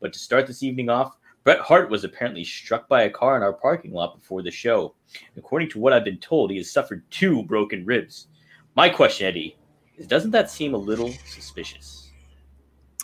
But 0.00 0.12
to 0.12 0.18
start 0.20 0.46
this 0.46 0.62
evening 0.62 0.88
off, 0.88 1.16
Bret 1.42 1.58
Hart 1.58 1.90
was 1.90 2.04
apparently 2.04 2.44
struck 2.44 2.88
by 2.88 3.02
a 3.02 3.10
car 3.10 3.36
in 3.36 3.42
our 3.42 3.52
parking 3.52 3.92
lot 3.92 4.18
before 4.18 4.40
the 4.40 4.52
show. 4.52 4.94
According 5.36 5.70
to 5.70 5.80
what 5.80 5.92
I've 5.92 6.04
been 6.04 6.18
told, 6.18 6.50
he 6.50 6.56
has 6.58 6.70
suffered 6.70 7.02
two 7.10 7.42
broken 7.42 7.84
ribs. 7.84 8.28
My 8.76 8.88
question, 8.88 9.26
Eddie, 9.26 9.56
is 9.98 10.06
doesn't 10.06 10.30
that 10.30 10.50
seem 10.50 10.74
a 10.74 10.78
little 10.78 11.12
suspicious? 11.26 12.10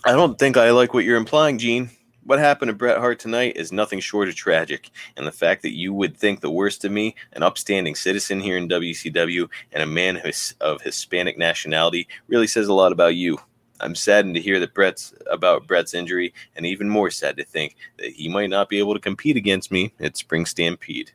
I 0.04 0.12
don't 0.12 0.38
think 0.38 0.56
I 0.56 0.70
like 0.70 0.94
what 0.94 1.04
you're 1.04 1.18
implying, 1.18 1.58
Gene. 1.58 1.90
What 2.24 2.38
happened 2.38 2.68
to 2.68 2.74
Bret 2.74 2.98
Hart 2.98 3.18
tonight 3.18 3.56
is 3.56 3.72
nothing 3.72 3.98
short 3.98 4.28
of 4.28 4.34
tragic, 4.34 4.90
and 5.16 5.26
the 5.26 5.32
fact 5.32 5.62
that 5.62 5.74
you 5.74 5.94
would 5.94 6.16
think 6.16 6.40
the 6.40 6.50
worst 6.50 6.84
of 6.84 6.92
me, 6.92 7.14
an 7.32 7.42
upstanding 7.42 7.94
citizen 7.94 8.40
here 8.40 8.58
in 8.58 8.68
WCW, 8.68 9.48
and 9.72 9.82
a 9.82 9.86
man 9.86 10.20
of 10.60 10.82
Hispanic 10.82 11.38
nationality, 11.38 12.06
really 12.28 12.46
says 12.46 12.68
a 12.68 12.74
lot 12.74 12.92
about 12.92 13.16
you. 13.16 13.38
I'm 13.80 13.94
saddened 13.94 14.34
to 14.34 14.42
hear 14.42 14.60
that 14.60 14.74
Bret's 14.74 15.14
about 15.30 15.66
Bret's 15.66 15.94
injury, 15.94 16.34
and 16.56 16.66
even 16.66 16.90
more 16.90 17.10
sad 17.10 17.38
to 17.38 17.44
think 17.44 17.76
that 17.96 18.12
he 18.12 18.28
might 18.28 18.50
not 18.50 18.68
be 18.68 18.78
able 18.78 18.92
to 18.92 19.00
compete 19.00 19.38
against 19.38 19.72
me 19.72 19.94
at 19.98 20.18
Spring 20.18 20.44
Stampede. 20.44 21.12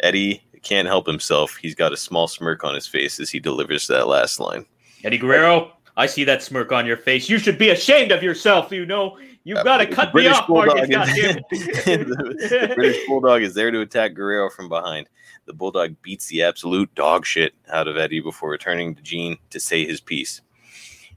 Eddie 0.00 0.44
can't 0.62 0.86
help 0.86 1.06
himself. 1.06 1.56
He's 1.56 1.74
got 1.74 1.94
a 1.94 1.96
small 1.96 2.28
smirk 2.28 2.62
on 2.62 2.74
his 2.74 2.86
face 2.86 3.18
as 3.18 3.30
he 3.30 3.40
delivers 3.40 3.86
that 3.86 4.06
last 4.06 4.38
line. 4.38 4.66
Eddie 5.02 5.18
Guerrero, 5.18 5.72
I 5.96 6.06
see 6.06 6.24
that 6.24 6.42
smirk 6.42 6.72
on 6.72 6.86
your 6.86 6.96
face. 6.98 7.28
You 7.28 7.38
should 7.38 7.58
be 7.58 7.70
ashamed 7.70 8.12
of 8.12 8.22
yourself. 8.22 8.70
You 8.70 8.86
know, 8.86 9.18
you've 9.44 9.58
Uh, 9.58 9.62
got 9.64 9.78
to 9.78 9.86
cut 9.86 10.14
me 10.14 10.26
off, 10.26 10.48
Marcus. 10.48 10.74
Bulldog 10.88 11.08
is- 11.08 11.16
it. 11.86 12.06
the, 12.08 12.66
the 12.68 12.72
British 12.74 13.06
Bulldog 13.06 13.42
is 13.42 13.54
there 13.54 13.70
to 13.70 13.80
attack 13.80 14.14
Guerrero 14.14 14.50
from 14.50 14.68
behind. 14.68 15.08
The 15.46 15.52
Bulldog 15.52 15.96
beats 16.02 16.26
the 16.26 16.42
absolute 16.42 16.94
dog 16.94 17.26
shit 17.26 17.54
out 17.70 17.88
of 17.88 17.96
Eddie 17.96 18.20
before 18.20 18.50
returning 18.50 18.94
to 18.94 19.02
Gene 19.02 19.38
to 19.50 19.58
say 19.60 19.84
his 19.84 20.00
piece. 20.00 20.40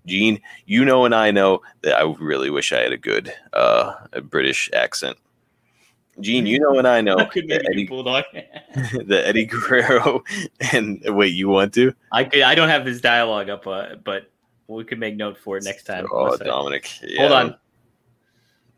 Gene, 0.05 0.39
you 0.65 0.85
know 0.85 1.05
and 1.05 1.15
I 1.15 1.31
know 1.31 1.61
that 1.81 1.95
I 1.97 2.03
really 2.19 2.49
wish 2.51 2.71
I 2.71 2.79
had 2.81 2.91
a 2.91 2.97
good 2.97 3.33
uh, 3.53 3.93
a 4.13 4.21
British 4.21 4.69
accent. 4.73 5.17
Gene, 6.21 6.45
you 6.45 6.59
know 6.59 6.77
and 6.79 6.87
I 6.87 7.01
know 7.01 7.17
I 7.19 7.25
that 7.25 7.67
Eddie, 7.69 7.83
do 7.83 7.89
bulldog. 7.89 8.23
that 8.33 9.23
Eddie 9.27 9.45
Guerrero 9.45 10.23
and 10.71 11.01
wait, 11.07 11.33
you 11.33 11.49
want 11.49 11.73
to? 11.73 11.93
I 12.11 12.23
could. 12.23 12.41
I 12.41 12.55
don't 12.55 12.69
have 12.69 12.85
this 12.85 13.01
dialogue 13.01 13.49
up, 13.49 13.67
uh, 13.67 13.95
but 14.03 14.31
we 14.67 14.83
could 14.83 14.99
make 14.99 15.15
note 15.15 15.37
for 15.37 15.57
it 15.57 15.63
next 15.63 15.83
time. 15.83 16.05
Oh. 16.11 16.37
Dominic. 16.37 16.89
yeah, 17.03 17.21
Hold 17.21 17.31
on. 17.33 17.55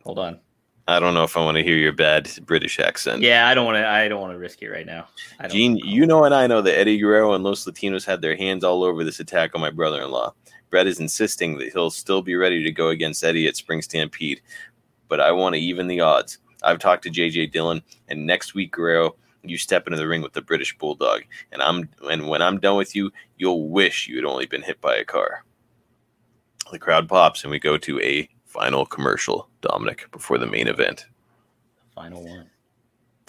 Hold 0.08 0.20
on. 0.20 0.40
I 0.88 1.02
don't 1.02 1.14
know 1.14 1.26
if 1.26 1.36
I 1.36 1.44
want 1.44 1.58
to 1.58 1.64
hear 1.64 1.76
your 1.76 1.92
bad 1.92 2.32
British 2.46 2.80
accent. 2.80 3.22
Yeah, 3.22 3.50
I 3.50 3.54
don't 3.54 3.66
want 3.66 3.76
to. 3.76 3.86
I 3.86 4.08
don't 4.08 4.22
want 4.22 4.32
to 4.32 4.40
risk 4.40 4.62
it 4.62 4.70
right 4.70 4.86
now. 4.86 5.06
I 5.38 5.44
don't 5.44 5.52
Gene, 5.52 5.76
you 5.76 6.06
know 6.06 6.24
and 6.24 6.34
I 6.34 6.48
know 6.48 6.62
that 6.62 6.80
Eddie 6.80 6.98
Guerrero 6.98 7.34
and 7.34 7.44
Los 7.44 7.66
Latinos 7.66 8.06
had 8.06 8.22
their 8.22 8.38
hands 8.38 8.64
all 8.64 8.84
over 8.84 9.04
this 9.04 9.20
attack 9.20 9.54
on 9.54 9.60
my 9.60 9.70
brother 9.70 10.02
in 10.02 10.10
law. 10.10 10.34
Bret 10.70 10.88
is 10.88 11.02
insisting 11.02 11.58
that 11.58 11.74
he'll 11.74 11.90
still 11.90 12.22
be 12.22 12.38
ready 12.38 12.64
to 12.64 12.72
go 12.72 12.88
against 12.88 13.22
Eddie 13.22 13.48
at 13.48 13.58
Spring 13.58 13.82
Stampede, 13.82 14.40
but 15.10 15.20
I 15.20 15.34
want 15.34 15.56
to 15.56 15.62
even 15.62 15.88
the 15.88 16.00
odds. 16.00 16.38
I've 16.64 16.80
talked 16.80 17.04
to 17.04 17.12
JJ 17.12 17.52
Dillon, 17.52 17.84
and 18.08 18.26
next 18.26 18.56
week, 18.56 18.72
Guerrero, 18.72 19.18
you 19.44 19.58
step 19.58 19.88
into 19.88 19.98
the 19.98 20.08
ring 20.08 20.22
with 20.22 20.34
the 20.34 20.42
British 20.42 20.78
Bulldog, 20.78 21.24
and 21.52 21.62
I'm 21.62 21.90
and 22.10 22.30
when 22.30 22.42
I'm 22.42 22.62
done 22.62 22.78
with 22.78 22.96
you, 22.96 23.12
you'll 23.38 23.68
wish 23.68 24.08
you 24.08 24.16
had 24.16 24.26
only 24.26 24.46
been 24.46 24.62
hit 24.64 24.80
by 24.80 24.96
a 24.96 25.04
car. 25.04 25.44
The 26.72 26.80
crowd 26.80 27.10
pops, 27.10 27.44
and 27.44 27.52
we 27.52 27.60
go 27.60 27.78
to 27.78 28.00
a 28.00 28.30
final 28.48 28.86
commercial, 28.86 29.48
Dominic, 29.62 30.10
before 30.12 30.38
the 30.38 30.48
main 30.48 30.68
event. 30.68 31.06
Final 31.94 32.24
one. 32.24 32.50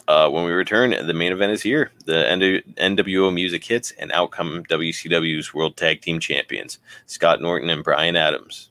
Uh, 0.06 0.30
when 0.30 0.44
we 0.44 0.52
return, 0.52 0.90
the 1.06 1.12
main 1.12 1.32
event 1.32 1.52
is 1.52 1.60
here. 1.60 1.92
The 2.06 2.62
NWO 2.78 3.32
music 3.32 3.62
hits 3.62 3.90
and 3.92 4.10
outcome 4.12 4.64
WCW's 4.64 5.52
World 5.52 5.76
Tag 5.76 6.00
Team 6.00 6.18
Champions, 6.18 6.78
Scott 7.04 7.42
Norton 7.42 7.68
and 7.68 7.84
Brian 7.84 8.16
Adams. 8.16 8.70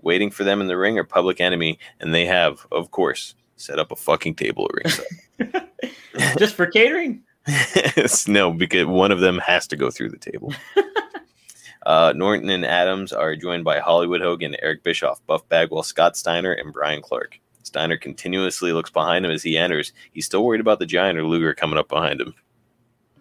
Waiting 0.00 0.30
for 0.30 0.44
them 0.44 0.62
in 0.62 0.66
the 0.66 0.78
ring 0.78 0.98
are 0.98 1.04
Public 1.04 1.42
Enemy, 1.42 1.78
and 2.00 2.14
they 2.14 2.24
have, 2.24 2.66
of 2.72 2.90
course, 2.90 3.34
set 3.56 3.78
up 3.78 3.92
a 3.92 3.96
fucking 3.96 4.34
table 4.36 4.66
at 4.70 4.74
ringside. 4.74 5.68
Just 6.38 6.54
for 6.54 6.66
catering. 6.66 7.22
no, 8.28 8.52
because 8.52 8.86
one 8.86 9.12
of 9.12 9.20
them 9.20 9.38
has 9.38 9.66
to 9.68 9.76
go 9.76 9.90
through 9.90 10.10
the 10.10 10.18
table. 10.18 10.52
Uh, 11.86 12.12
Norton 12.14 12.50
and 12.50 12.64
Adams 12.64 13.12
are 13.12 13.36
joined 13.36 13.64
by 13.64 13.78
Hollywood 13.78 14.20
Hogan, 14.20 14.56
Eric 14.60 14.82
Bischoff, 14.82 15.24
Buff 15.26 15.48
Bagwell, 15.48 15.82
Scott 15.82 16.16
Steiner, 16.16 16.52
and 16.52 16.72
Brian 16.72 17.02
Clark. 17.02 17.38
Steiner 17.62 17.96
continuously 17.96 18.72
looks 18.72 18.90
behind 18.90 19.24
him 19.24 19.30
as 19.30 19.42
he 19.42 19.56
enters. 19.56 19.92
He's 20.12 20.26
still 20.26 20.44
worried 20.44 20.60
about 20.60 20.78
the 20.78 20.86
Giant 20.86 21.18
or 21.18 21.24
Luger 21.24 21.54
coming 21.54 21.78
up 21.78 21.88
behind 21.88 22.20
him. 22.20 22.34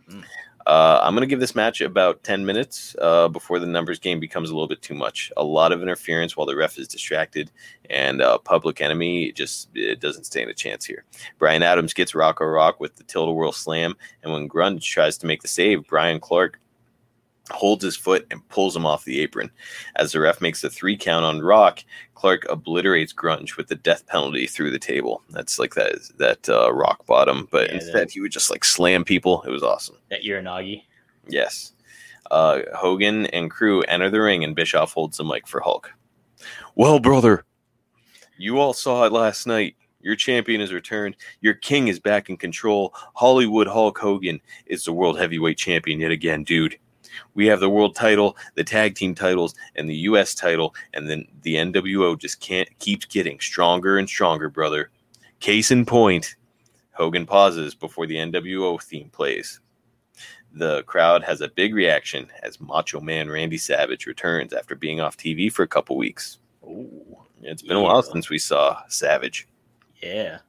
Mhm. 0.10 0.24
Uh, 0.68 1.00
I'm 1.02 1.14
going 1.14 1.22
to 1.22 1.28
give 1.28 1.40
this 1.40 1.56
match 1.56 1.80
about 1.80 2.24
10 2.26 2.46
minutes 2.46 2.94
uh, 3.02 3.30
before 3.30 3.58
the 3.58 3.66
numbers 3.66 4.00
game 4.00 4.20
becomes 4.20 4.50
a 4.50 4.54
little 4.54 4.68
bit 4.68 4.82
too 4.82 4.96
much. 4.96 5.32
A 5.38 5.44
lot 5.44 5.72
of 5.72 5.82
interference 5.82 6.36
while 6.36 6.46
the 6.46 6.58
ref 6.58 6.78
is 6.78 6.90
distracted, 6.90 7.52
and 7.90 8.22
uh, 8.22 8.38
Public 8.40 8.82
Enemy 8.82 9.32
just 9.32 9.70
it 9.74 10.02
doesn't 10.02 10.26
stand 10.26 10.50
a 10.50 10.54
chance 10.54 10.84
here. 10.84 11.06
Brian 11.40 11.64
Adams 11.64 11.94
gets 11.94 12.14
Rocco 12.14 12.44
Rock 12.44 12.82
with 12.82 12.98
the 12.98 13.04
Tilt-a-Whirl 13.04 13.54
Slam, 13.54 13.96
and 14.24 14.34
when 14.34 14.50
Grunge 14.50 14.84
tries 14.84 15.18
to 15.20 15.26
make 15.26 15.42
the 15.42 15.48
save, 15.48 15.88
Brian 15.88 16.20
Clark 16.20 16.60
holds 17.52 17.84
his 17.84 17.96
foot 17.96 18.26
and 18.32 18.48
pulls 18.50 18.76
him 18.76 18.86
off 18.86 19.06
the 19.06 19.20
apron. 19.20 19.50
As 19.96 20.12
the 20.12 20.20
ref 20.20 20.42
makes 20.42 20.64
a 20.64 20.70
three 20.70 20.98
count 20.98 21.26
on 21.26 21.42
Rock, 21.42 21.84
Clark 22.16 22.46
obliterates 22.50 23.14
Grunge 23.14 23.58
with 23.58 23.68
the 23.68 23.76
death 23.76 24.06
penalty 24.08 24.48
through 24.48 24.72
the 24.72 24.80
table. 24.80 25.22
That's 25.30 25.60
like 25.60 25.74
that 25.76 25.96
that 26.18 26.50
uh, 26.50 26.74
rock 26.74 27.06
bottom, 27.06 27.48
but 27.52 27.70
Yeah, 27.70 27.76
instead 27.76 27.96
that- 28.08 28.12
he 28.12 28.22
would 28.22 28.32
just 28.32 28.50
like 28.52 28.64
slam 28.66 29.04
people. 29.04 29.44
It 29.44 29.52
was 29.52 29.64
awesome. 29.64 29.98
That 30.10 30.24
Uranage. 30.24 30.84
Yes. 31.28 31.74
Uh, 32.32 32.60
Hogan 32.76 33.26
and 33.28 33.50
crew 33.50 33.82
enter 33.84 34.10
the 34.10 34.22
ring, 34.22 34.44
and 34.44 34.56
Bischoff 34.56 34.94
holds 34.94 35.18
the 35.18 35.24
mic 35.24 35.48
for 35.48 35.62
Hulk. 35.62 35.92
Well, 36.76 37.00
brother, 37.00 37.46
you 38.38 38.60
all 38.60 38.74
saw 38.74 39.06
it 39.06 39.12
last 39.12 39.48
night. 39.48 39.76
Your 40.02 40.16
champion 40.16 40.62
has 40.62 40.72
returned. 40.72 41.16
Your 41.42 41.54
king 41.56 41.88
is 41.88 42.00
back 42.00 42.30
in 42.30 42.38
control. 42.38 42.94
Hollywood 43.16 43.68
Hulk 43.68 43.98
Hogan 43.98 44.40
is 44.66 44.84
the 44.86 44.94
world 44.94 45.18
heavyweight 45.20 45.58
champion 45.58 46.00
yet 46.00 46.12
again, 46.12 46.44
dude. 46.44 46.78
We 47.34 47.46
have 47.48 47.60
the 47.60 47.70
world 47.70 47.96
title, 47.96 48.38
the 48.56 48.64
tag 48.64 48.96
team 48.96 49.16
titles, 49.16 49.56
and 49.76 49.90
the 49.90 49.96
U.S. 50.10 50.34
title, 50.36 50.74
and 50.94 51.10
then 51.10 51.28
the 51.44 51.56
NWO 51.56 52.18
just 52.18 52.40
can't 52.40 52.70
keeps 52.80 53.06
getting 53.06 53.40
stronger 53.40 53.98
and 53.98 54.08
stronger, 54.08 54.50
brother. 54.50 54.90
Case 55.40 55.72
in 55.72 55.86
point, 55.86 56.36
Hogan 56.92 57.26
pauses 57.26 57.76
before 57.76 58.08
the 58.08 58.16
NWO 58.16 58.82
theme 58.82 59.10
plays. 59.10 59.60
The 60.54 60.82
crowd 60.84 61.24
has 61.24 61.42
a 61.42 61.50
big 61.50 61.76
reaction 61.76 62.28
as 62.42 62.60
Macho 62.60 63.00
Man 63.00 63.30
Randy 63.30 63.58
Savage 63.60 64.08
returns 64.08 64.54
after 64.54 64.76
being 64.76 65.00
off 65.00 65.16
TV 65.18 65.52
for 65.52 65.62
a 65.64 65.68
couple 65.68 65.96
weeks. 65.98 66.40
Ooh, 66.64 67.18
It's 67.44 67.62
been 67.62 67.78
a 67.78 67.82
while 67.82 68.02
since 68.02 68.30
we 68.30 68.40
saw 68.40 68.82
Savage. 68.88 69.48
yeah. 70.02 70.40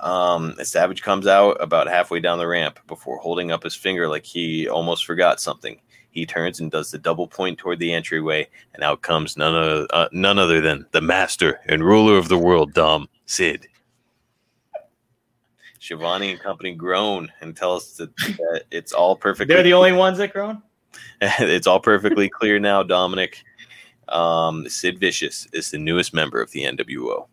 Um, 0.00 0.54
Savage 0.62 1.02
comes 1.02 1.26
out 1.26 1.56
about 1.60 1.88
halfway 1.88 2.20
down 2.20 2.38
the 2.38 2.46
ramp 2.46 2.78
before 2.86 3.18
holding 3.18 3.50
up 3.50 3.62
his 3.62 3.74
finger 3.74 4.08
like 4.08 4.24
he 4.24 4.68
almost 4.68 5.06
forgot 5.06 5.40
something. 5.40 5.80
He 6.10 6.24
turns 6.26 6.60
and 6.60 6.70
does 6.70 6.90
the 6.90 6.98
double 6.98 7.28
point 7.28 7.58
toward 7.58 7.78
the 7.78 7.92
entryway, 7.92 8.48
and 8.74 8.82
out 8.82 9.02
comes 9.02 9.36
none 9.36 9.54
other, 9.54 9.86
uh, 9.90 10.08
none 10.12 10.38
other 10.38 10.60
than 10.60 10.86
the 10.92 11.02
master 11.02 11.60
and 11.66 11.84
ruler 11.84 12.16
of 12.16 12.28
the 12.28 12.38
world, 12.38 12.72
Dom 12.72 13.08
Sid. 13.26 13.68
Schiavone 15.78 16.32
and 16.32 16.40
company 16.40 16.74
groan 16.74 17.30
and 17.40 17.54
tell 17.54 17.76
us 17.76 17.92
that, 17.92 18.16
that 18.16 18.62
it's 18.70 18.92
all 18.92 19.14
perfect. 19.14 19.48
They're 19.48 19.62
the 19.62 19.74
only 19.74 19.92
ones 19.92 20.18
that 20.18 20.32
grown. 20.32 20.62
it's 21.20 21.66
all 21.66 21.80
perfectly 21.80 22.28
clear 22.28 22.58
now, 22.58 22.82
Dominic. 22.82 23.44
Um, 24.08 24.68
Sid 24.68 24.98
Vicious 24.98 25.46
is 25.52 25.70
the 25.70 25.78
newest 25.78 26.14
member 26.14 26.40
of 26.40 26.50
the 26.50 26.64
NWO. 26.64 27.26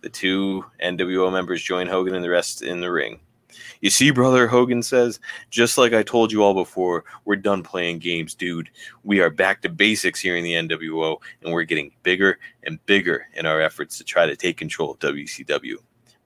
The 0.00 0.08
two 0.08 0.64
NWO 0.82 1.32
members 1.32 1.62
join 1.62 1.86
Hogan 1.86 2.14
and 2.14 2.24
the 2.24 2.30
rest 2.30 2.62
in 2.62 2.80
the 2.80 2.90
ring. 2.90 3.20
You 3.80 3.90
see, 3.90 4.10
brother, 4.10 4.46
Hogan 4.46 4.82
says, 4.82 5.20
just 5.50 5.76
like 5.76 5.92
I 5.92 6.02
told 6.02 6.32
you 6.32 6.42
all 6.42 6.54
before, 6.54 7.04
we're 7.24 7.36
done 7.36 7.62
playing 7.62 7.98
games, 7.98 8.34
dude. 8.34 8.70
We 9.02 9.20
are 9.20 9.30
back 9.30 9.60
to 9.62 9.68
basics 9.68 10.20
here 10.20 10.36
in 10.36 10.44
the 10.44 10.52
NWO, 10.52 11.18
and 11.42 11.52
we're 11.52 11.64
getting 11.64 11.92
bigger 12.02 12.38
and 12.62 12.84
bigger 12.86 13.26
in 13.34 13.44
our 13.44 13.60
efforts 13.60 13.98
to 13.98 14.04
try 14.04 14.26
to 14.26 14.36
take 14.36 14.56
control 14.56 14.92
of 14.92 14.98
WCW. 15.00 15.76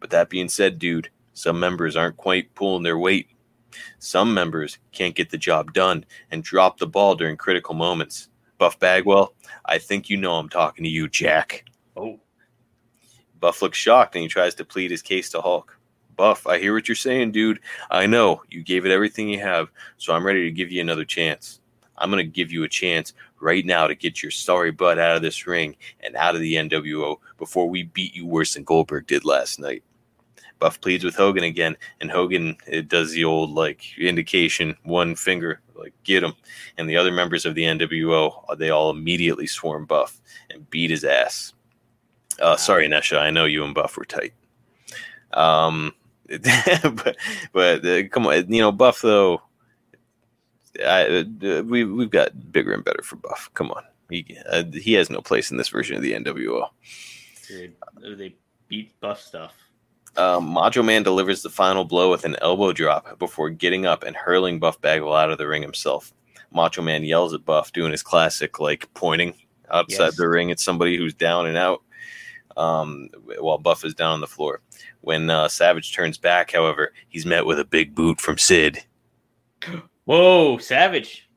But 0.00 0.10
that 0.10 0.28
being 0.28 0.48
said, 0.48 0.78
dude, 0.78 1.08
some 1.32 1.58
members 1.58 1.96
aren't 1.96 2.16
quite 2.16 2.54
pulling 2.54 2.82
their 2.82 2.98
weight. 2.98 3.28
Some 3.98 4.32
members 4.32 4.78
can't 4.92 5.14
get 5.14 5.30
the 5.30 5.38
job 5.38 5.72
done 5.72 6.04
and 6.30 6.42
drop 6.42 6.78
the 6.78 6.86
ball 6.86 7.14
during 7.14 7.36
critical 7.36 7.74
moments. 7.74 8.28
Buff 8.58 8.78
Bagwell, 8.78 9.34
I 9.66 9.78
think 9.78 10.08
you 10.08 10.16
know 10.16 10.36
I'm 10.36 10.48
talking 10.48 10.84
to 10.84 10.90
you, 10.90 11.08
Jack. 11.08 11.64
Oh, 11.96 12.20
Buff 13.46 13.62
looks 13.62 13.78
shocked 13.78 14.16
and 14.16 14.22
he 14.22 14.28
tries 14.28 14.56
to 14.56 14.64
plead 14.64 14.90
his 14.90 15.02
case 15.02 15.30
to 15.30 15.40
Hulk. 15.40 15.78
Buff, 16.16 16.48
I 16.48 16.58
hear 16.58 16.74
what 16.74 16.88
you're 16.88 16.96
saying, 16.96 17.30
dude. 17.30 17.60
I 17.92 18.04
know 18.04 18.42
you 18.50 18.64
gave 18.64 18.84
it 18.84 18.90
everything 18.90 19.28
you 19.28 19.38
have, 19.38 19.70
so 19.98 20.12
I'm 20.12 20.26
ready 20.26 20.42
to 20.42 20.50
give 20.50 20.72
you 20.72 20.80
another 20.80 21.04
chance. 21.04 21.60
I'm 21.96 22.10
going 22.10 22.26
to 22.26 22.28
give 22.28 22.50
you 22.50 22.64
a 22.64 22.68
chance 22.68 23.14
right 23.38 23.64
now 23.64 23.86
to 23.86 23.94
get 23.94 24.20
your 24.20 24.32
sorry 24.32 24.72
butt 24.72 24.98
out 24.98 25.14
of 25.14 25.22
this 25.22 25.46
ring 25.46 25.76
and 26.00 26.16
out 26.16 26.34
of 26.34 26.40
the 26.40 26.54
NWO 26.54 27.18
before 27.38 27.68
we 27.68 27.84
beat 27.84 28.16
you 28.16 28.26
worse 28.26 28.54
than 28.54 28.64
Goldberg 28.64 29.06
did 29.06 29.24
last 29.24 29.60
night. 29.60 29.84
Buff 30.58 30.80
pleads 30.80 31.04
with 31.04 31.14
Hogan 31.14 31.44
again, 31.44 31.76
and 32.00 32.10
Hogan 32.10 32.56
it 32.66 32.88
does 32.88 33.12
the 33.12 33.22
old 33.22 33.52
like 33.52 33.96
indication, 33.96 34.76
one 34.82 35.14
finger, 35.14 35.60
like 35.76 35.94
get 36.02 36.24
him. 36.24 36.32
And 36.78 36.90
the 36.90 36.96
other 36.96 37.12
members 37.12 37.46
of 37.46 37.54
the 37.54 37.62
NWO, 37.62 38.58
they 38.58 38.70
all 38.70 38.90
immediately 38.90 39.46
swarm 39.46 39.84
Buff 39.84 40.20
and 40.50 40.68
beat 40.68 40.90
his 40.90 41.04
ass. 41.04 41.52
Uh, 42.40 42.56
sorry, 42.56 42.88
Nesha, 42.88 43.18
I 43.18 43.30
know 43.30 43.44
you 43.44 43.64
and 43.64 43.74
Buff 43.74 43.96
were 43.96 44.04
tight. 44.04 44.32
Um, 45.32 45.94
but 46.28 47.16
but 47.52 47.86
uh, 47.86 48.08
come 48.08 48.26
on, 48.26 48.52
you 48.52 48.60
know 48.60 48.72
Buff 48.72 49.00
though. 49.02 49.42
I, 50.84 51.24
uh, 51.42 51.62
we 51.62 51.84
we've 51.84 52.10
got 52.10 52.52
bigger 52.52 52.72
and 52.72 52.84
better 52.84 53.02
for 53.02 53.16
Buff. 53.16 53.50
Come 53.54 53.70
on, 53.70 53.82
he 54.10 54.36
uh, 54.50 54.64
he 54.72 54.92
has 54.94 55.08
no 55.10 55.20
place 55.20 55.50
in 55.50 55.56
this 55.56 55.68
version 55.68 55.96
of 55.96 56.02
the 56.02 56.12
NWO. 56.12 56.68
dude, 57.48 57.74
they 58.18 58.34
beat 58.68 58.98
Buff 59.00 59.20
stuff. 59.20 59.54
Um, 60.16 60.46
Macho 60.48 60.82
Man 60.82 61.02
delivers 61.02 61.42
the 61.42 61.50
final 61.50 61.84
blow 61.84 62.10
with 62.10 62.24
an 62.24 62.36
elbow 62.40 62.72
drop 62.72 63.18
before 63.18 63.50
getting 63.50 63.84
up 63.86 64.02
and 64.02 64.16
hurling 64.16 64.58
Buff 64.58 64.80
Bagwell 64.80 65.14
out 65.14 65.30
of 65.30 65.38
the 65.38 65.46
ring 65.46 65.62
himself. 65.62 66.12
Macho 66.50 66.82
Man 66.82 67.04
yells 67.04 67.34
at 67.34 67.44
Buff, 67.44 67.72
doing 67.72 67.92
his 67.92 68.02
classic 68.02 68.58
like 68.58 68.92
pointing 68.94 69.34
outside 69.70 70.04
Yes. 70.06 70.16
the 70.16 70.28
ring 70.28 70.50
at 70.50 70.60
somebody 70.60 70.96
who's 70.96 71.14
down 71.14 71.46
and 71.46 71.56
out. 71.56 71.82
Um, 72.56 73.10
while 73.38 73.58
Buff 73.58 73.84
is 73.84 73.94
down 73.94 74.12
on 74.12 74.20
the 74.20 74.26
floor. 74.26 74.62
When 75.02 75.28
uh, 75.28 75.48
Savage 75.48 75.94
turns 75.94 76.16
back, 76.16 76.50
however, 76.50 76.92
he's 77.08 77.26
met 77.26 77.44
with 77.44 77.60
a 77.60 77.64
big 77.64 77.94
boot 77.94 78.18
from 78.20 78.38
Sid. 78.38 78.82
Whoa, 80.04 80.56
Savage. 80.58 81.28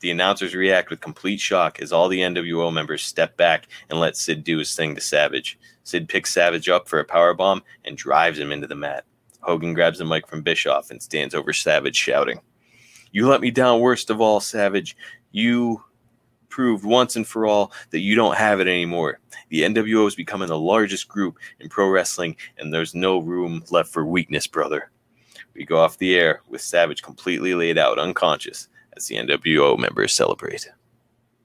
The 0.00 0.10
announcers 0.10 0.54
react 0.54 0.90
with 0.90 1.00
complete 1.00 1.40
shock 1.40 1.80
as 1.80 1.92
all 1.92 2.08
the 2.08 2.20
NWO 2.20 2.72
members 2.72 3.02
step 3.02 3.36
back 3.36 3.68
and 3.90 4.00
let 4.00 4.16
Sid 4.16 4.42
do 4.42 4.58
his 4.58 4.74
thing 4.74 4.94
to 4.94 5.00
Savage. 5.00 5.58
Sid 5.84 6.08
picks 6.08 6.32
Savage 6.32 6.68
up 6.68 6.88
for 6.88 6.98
a 6.98 7.04
power 7.04 7.34
bomb 7.34 7.62
and 7.84 7.96
drives 7.96 8.38
him 8.38 8.50
into 8.50 8.66
the 8.66 8.74
mat. 8.74 9.04
Hogan 9.40 9.74
grabs 9.74 9.98
the 9.98 10.04
mic 10.04 10.26
from 10.26 10.42
Bischoff 10.42 10.90
and 10.90 11.02
stands 11.02 11.34
over 11.34 11.52
Savage, 11.52 11.96
shouting, 11.96 12.40
You 13.12 13.28
let 13.28 13.40
me 13.40 13.50
down 13.50 13.80
worst 13.80 14.10
of 14.10 14.20
all, 14.20 14.40
Savage. 14.40 14.96
You 15.32 15.82
proved 16.50 16.84
once 16.84 17.16
and 17.16 17.26
for 17.26 17.46
all 17.46 17.72
that 17.90 18.00
you 18.00 18.14
don't 18.14 18.36
have 18.36 18.60
it 18.60 18.68
anymore. 18.68 19.20
The 19.48 19.62
NWO 19.62 20.06
is 20.06 20.14
becoming 20.14 20.48
the 20.48 20.58
largest 20.58 21.08
group 21.08 21.38
in 21.60 21.68
pro 21.68 21.88
wrestling, 21.88 22.36
and 22.58 22.72
there's 22.72 22.94
no 22.94 23.18
room 23.18 23.64
left 23.70 23.90
for 23.90 24.04
weakness, 24.04 24.46
brother. 24.46 24.90
We 25.54 25.64
go 25.64 25.78
off 25.78 25.98
the 25.98 26.16
air 26.16 26.42
with 26.48 26.60
Savage 26.60 27.02
completely 27.02 27.54
laid 27.54 27.78
out, 27.78 27.98
unconscious, 27.98 28.68
as 28.96 29.06
the 29.06 29.16
NWO 29.16 29.78
members 29.78 30.12
celebrate. 30.12 30.68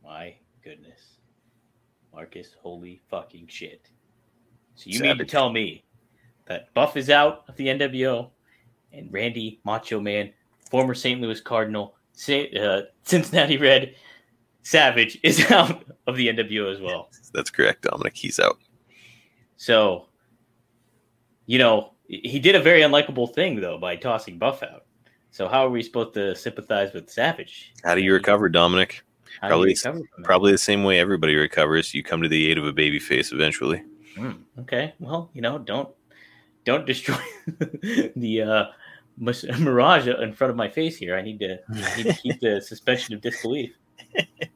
My 0.04 0.36
goodness. 0.64 1.18
Marcus, 2.14 2.56
holy 2.62 3.02
fucking 3.10 3.48
shit. 3.48 3.90
So 4.76 4.90
you 4.90 5.00
mean 5.00 5.18
to 5.18 5.26
tell 5.26 5.52
me 5.52 5.84
that 6.46 6.74
Buff 6.74 6.98
is 6.98 7.10
out 7.10 7.46
of 7.48 7.56
the 7.56 7.68
NWO 7.68 8.30
and 8.94 9.12
Randy 9.12 9.60
Macho 9.64 10.00
Man, 10.00 10.32
former 10.70 10.94
St. 10.94 11.20
Louis 11.20 11.42
Cardinal, 11.42 11.96
uh, 12.30 12.82
Cincinnati 13.04 13.58
Red, 13.58 13.96
Savage 14.66 15.20
is 15.22 15.50
out 15.52 15.84
of 16.08 16.18
the 16.18 16.28
NWO 16.28 16.74
as 16.74 16.82
well. 16.82 17.10
That's 17.34 17.52
correct, 17.52 17.84
Dominic. 17.84 18.16
He's 18.18 18.40
out. 18.40 18.58
So, 19.58 20.08
you 21.46 21.60
know, 21.60 21.94
he 22.08 22.40
did 22.40 22.56
a 22.56 22.60
very 22.60 22.82
unlikable 22.82 23.34
thing 23.34 23.62
though 23.62 23.78
by 23.78 23.96
tossing 23.96 24.38
Buff 24.40 24.64
out. 24.64 24.86
So 25.30 25.48
how 25.48 25.66
are 25.66 25.70
we 25.70 25.84
supposed 25.84 26.16
to 26.16 26.36
sympathize 26.36 26.94
with 26.94 27.10
Savage? 27.12 27.74
How 27.84 27.94
do 27.94 28.02
you 28.02 28.12
recover, 28.14 28.50
Dominic? 28.50 29.04
How 29.40 29.50
Probably- 29.50 29.74
do 29.74 29.80
you 29.80 29.92
recover? 29.94 30.24
Probably 30.24 30.52
the 30.52 30.58
same 30.58 30.84
way 30.84 31.00
everybody 31.00 31.36
recovers. 31.36 31.94
You 31.94 32.02
come 32.04 32.24
to 32.24 32.30
the 32.30 32.50
aid 32.50 32.58
of 32.58 32.66
a 32.66 32.74
baby 32.74 33.00
face 33.00 33.32
eventually. 33.32 33.84
Hmm, 34.18 34.32
okay. 34.62 34.94
Well, 35.00 35.30
you 35.34 35.42
know, 35.42 35.60
don't 35.60 35.90
don't 36.64 36.88
destroy 36.88 37.18
the 38.16 38.42
uh, 38.42 38.66
mirage 39.60 40.08
in 40.08 40.34
front 40.34 40.50
of 40.50 40.58
my 40.58 40.70
face 40.70 40.98
here. 40.98 41.16
I 41.16 41.22
need 41.22 41.40
to, 41.42 41.60
I 41.70 41.98
need 41.98 42.06
to 42.08 42.14
keep 42.14 42.40
the 42.40 42.60
suspension 42.66 43.14
of 43.14 43.22
disbelief. 43.22 43.76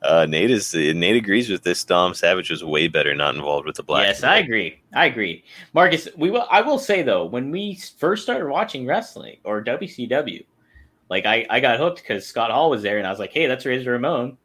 Uh, 0.00 0.26
Nate 0.26 0.50
is 0.50 0.74
Nate 0.74 1.16
agrees 1.16 1.50
with 1.50 1.62
this. 1.62 1.84
Dom 1.84 2.14
Savage 2.14 2.50
was 2.50 2.64
way 2.64 2.88
better 2.88 3.14
not 3.14 3.34
involved 3.34 3.66
with 3.66 3.76
the 3.76 3.82
black. 3.82 4.06
yes, 4.06 4.22
I 4.22 4.38
agree. 4.38 4.80
I 4.94 5.06
agree, 5.06 5.44
Marcus. 5.74 6.08
We 6.16 6.30
will. 6.30 6.46
I 6.50 6.62
will 6.62 6.78
say 6.78 7.02
though, 7.02 7.26
when 7.26 7.50
we 7.50 7.76
first 7.98 8.22
started 8.22 8.48
watching 8.48 8.86
wrestling 8.86 9.36
or 9.44 9.62
WCW, 9.62 10.44
like 11.10 11.26
I, 11.26 11.46
I 11.50 11.60
got 11.60 11.78
hooked 11.78 11.98
because 12.02 12.26
Scott 12.26 12.50
Hall 12.50 12.70
was 12.70 12.82
there, 12.82 12.98
and 12.98 13.06
I 13.06 13.10
was 13.10 13.18
like, 13.18 13.32
hey, 13.32 13.46
that's 13.46 13.66
Razor 13.66 13.92
Ramon. 13.92 14.38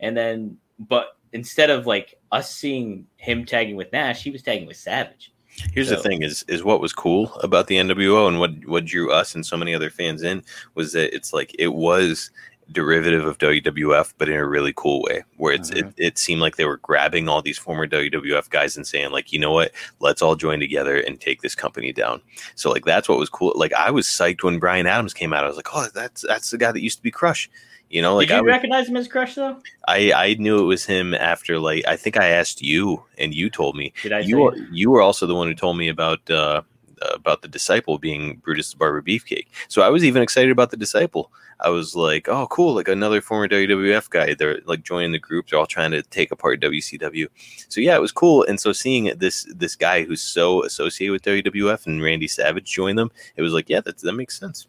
And 0.00 0.16
then, 0.16 0.58
but 0.78 1.16
instead 1.32 1.70
of 1.70 1.86
like 1.86 2.18
us 2.30 2.54
seeing 2.54 3.06
him 3.16 3.44
tagging 3.44 3.76
with 3.76 3.90
Nash, 3.92 4.22
he 4.22 4.30
was 4.30 4.42
tagging 4.42 4.66
with 4.66 4.76
Savage. 4.76 5.32
Here's 5.72 5.88
So- 5.88 5.96
the 5.96 6.02
thing: 6.02 6.22
is 6.22 6.44
is 6.46 6.62
what 6.62 6.80
was 6.80 6.92
cool 6.92 7.34
about 7.42 7.66
the 7.68 7.76
NWO 7.76 8.28
and 8.28 8.38
what 8.38 8.52
what 8.66 8.84
drew 8.84 9.10
us 9.12 9.34
and 9.34 9.44
so 9.44 9.56
many 9.56 9.74
other 9.74 9.90
fans 9.90 10.22
in 10.22 10.42
was 10.74 10.92
that 10.92 11.14
it's 11.14 11.32
like 11.32 11.54
it 11.58 11.68
was 11.74 12.30
derivative 12.72 13.24
of 13.24 13.38
WWF, 13.38 14.14
but 14.18 14.28
in 14.28 14.36
a 14.36 14.46
really 14.46 14.72
cool 14.76 15.02
way, 15.02 15.24
where 15.36 15.52
it's 15.52 15.70
it, 15.70 15.92
it 15.96 16.18
seemed 16.18 16.40
like 16.40 16.56
they 16.56 16.64
were 16.64 16.78
grabbing 16.78 17.28
all 17.28 17.42
these 17.42 17.58
former 17.58 17.86
WWF 17.86 18.50
guys 18.50 18.76
and 18.76 18.86
saying 18.86 19.10
like, 19.10 19.32
you 19.32 19.38
know 19.38 19.52
what, 19.52 19.72
let's 20.00 20.22
all 20.22 20.36
join 20.36 20.60
together 20.60 21.00
and 21.00 21.20
take 21.20 21.42
this 21.42 21.54
company 21.54 21.92
down. 21.92 22.20
So 22.54 22.70
like 22.70 22.84
that's 22.84 23.08
what 23.08 23.18
was 23.18 23.28
cool. 23.28 23.52
Like 23.56 23.72
I 23.72 23.90
was 23.90 24.06
psyched 24.06 24.42
when 24.42 24.58
Brian 24.58 24.86
Adams 24.86 25.14
came 25.14 25.32
out. 25.32 25.44
I 25.44 25.48
was 25.48 25.56
like, 25.56 25.68
oh, 25.74 25.88
that's 25.94 26.22
that's 26.22 26.50
the 26.50 26.58
guy 26.58 26.72
that 26.72 26.82
used 26.82 26.98
to 26.98 27.02
be 27.02 27.10
Crush. 27.10 27.50
You 27.90 28.00
know, 28.02 28.14
like 28.14 28.28
Did 28.28 28.34
you 28.34 28.38
I, 28.38 28.42
was, 28.42 28.50
recognize 28.50 28.88
him 28.88 28.96
as 28.96 29.08
Crush 29.08 29.34
though? 29.34 29.60
I 29.88 30.12
I 30.12 30.34
knew 30.34 30.60
it 30.60 30.66
was 30.66 30.84
him 30.84 31.12
after 31.14 31.58
like 31.58 31.84
I 31.88 31.96
think 31.96 32.16
I 32.16 32.28
asked 32.28 32.62
you 32.62 33.02
and 33.18 33.34
you 33.34 33.50
told 33.50 33.76
me 33.76 33.92
Did 34.02 34.12
I? 34.12 34.20
you 34.20 34.38
were, 34.38 34.56
you 34.70 34.90
were 34.90 35.02
also 35.02 35.26
the 35.26 35.34
one 35.34 35.48
who 35.48 35.54
told 35.54 35.76
me 35.76 35.88
about 35.88 36.30
uh, 36.30 36.62
about 37.00 37.42
the 37.42 37.48
disciple 37.48 37.98
being 37.98 38.36
Brutus 38.36 38.70
the 38.70 38.76
Barber 38.76 39.02
Beefcake. 39.02 39.46
So 39.68 39.82
I 39.82 39.88
was 39.88 40.04
even 40.04 40.22
excited 40.22 40.50
about 40.50 40.70
the 40.70 40.76
disciple. 40.76 41.32
I 41.62 41.68
was 41.68 41.94
like, 41.94 42.28
oh, 42.28 42.46
cool, 42.46 42.74
like 42.74 42.88
another 42.88 43.20
former 43.20 43.46
WWF 43.46 44.08
guy. 44.10 44.34
They're 44.34 44.60
like 44.64 44.82
joining 44.82 45.12
the 45.12 45.18
group. 45.18 45.48
They're 45.48 45.58
all 45.58 45.66
trying 45.66 45.90
to 45.90 46.02
take 46.02 46.32
apart 46.32 46.60
WCW. 46.60 47.28
So 47.68 47.80
yeah, 47.80 47.96
it 47.96 48.00
was 48.00 48.12
cool. 48.12 48.44
And 48.44 48.58
so 48.58 48.72
seeing 48.72 49.12
this 49.18 49.44
this 49.54 49.76
guy 49.76 50.04
who's 50.04 50.22
so 50.22 50.64
associated 50.64 51.12
with 51.12 51.22
WWF 51.22 51.86
and 51.86 52.02
Randy 52.02 52.28
Savage 52.28 52.70
join 52.70 52.96
them, 52.96 53.10
it 53.36 53.42
was 53.42 53.52
like, 53.52 53.68
yeah, 53.68 53.80
that 53.80 53.98
that 53.98 54.14
makes 54.14 54.38
sense. 54.38 54.68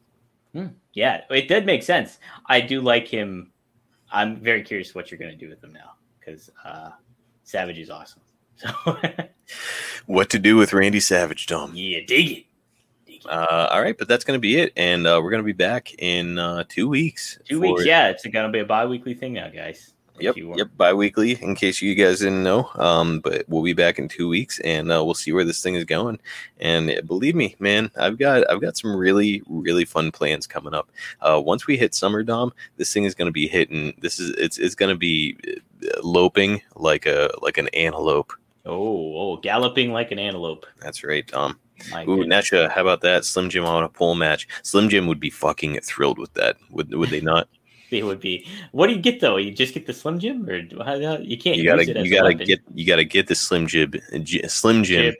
Hmm. 0.53 0.67
Yeah, 0.93 1.21
it 1.29 1.47
did 1.47 1.65
make 1.65 1.83
sense. 1.83 2.19
I 2.47 2.59
do 2.59 2.81
like 2.81 3.07
him. 3.07 3.51
I'm 4.11 4.37
very 4.37 4.63
curious 4.63 4.93
what 4.93 5.09
you're 5.09 5.19
going 5.19 5.31
to 5.31 5.37
do 5.37 5.49
with 5.49 5.63
him 5.63 5.71
now 5.71 5.93
because 6.19 6.49
uh, 6.65 6.89
Savage 7.43 7.79
is 7.79 7.89
awesome. 7.89 8.21
So 8.57 8.69
What 10.05 10.29
to 10.31 10.39
do 10.39 10.57
with 10.57 10.73
Randy 10.73 10.99
Savage, 10.99 11.45
Dom? 11.45 11.71
yeah, 11.75 11.99
dig 12.05 12.31
it. 12.31 12.45
Dig 13.05 13.25
it. 13.25 13.29
Uh, 13.29 13.69
all 13.71 13.81
right, 13.81 13.97
but 13.97 14.07
that's 14.07 14.23
gonna 14.23 14.39
be 14.39 14.57
it, 14.57 14.73
and 14.75 15.05
uh, 15.05 15.19
we're 15.23 15.31
gonna 15.31 15.43
be 15.43 15.51
back 15.51 15.93
in 15.99 16.37
uh, 16.37 16.63
two 16.67 16.87
weeks. 16.87 17.39
Two 17.45 17.61
weeks. 17.61 17.85
Yeah, 17.85 18.09
it's 18.09 18.25
going 18.25 18.45
to 18.45 18.51
be 18.51 18.59
a 18.59 18.65
bi-weekly 18.65 19.13
thing 19.13 19.33
now, 19.33 19.49
guys. 19.49 19.93
Yep, 20.19 20.35
yep, 20.37 20.69
bi-weekly. 20.77 21.41
In 21.41 21.55
case 21.55 21.81
you 21.81 21.95
guys 21.95 22.19
didn't 22.19 22.43
know, 22.43 22.69
um, 22.75 23.19
but 23.21 23.45
we'll 23.47 23.63
be 23.63 23.73
back 23.73 23.97
in 23.97 24.07
two 24.07 24.27
weeks, 24.27 24.59
and 24.59 24.91
uh, 24.91 25.03
we'll 25.03 25.15
see 25.15 25.31
where 25.31 25.43
this 25.43 25.63
thing 25.63 25.75
is 25.75 25.85
going. 25.85 26.19
And 26.59 26.91
uh, 26.91 27.01
believe 27.01 27.35
me, 27.35 27.55
man, 27.59 27.89
I've 27.97 28.19
got 28.19 28.49
I've 28.49 28.61
got 28.61 28.77
some 28.77 28.95
really 28.95 29.41
really 29.47 29.85
fun 29.85 30.11
plans 30.11 30.45
coming 30.45 30.73
up. 30.73 30.91
Uh, 31.21 31.41
once 31.43 31.65
we 31.65 31.77
hit 31.77 31.95
summer, 31.95 32.23
Dom, 32.23 32.53
this 32.77 32.93
thing 32.93 33.05
is 33.05 33.15
going 33.15 33.27
to 33.27 33.31
be 33.31 33.47
hitting. 33.47 33.93
This 33.99 34.19
is 34.19 34.31
it's 34.31 34.57
it's 34.57 34.75
going 34.75 34.93
to 34.93 34.97
be 34.97 35.37
loping 36.03 36.61
like 36.75 37.05
a 37.05 37.31
like 37.41 37.57
an 37.57 37.69
antelope. 37.69 38.33
Oh, 38.65 39.17
oh, 39.17 39.37
galloping 39.37 39.91
like 39.91 40.11
an 40.11 40.19
antelope. 40.19 40.65
That's 40.79 41.03
right, 41.03 41.25
Dom. 41.25 41.59
My 41.89 42.03
Ooh, 42.03 42.17
goodness. 42.17 42.51
Nesha, 42.51 42.69
how 42.69 42.81
about 42.81 43.01
that? 43.01 43.25
Slim 43.25 43.49
Jim 43.49 43.65
on 43.65 43.83
a 43.83 43.89
pole 43.89 44.15
match. 44.15 44.47
Slim 44.61 44.89
Jim 44.89 45.07
would 45.07 45.19
be 45.19 45.31
fucking 45.31 45.79
thrilled 45.81 46.19
with 46.19 46.33
that. 46.35 46.57
Would 46.69 46.93
would 46.93 47.09
they 47.09 47.21
not? 47.21 47.47
they 47.91 48.03
would 48.03 48.19
be. 48.19 48.47
What 48.71 48.87
do 48.87 48.93
you 48.93 48.99
get 48.99 49.19
though? 49.19 49.37
You 49.37 49.51
just 49.51 49.73
get 49.73 49.87
the 49.87 49.93
Slim 49.93 50.19
Jim, 50.19 50.47
or 50.47 50.57
you 50.57 51.37
can't. 51.37 51.57
You 51.57 51.65
gotta 51.65 51.81
use 51.81 51.89
it 51.89 51.97
as 51.97 52.07
you 52.07 52.15
gotta 52.15 52.33
get 52.33 52.59
you 52.73 52.85
gotta 52.85 53.03
get 53.03 53.27
the 53.27 53.35
Slim 53.35 53.67
Jib 53.67 53.95
J- 54.23 54.47
Slim 54.47 54.83
Jim. 54.83 55.05
Jib. 55.05 55.15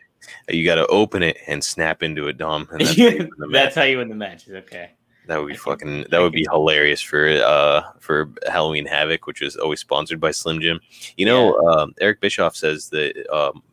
You 0.50 0.64
gotta 0.64 0.86
open 0.88 1.24
it 1.24 1.38
and 1.48 1.64
snap 1.64 2.04
into 2.04 2.28
it, 2.28 2.38
Dom. 2.38 2.68
And 2.72 2.82
that's 2.86 2.96
how 2.96 3.04
you 3.04 3.18
win 3.18 3.30
the 3.38 3.48
match. 3.48 3.64
That's 3.64 3.76
how 3.76 3.84
you 3.84 3.98
win 3.98 4.10
the 4.10 4.16
matches. 4.16 4.54
Okay. 4.54 4.92
That 5.32 5.40
would 5.40 5.48
be 5.48 5.54
I 5.54 5.58
fucking. 5.58 6.08
That 6.10 6.20
would 6.20 6.34
be 6.34 6.46
hilarious 6.52 7.00
for 7.00 7.26
uh 7.26 7.84
for 8.02 8.30
Halloween 8.52 8.86
Havoc, 8.86 9.28
which 9.28 9.42
is 9.42 9.56
always 9.56 9.80
sponsored 9.80 10.20
by 10.20 10.32
Slim 10.32 10.60
Jim. 10.60 10.82
You 11.16 11.26
know, 11.26 11.56
um, 11.70 11.94
Eric 12.02 12.20
Bischoff 12.20 12.54
says 12.54 12.90
that 12.90 13.34
um, 13.34 13.64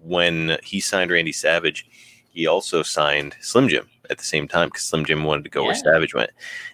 when 0.00 0.58
he 0.62 0.78
signed 0.78 1.10
Randy 1.10 1.32
Savage, 1.32 1.88
he 2.30 2.46
also 2.46 2.84
signed 2.84 3.34
Slim 3.40 3.68
Jim 3.68 3.88
at 4.10 4.18
the 4.18 4.24
same 4.24 4.46
time 4.46 4.68
because 4.68 4.84
Slim 4.84 5.04
Jim 5.04 5.24
wanted 5.24 5.42
to 5.42 5.50
go 5.50 5.64
where 5.64 5.74
Savage 5.74 6.14
went, 6.14 6.30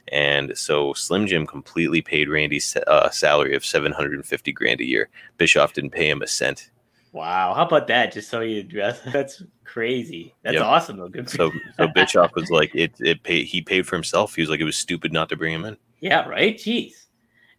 and 0.09 0.53
so 0.59 0.93
Slim 0.93 1.27
Jim 1.27 1.47
completely 1.47 2.03
paid 2.03 2.29
Randy's 2.29 2.77
uh, 2.87 3.09
salary 3.09 3.55
of 3.57 3.65
seven 3.65 3.93
hundred 3.93 4.13
and 4.13 4.27
fifty 4.27 4.53
grand 4.53 4.83
a 4.83 4.85
year. 4.85 5.09
Bischoff 5.39 5.73
didn't 5.73 5.93
pay 5.93 6.11
him 6.11 6.21
a 6.21 6.27
cent. 6.27 6.71
Wow. 7.13 7.55
How 7.55 7.65
about 7.67 7.87
that? 7.89 8.13
Just 8.13 8.29
so 8.29 8.41
you 8.41 8.61
address 8.61 9.01
that's 9.13 9.43
crazy. 9.65 10.35
That's 10.43 10.55
Yep. 10.57 10.65
awesome 10.65 10.97
though. 10.99 11.09
Good. 11.09 11.29
So 11.31 11.51
so 11.77 11.89
Bischoff 11.95 12.35
was 12.35 12.51
like, 12.51 12.75
it 12.75 12.93
it 13.01 13.23
paid. 13.23 13.47
He 13.47 13.63
paid 13.63 13.87
for 13.87 13.97
himself. 13.97 14.35
He 14.35 14.43
was 14.43 14.51
like, 14.51 14.61
it 14.61 14.65
was 14.65 14.77
stupid 14.77 15.13
not 15.13 15.29
to 15.31 15.37
bring 15.37 15.55
him 15.55 15.65
in. 15.65 15.77
Yeah, 16.01 16.29
right. 16.29 16.57
Jeez, 16.57 17.07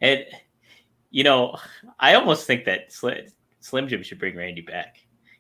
and 0.01 0.23
you 1.11 1.23
know, 1.23 1.57
I 1.99 2.13
almost 2.13 2.45
think 2.47 2.65
that 2.65 2.93
Slim, 2.93 3.25
Slim 3.59 3.87
Jim 3.87 4.03
should 4.03 4.19
bring 4.19 4.35
Randy 4.37 4.61
back. 4.61 4.97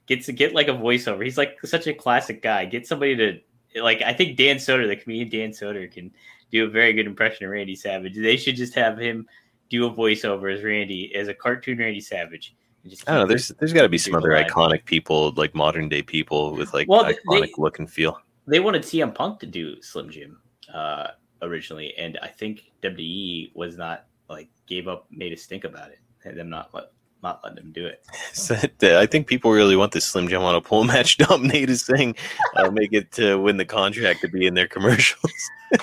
Get 0.07 0.23
to 0.25 0.33
get 0.33 0.53
like 0.55 0.67
a 0.67 0.71
voiceover. 0.73 1.23
He's 1.23 1.37
like 1.37 1.57
such 1.63 1.85
a 1.87 1.93
classic 1.93 2.41
guy. 2.41 2.65
Get 2.65 2.87
somebody 2.87 3.15
to 3.15 3.81
like. 3.81 4.01
I 4.01 4.11
think 4.13 4.35
Dan 4.37 4.57
Soder, 4.57 4.87
the 4.87 4.95
comedian 4.95 5.29
Dan 5.29 5.51
Soder, 5.51 5.89
can 5.91 6.11
do 6.51 6.65
a 6.65 6.69
very 6.69 6.93
good 6.93 7.05
impression 7.05 7.45
of 7.45 7.51
Randy 7.51 7.75
Savage. 7.75 8.15
They 8.15 8.35
should 8.35 8.55
just 8.55 8.73
have 8.73 8.97
him 8.97 9.27
do 9.69 9.85
a 9.85 9.91
voiceover 9.93 10.51
as 10.53 10.63
Randy, 10.63 11.13
as 11.15 11.27
a 11.27 11.33
cartoon 11.33 11.77
Randy 11.77 12.01
Savage. 12.01 12.55
I 12.85 13.11
don't 13.13 13.19
know. 13.21 13.25
There's 13.27 13.49
there's 13.59 13.73
got 13.73 13.81
to 13.83 13.89
be 13.89 13.97
some 13.97 14.15
other 14.15 14.31
alive. 14.31 14.47
iconic 14.47 14.85
people, 14.85 15.31
like 15.35 15.53
modern 15.53 15.89
day 15.89 16.01
people 16.01 16.53
with 16.55 16.73
like 16.73 16.87
Well, 16.87 17.03
they- 17.03 17.13
iconic 17.15 17.57
look 17.57 17.79
and 17.79 17.89
feel. 17.89 18.19
they 18.47 18.59
wanted 18.59 18.83
CM 18.83 19.13
Punk 19.13 19.39
to 19.41 19.45
do 19.45 19.81
Slim 19.81 20.09
Jim 20.09 20.39
uh, 20.73 21.07
originally, 21.41 21.93
and 21.97 22.17
I 22.21 22.27
think 22.27 22.71
WWE 22.81 23.51
was 23.55 23.77
not 23.77 24.05
like 24.29 24.49
gave 24.67 24.87
up, 24.87 25.07
made 25.11 25.33
a 25.33 25.37
stink 25.37 25.63
about 25.65 25.89
it, 25.89 25.99
and 26.23 26.37
them 26.37 26.49
not 26.49 26.73
let, 26.73 26.91
not 27.21 27.41
letting 27.43 27.57
them 27.57 27.71
do 27.73 27.85
it. 27.85 28.03
So, 28.33 28.55
I 28.81 29.05
think 29.05 29.27
people 29.27 29.51
really 29.51 29.75
want 29.75 29.91
this 29.91 30.05
Slim 30.05 30.27
Jim 30.29 30.41
on 30.41 30.55
a 30.55 30.61
pole 30.61 30.83
match 30.85 31.17
dominate 31.27 31.69
is 31.69 31.83
saying, 31.83 32.15
uh, 32.55 32.69
make 32.71 32.93
it 32.93 33.11
to 33.13 33.35
win 33.35 33.57
the 33.57 33.65
contract 33.65 34.21
to 34.21 34.27
be 34.29 34.45
in 34.45 34.53
their 34.53 34.67
commercials. 34.67 35.31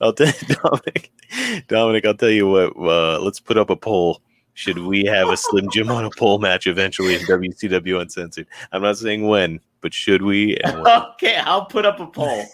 I'll 0.00 0.14
tell 0.14 0.28
you, 0.28 0.54
Dominic. 0.62 1.12
Dominic, 1.68 2.06
I'll 2.06 2.14
tell 2.14 2.30
you 2.30 2.48
what. 2.48 2.74
Uh, 2.76 3.18
let's 3.20 3.38
put 3.40 3.58
up 3.58 3.68
a 3.70 3.76
poll. 3.76 4.22
Should 4.60 4.76
we 4.80 5.04
have 5.06 5.30
a 5.30 5.38
Slim 5.38 5.70
Jim 5.72 5.90
on 5.90 6.04
a 6.04 6.10
pole 6.10 6.38
match 6.38 6.66
eventually 6.66 7.14
in 7.14 7.22
WCW 7.22 7.98
Uncensored? 8.02 8.46
I'm 8.72 8.82
not 8.82 8.98
saying 8.98 9.26
when, 9.26 9.58
but 9.80 9.94
should 9.94 10.20
we? 10.20 10.58
Okay, 10.66 11.36
I'll 11.38 11.64
put 11.64 11.86
up 11.86 11.98
a 11.98 12.06
poll. 12.06 12.44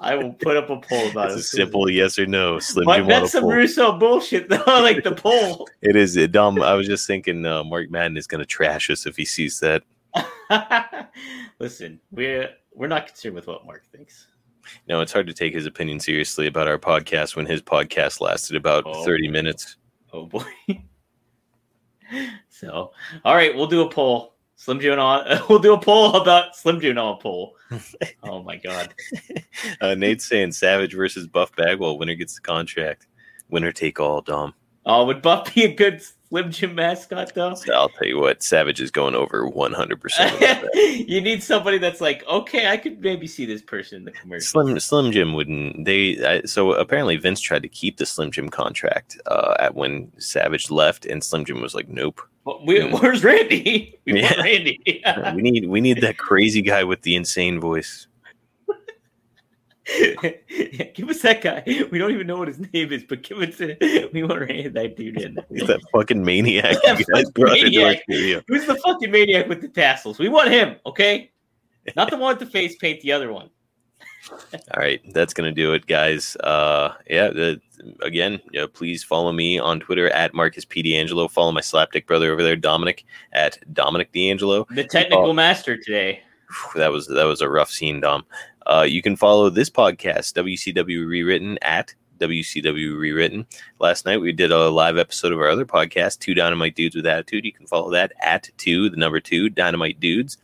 I 0.00 0.14
will 0.14 0.32
put 0.32 0.56
up 0.56 0.70
a 0.70 0.78
poll 0.80 1.10
about 1.10 1.26
It's 1.32 1.34
it. 1.36 1.38
a 1.40 1.42
simple 1.42 1.90
yes 1.90 2.18
or 2.18 2.24
no. 2.24 2.58
Slim 2.60 2.86
But 2.86 2.96
Jim 2.96 3.04
on 3.04 3.10
a 3.10 3.14
that's 3.20 3.32
some. 3.32 3.44
Russo 3.44 3.92
bullshit 3.98 4.48
though. 4.48 4.62
like 4.66 5.04
the 5.04 5.12
poll. 5.14 5.68
It 5.82 5.96
is 5.96 6.14
Dom. 6.30 6.62
I 6.62 6.72
was 6.72 6.86
just 6.86 7.06
thinking, 7.06 7.44
uh, 7.44 7.62
Mark 7.62 7.90
Madden 7.90 8.16
is 8.16 8.26
going 8.26 8.38
to 8.38 8.46
trash 8.46 8.88
us 8.88 9.04
if 9.04 9.14
he 9.14 9.26
sees 9.26 9.60
that. 9.60 9.82
Listen, 11.60 12.00
we're 12.10 12.48
we're 12.72 12.86
not 12.88 13.06
concerned 13.06 13.34
with 13.34 13.48
what 13.48 13.66
Mark 13.66 13.84
thinks. 13.92 14.28
No, 14.88 15.02
it's 15.02 15.12
hard 15.12 15.26
to 15.26 15.34
take 15.34 15.52
his 15.52 15.66
opinion 15.66 16.00
seriously 16.00 16.46
about 16.46 16.68
our 16.68 16.78
podcast 16.78 17.36
when 17.36 17.44
his 17.44 17.60
podcast 17.60 18.22
lasted 18.22 18.56
about 18.56 18.84
Oh. 18.86 19.04
30 19.04 19.28
minutes. 19.28 19.76
Oh 20.10 20.24
boy. 20.24 20.42
so, 22.48 22.92
all 23.24 23.34
right, 23.34 23.54
we'll 23.54 23.66
do 23.66 23.82
a 23.82 23.90
poll. 23.90 24.34
Slim 24.56 24.80
Jim 24.80 24.98
on. 24.98 25.40
We'll 25.48 25.58
do 25.58 25.74
a 25.74 25.80
poll 25.80 26.14
about 26.14 26.56
Slim 26.56 26.80
Jim 26.80 26.96
on 26.98 27.14
a 27.14 27.20
poll. 27.20 27.56
Oh 28.22 28.42
my 28.42 28.56
god. 28.56 28.94
Uh, 29.80 29.94
Nate's 29.94 30.24
saying 30.26 30.52
Savage 30.52 30.94
versus 30.94 31.26
Buff 31.26 31.54
Bagwell. 31.56 31.98
Winner 31.98 32.14
gets 32.14 32.36
the 32.36 32.40
contract. 32.40 33.06
Winner 33.50 33.72
take 33.72 34.00
all, 34.00 34.22
Dom. 34.22 34.54
Oh, 34.86 35.04
would 35.06 35.22
Buff 35.22 35.52
be 35.54 35.64
a 35.64 35.74
good 35.74 36.02
Slim 36.28 36.50
Jim 36.50 36.74
mascot 36.74 37.32
though? 37.34 37.54
So 37.54 37.72
I'll 37.72 37.88
tell 37.88 38.08
you 38.08 38.18
what, 38.18 38.42
Savage 38.42 38.80
is 38.80 38.90
going 38.90 39.14
over 39.14 39.48
100% 39.48 40.68
you 41.08 41.20
need 41.20 41.42
somebody 41.42 41.78
that's 41.78 42.00
like, 42.00 42.26
okay, 42.26 42.68
I 42.68 42.76
could 42.76 43.00
maybe 43.00 43.26
see 43.26 43.44
this 43.46 43.62
person 43.62 43.98
in 43.98 44.04
the 44.04 44.10
commercial. 44.10 44.46
Slim 44.46 44.80
Slim 44.80 45.12
Jim 45.12 45.34
wouldn't. 45.34 45.84
They 45.84 46.24
I, 46.24 46.42
so 46.42 46.72
apparently 46.72 47.16
Vince 47.16 47.40
tried 47.40 47.62
to 47.62 47.68
keep 47.68 47.98
the 47.98 48.06
Slim 48.06 48.30
Jim 48.30 48.48
contract 48.48 49.20
uh, 49.26 49.54
at 49.58 49.74
when 49.74 50.10
Savage 50.18 50.70
left, 50.70 51.06
and 51.06 51.22
Slim 51.22 51.44
Jim 51.44 51.60
was 51.60 51.74
like, 51.74 51.88
"Nope, 51.88 52.20
Well, 52.44 52.60
we, 52.66 52.80
where's 52.90 53.22
Randy? 53.22 53.98
We 54.06 54.20
Yeah. 54.20 54.40
Randy. 54.40 54.80
we 55.34 55.42
need 55.42 55.68
we 55.68 55.80
need 55.80 56.00
that 56.00 56.18
crazy 56.18 56.62
guy 56.62 56.84
with 56.84 57.02
the 57.02 57.14
insane 57.14 57.60
voice." 57.60 58.06
give 60.94 61.08
us 61.10 61.20
that 61.22 61.40
guy. 61.42 61.62
We 61.90 61.98
don't 61.98 62.12
even 62.12 62.26
know 62.26 62.38
what 62.38 62.48
his 62.48 62.58
name 62.72 62.92
is, 62.92 63.04
but 63.04 63.22
give 63.22 63.42
it 63.42 63.56
to. 63.58 64.08
We 64.12 64.22
want 64.22 64.40
Randy, 64.40 64.68
that 64.68 64.96
dude 64.96 65.20
in. 65.20 65.38
He's 65.50 65.66
that 65.66 65.80
fucking 65.92 66.24
maniac 66.24 66.76
That 66.84 67.04
fucking 67.12 67.30
brought 67.34 67.58
into 67.58 67.84
our 67.84 67.94
maniac. 68.08 68.44
Who's 68.48 68.66
the 68.66 68.76
fucking 68.76 69.10
maniac 69.10 69.48
with 69.48 69.60
the 69.60 69.68
tassels? 69.68 70.18
We 70.18 70.28
want 70.28 70.50
him, 70.50 70.76
okay? 70.86 71.30
Not 71.96 72.10
the 72.10 72.16
one 72.16 72.36
with 72.36 72.46
the 72.46 72.50
face 72.50 72.76
paint, 72.76 73.02
the 73.02 73.12
other 73.12 73.32
one. 73.32 73.50
All 74.32 74.78
right, 74.78 75.02
that's 75.12 75.34
gonna 75.34 75.52
do 75.52 75.74
it, 75.74 75.86
guys. 75.86 76.34
Uh, 76.36 76.94
yeah, 77.10 77.28
the, 77.28 77.60
again, 78.00 78.40
yeah, 78.52 78.64
please 78.72 79.04
follow 79.04 79.32
me 79.32 79.58
on 79.58 79.80
Twitter 79.80 80.08
at 80.10 80.32
Marcus 80.32 80.64
P 80.64 80.80
D'Angelo. 80.82 81.28
Follow 81.28 81.52
my 81.52 81.60
slapdick 81.60 82.06
brother 82.06 82.32
over 82.32 82.42
there, 82.42 82.56
Dominic 82.56 83.04
at 83.34 83.58
Dominic 83.74 84.12
D'Angelo. 84.12 84.66
The 84.70 84.84
technical 84.84 85.30
Oh. 85.30 85.32
master 85.34 85.76
today. 85.76 86.22
That 86.74 86.92
was 86.92 87.06
that 87.08 87.24
was 87.24 87.40
a 87.40 87.48
rough 87.48 87.70
scene, 87.70 88.00
Dom. 88.00 88.24
Uh, 88.66 88.86
you 88.88 89.02
can 89.02 89.16
follow 89.16 89.50
this 89.50 89.70
podcast, 89.70 90.34
WCW 90.34 91.06
Rewritten, 91.06 91.58
at 91.62 91.94
WCW 92.18 92.98
Rewritten. 92.98 93.46
Last 93.78 94.06
night 94.06 94.20
we 94.20 94.32
did 94.32 94.52
a 94.52 94.68
live 94.68 94.96
episode 94.96 95.32
of 95.32 95.38
our 95.38 95.48
other 95.48 95.66
podcast, 95.66 96.20
Two 96.20 96.34
Dynamite 96.34 96.74
Dudes 96.74 96.96
with 96.96 97.06
Attitude. 97.06 97.44
You 97.44 97.52
can 97.52 97.66
follow 97.66 97.90
that 97.90 98.12
at 98.22 98.48
two, 98.56 98.88
the 98.88 98.96
number 98.96 99.20
two, 99.20 99.50
Dynamite 99.50 100.00
Dudes. 100.00 100.38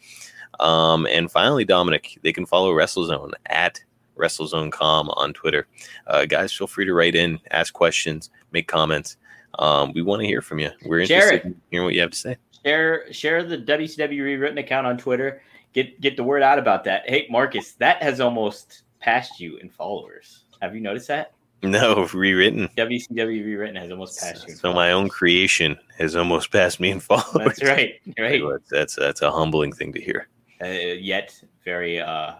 Um, 0.58 1.06
and 1.06 1.30
finally, 1.30 1.64
Dominic, 1.64 2.18
they 2.22 2.32
can 2.32 2.44
follow 2.44 2.72
WrestleZone 2.72 3.32
at 3.46 3.82
WrestleZoneCom 4.18 5.16
on 5.16 5.32
Twitter. 5.32 5.66
Uh, 6.06 6.26
guys, 6.26 6.52
feel 6.52 6.66
free 6.66 6.84
to 6.84 6.92
write 6.92 7.14
in, 7.14 7.38
ask 7.50 7.72
questions, 7.72 8.30
make 8.52 8.68
comments. 8.68 9.16
Um, 9.58 9.92
we 9.94 10.02
want 10.02 10.20
to 10.20 10.26
hear 10.26 10.42
from 10.42 10.58
you. 10.58 10.70
We're 10.84 11.00
interested 11.00 11.44
in 11.44 11.60
hearing 11.70 11.86
what 11.86 11.94
you 11.94 12.02
have 12.02 12.10
to 12.10 12.16
say. 12.16 12.36
Share 12.64 13.10
share 13.12 13.42
the 13.42 13.56
WCW 13.56 14.22
rewritten 14.22 14.58
account 14.58 14.86
on 14.86 14.98
Twitter. 14.98 15.42
Get 15.72 16.00
get 16.00 16.16
the 16.16 16.24
word 16.24 16.42
out 16.42 16.58
about 16.58 16.84
that. 16.84 17.08
Hey 17.08 17.26
Marcus, 17.30 17.72
that 17.72 18.02
has 18.02 18.20
almost 18.20 18.82
passed 19.00 19.40
you 19.40 19.56
in 19.58 19.68
followers. 19.70 20.44
Have 20.60 20.74
you 20.74 20.80
noticed 20.80 21.08
that? 21.08 21.32
No, 21.62 22.08
rewritten. 22.14 22.68
WCW 22.76 23.44
rewritten 23.44 23.76
has 23.76 23.90
almost 23.90 24.18
passed 24.18 24.46
you. 24.46 24.52
in 24.54 24.58
So 24.58 24.72
my 24.72 24.92
own 24.92 25.08
creation 25.08 25.78
has 25.98 26.16
almost 26.16 26.50
passed 26.50 26.80
me 26.80 26.90
in 26.90 27.00
followers. 27.00 27.58
That's 27.58 27.62
right. 27.64 28.00
Right. 28.18 28.42
That's 28.70 28.96
that's 28.96 29.22
a 29.22 29.30
humbling 29.30 29.72
thing 29.72 29.92
to 29.92 30.00
hear. 30.00 30.28
Uh, 30.62 30.66
yet 30.66 31.40
very 31.64 32.00
uh 32.00 32.32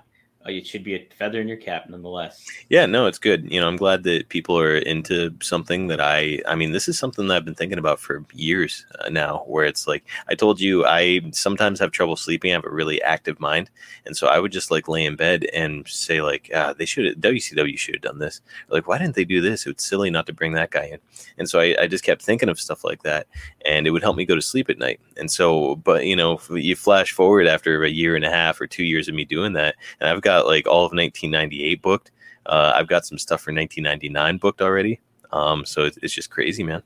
it 0.46 0.66
should 0.66 0.82
be 0.82 0.94
a 0.94 1.06
feather 1.18 1.40
in 1.40 1.48
your 1.48 1.58
cap 1.58 1.88
nonetheless. 1.90 2.46
Yeah, 2.70 2.86
no, 2.86 3.06
it's 3.06 3.18
good. 3.18 3.50
You 3.52 3.60
know, 3.60 3.68
I'm 3.68 3.76
glad 3.76 4.04
that 4.04 4.30
people 4.30 4.58
are 4.58 4.76
into 4.76 5.34
something 5.42 5.88
that 5.88 6.00
I. 6.00 6.40
I 6.48 6.54
mean, 6.54 6.72
this 6.72 6.88
is 6.88 6.98
something 6.98 7.28
that 7.28 7.36
I've 7.36 7.44
been 7.44 7.54
thinking 7.54 7.78
about 7.78 8.00
for 8.00 8.24
years 8.32 8.86
uh, 9.00 9.10
now. 9.10 9.44
Where 9.46 9.64
it's 9.64 9.86
like 9.86 10.04
I 10.28 10.34
told 10.34 10.58
you, 10.58 10.86
I 10.86 11.20
sometimes 11.32 11.78
have 11.80 11.90
trouble 11.90 12.16
sleeping. 12.16 12.52
I 12.52 12.54
have 12.54 12.64
a 12.64 12.70
really 12.70 13.02
active 13.02 13.38
mind, 13.38 13.70
and 14.06 14.16
so 14.16 14.28
I 14.28 14.38
would 14.38 14.50
just 14.52 14.70
like 14.70 14.88
lay 14.88 15.04
in 15.04 15.14
bed 15.14 15.44
and 15.52 15.86
say 15.86 16.22
like, 16.22 16.50
ah, 16.54 16.72
they 16.72 16.86
should 16.86 17.20
WCW 17.20 17.78
should 17.78 17.96
have 17.96 18.02
done 18.02 18.18
this. 18.18 18.40
Like, 18.70 18.88
why 18.88 18.96
didn't 18.96 19.16
they 19.16 19.26
do 19.26 19.42
this? 19.42 19.66
It's 19.66 19.86
silly 19.86 20.10
not 20.10 20.26
to 20.26 20.32
bring 20.32 20.52
that 20.52 20.70
guy 20.70 20.84
in. 20.84 20.98
And 21.36 21.50
so 21.50 21.60
I, 21.60 21.76
I 21.82 21.86
just 21.86 22.04
kept 22.04 22.22
thinking 22.22 22.48
of 22.48 22.58
stuff 22.58 22.82
like 22.82 23.02
that, 23.02 23.26
and 23.66 23.86
it 23.86 23.90
would 23.90 24.02
help 24.02 24.16
me 24.16 24.24
go 24.24 24.36
to 24.36 24.42
sleep 24.42 24.70
at 24.70 24.78
night. 24.78 25.00
And 25.18 25.30
so, 25.30 25.76
but 25.76 26.06
you 26.06 26.16
know, 26.16 26.40
you 26.50 26.76
flash 26.76 27.12
forward 27.12 27.46
after 27.46 27.84
a 27.84 27.90
year 27.90 28.16
and 28.16 28.24
a 28.24 28.30
half 28.30 28.58
or 28.58 28.66
two 28.66 28.84
years 28.84 29.06
of 29.06 29.14
me 29.14 29.26
doing 29.26 29.52
that, 29.52 29.74
and 30.00 30.08
I've 30.08 30.22
got 30.22 30.29
like 30.38 30.66
all 30.66 30.84
of 30.84 30.92
1998 30.92 31.82
booked. 31.82 32.10
Uh, 32.46 32.72
I've 32.74 32.88
got 32.88 33.06
some 33.06 33.18
stuff 33.18 33.42
for 33.42 33.52
1999 33.52 34.38
booked 34.38 34.62
already. 34.62 35.00
Um, 35.32 35.64
so 35.64 35.84
it's, 35.84 35.98
it's 35.98 36.12
just 36.12 36.30
crazy, 36.30 36.62
man. 36.62 36.82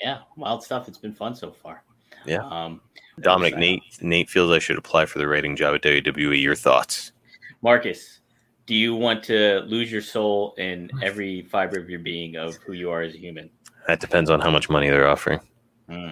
Yeah, 0.00 0.18
wild 0.36 0.62
stuff. 0.62 0.88
It's 0.88 0.98
been 0.98 1.14
fun 1.14 1.34
so 1.34 1.50
far. 1.50 1.82
Yeah. 2.26 2.46
Um, 2.48 2.80
Dominic, 3.20 3.56
Nate, 3.56 3.82
Nate 4.02 4.28
feels 4.28 4.50
I 4.50 4.58
should 4.58 4.76
apply 4.76 5.06
for 5.06 5.18
the 5.18 5.26
writing 5.26 5.56
job 5.56 5.74
at 5.74 5.82
WWE. 5.82 6.40
Your 6.40 6.54
thoughts? 6.54 7.12
Marcus, 7.62 8.20
do 8.66 8.74
you 8.74 8.94
want 8.94 9.22
to 9.24 9.60
lose 9.60 9.90
your 9.90 10.02
soul 10.02 10.54
in 10.58 10.90
every 11.02 11.42
fiber 11.42 11.78
of 11.78 11.88
your 11.88 12.00
being 12.00 12.36
of 12.36 12.56
who 12.56 12.72
you 12.72 12.90
are 12.90 13.02
as 13.02 13.14
a 13.14 13.18
human? 13.18 13.48
That 13.86 14.00
depends 14.00 14.28
on 14.28 14.40
how 14.40 14.50
much 14.50 14.68
money 14.68 14.90
they're 14.90 15.08
offering. 15.08 15.40
Hmm. 15.88 16.10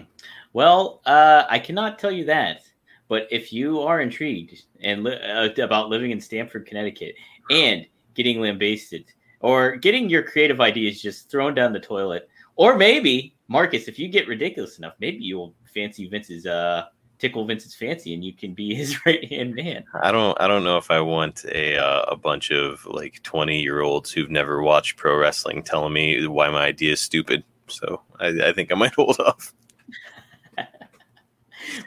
Well, 0.53 1.03
uh, 1.05 1.45
I 1.49 1.59
cannot 1.59 1.99
tell 1.99 2.13
you 2.13 2.25
that, 2.27 2.63
but 3.09 3.27
if 3.31 3.53
you 3.53 3.81
are 3.81 4.01
intrigued 4.01 4.63
and 4.81 5.05
li- 5.05 5.21
uh, 5.21 5.51
about 5.63 5.89
living 5.89 6.11
in 6.11 6.21
Stamford, 6.21 6.67
Connecticut, 6.67 7.15
and 7.51 7.87
getting 8.15 8.41
lambasted 8.41 9.05
or 9.41 9.77
getting 9.77 10.09
your 10.09 10.23
creative 10.23 10.61
ideas 10.61 11.03
just 11.03 11.31
thrown 11.31 11.55
down 11.55 11.73
the 11.73 11.81
toilet. 11.81 12.29
Or 12.57 12.77
maybe, 12.77 13.35
Marcus, 13.49 13.89
if 13.89 13.99
you 13.99 14.09
get 14.09 14.27
ridiculous 14.29 14.79
enough, 14.79 14.95
maybe 15.01 15.19
you'll 15.19 15.55
fancy 15.75 16.09
Vince's 16.09 16.47
uh 16.47 16.85
tickle 17.19 17.45
Vince's 17.45 17.75
fancy 17.75 18.15
and 18.15 18.25
you 18.25 18.33
can 18.33 18.55
be 18.55 18.75
his 18.81 19.05
right 19.05 19.25
hand 19.31 19.55
man. 19.55 19.85
I 20.03 20.13
don't 20.13 20.41
I 20.41 20.47
don't 20.47 20.65
know 20.65 20.79
if 20.79 20.91
I 20.91 21.01
want 21.01 21.45
a 21.45 21.77
uh, 21.77 22.03
a 22.09 22.17
bunch 22.17 22.51
of 22.51 22.87
like 22.87 23.23
20 23.23 23.61
year 23.61 23.83
olds 23.83 24.13
who've 24.13 24.31
never 24.31 24.63
watched 24.63 24.97
pro 24.97 25.17
wrestling 25.17 25.63
telling 25.63 25.93
me 25.93 26.27
why 26.27 26.49
my 26.51 26.65
idea 26.65 26.93
is 26.93 27.01
stupid. 27.01 27.45
So 27.69 28.03
I, 28.21 28.29
I 28.49 28.53
think 28.53 28.73
I 28.73 28.77
might 28.77 28.95
hold 28.97 29.19
off. 29.21 29.53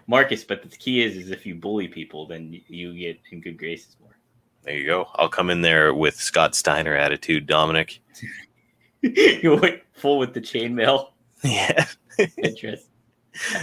Marcus, 0.07 0.43
but 0.43 0.61
the 0.61 0.69
key 0.69 1.03
is 1.03 1.15
is 1.15 1.32
if 1.32 1.45
you 1.45 1.55
bully 1.55 1.88
people, 1.88 2.25
then 2.28 2.59
you 2.67 2.93
get 2.97 3.19
in 3.32 3.41
good 3.41 3.57
graces 3.57 3.95
more. 4.01 4.17
There 4.63 4.75
you 4.75 4.86
go. 4.86 5.07
I'll 5.15 5.30
come 5.30 5.49
in 5.49 5.61
there 5.61 5.93
with 5.93 6.15
Scott 6.15 6.55
Steiner 6.55 6.95
attitude, 6.95 7.45
Dominic. 7.47 7.99
you 9.01 9.55
went 9.61 9.82
full 9.93 10.17
with 10.17 10.34
the 10.34 10.41
chainmail 10.41 11.09
Yeah. 11.43 11.86
interest. 12.43 12.88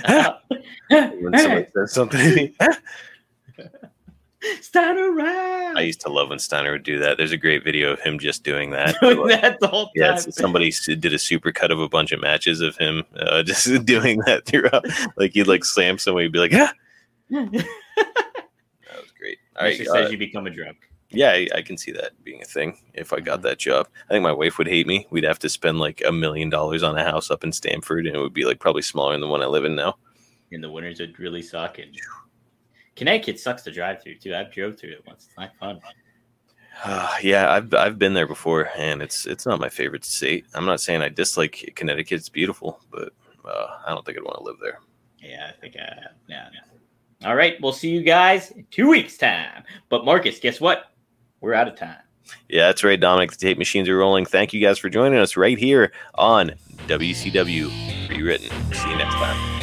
when 0.88 1.38
someone 1.38 1.66
says 1.74 1.92
something 1.92 2.54
to 4.44 4.54
me. 4.56 4.62
Stand 4.62 4.98
around. 4.98 5.78
I 5.78 5.82
used 5.82 6.00
to 6.02 6.08
love 6.08 6.28
when 6.28 6.38
Steiner 6.38 6.72
would 6.72 6.82
do 6.82 6.98
that. 6.98 7.16
There's 7.16 7.32
a 7.32 7.36
great 7.36 7.64
video 7.64 7.92
of 7.92 8.00
him 8.00 8.18
just 8.18 8.42
doing 8.42 8.70
that. 8.70 8.94
doing 9.00 9.28
that 9.28 9.58
the 9.60 9.68
whole 9.68 9.86
time. 9.86 9.92
Yeah, 9.96 10.16
somebody 10.16 10.70
did 10.70 11.12
a 11.12 11.18
super 11.18 11.52
cut 11.52 11.70
of 11.70 11.80
a 11.80 11.88
bunch 11.88 12.12
of 12.12 12.20
matches 12.20 12.60
of 12.60 12.76
him 12.76 13.04
uh, 13.16 13.42
just 13.44 13.84
doing 13.84 14.18
that 14.26 14.46
throughout. 14.46 14.84
Like 15.16 15.32
he'd 15.32 15.46
like 15.46 15.64
slam 15.64 15.98
somebody, 15.98 16.26
he'd 16.26 16.32
be 16.32 16.38
like, 16.38 16.52
"Yeah, 16.52 16.70
that 17.30 17.66
was 19.00 19.12
great." 19.18 19.38
All 19.56 19.64
right, 19.64 19.78
Mr. 19.78 19.88
uh, 19.88 19.92
says 19.92 20.12
you 20.12 20.18
become 20.18 20.46
a 20.46 20.50
drunk. 20.50 20.78
yeah, 21.10 21.30
I, 21.30 21.48
I 21.56 21.62
can 21.62 21.76
see 21.76 21.92
that 21.92 22.12
being 22.24 22.42
a 22.42 22.46
thing 22.46 22.78
if 22.94 23.12
I 23.12 23.20
got 23.20 23.42
that 23.42 23.58
job. 23.58 23.88
I 24.08 24.12
think 24.12 24.22
my 24.22 24.32
wife 24.32 24.58
would 24.58 24.68
hate 24.68 24.86
me. 24.86 25.06
We'd 25.10 25.24
have 25.24 25.38
to 25.40 25.48
spend 25.48 25.78
like 25.78 26.02
a 26.06 26.12
million 26.12 26.50
dollars 26.50 26.82
on 26.82 26.98
a 26.98 27.04
house 27.04 27.30
up 27.30 27.44
in 27.44 27.52
Stamford, 27.52 28.06
and 28.06 28.16
it 28.16 28.20
would 28.20 28.34
be 28.34 28.44
like 28.44 28.60
probably 28.60 28.82
smaller 28.82 29.12
than 29.12 29.20
the 29.20 29.28
one 29.28 29.42
I 29.42 29.46
live 29.46 29.64
in 29.64 29.74
now. 29.74 29.96
And 30.52 30.62
the 30.62 30.70
winters 30.70 31.00
would 31.00 31.18
really 31.18 31.42
suck. 31.42 31.78
And 31.78 31.96
Connecticut 32.96 33.40
sucks 33.40 33.62
to 33.62 33.72
drive 33.72 34.02
through 34.02 34.16
too. 34.16 34.34
I've 34.34 34.52
drove 34.52 34.78
through 34.78 34.92
it 34.92 35.04
once. 35.06 35.26
It's 35.28 35.36
not 35.36 35.56
fun. 35.58 35.80
Uh, 36.82 37.14
yeah, 37.22 37.52
I've 37.52 37.72
I've 37.74 37.98
been 37.98 38.14
there 38.14 38.26
before, 38.26 38.68
and 38.76 39.00
it's 39.02 39.26
it's 39.26 39.46
not 39.46 39.60
my 39.60 39.68
favorite 39.68 40.04
state. 40.04 40.46
I'm 40.54 40.66
not 40.66 40.80
saying 40.80 41.02
I 41.02 41.08
dislike 41.08 41.72
Connecticut; 41.76 42.18
it's 42.18 42.28
beautiful, 42.28 42.80
but 42.90 43.12
uh, 43.44 43.78
I 43.86 43.90
don't 43.90 44.04
think 44.04 44.18
I'd 44.18 44.24
want 44.24 44.38
to 44.38 44.44
live 44.44 44.56
there. 44.60 44.80
Yeah, 45.18 45.50
I 45.56 45.60
think 45.60 45.76
I 45.76 45.94
yeah, 46.28 46.48
yeah. 46.52 47.28
All 47.28 47.36
right, 47.36 47.56
we'll 47.60 47.72
see 47.72 47.90
you 47.90 48.02
guys 48.02 48.50
in 48.50 48.66
two 48.70 48.88
weeks' 48.88 49.16
time. 49.16 49.62
But 49.88 50.04
Marcus, 50.04 50.38
guess 50.38 50.60
what? 50.60 50.86
We're 51.40 51.54
out 51.54 51.68
of 51.68 51.76
time. 51.76 51.96
Yeah, 52.48 52.66
that's 52.66 52.84
right, 52.84 52.98
Dominic. 52.98 53.32
The 53.32 53.36
tape 53.36 53.58
machines 53.58 53.88
are 53.88 53.96
rolling. 53.96 54.26
Thank 54.26 54.52
you 54.52 54.60
guys 54.60 54.78
for 54.78 54.88
joining 54.88 55.18
us 55.18 55.36
right 55.36 55.58
here 55.58 55.92
on 56.14 56.52
WCW 56.86 58.08
Rewritten. 58.08 58.50
See 58.72 58.90
you 58.90 58.96
next 58.96 59.14
time. 59.14 59.53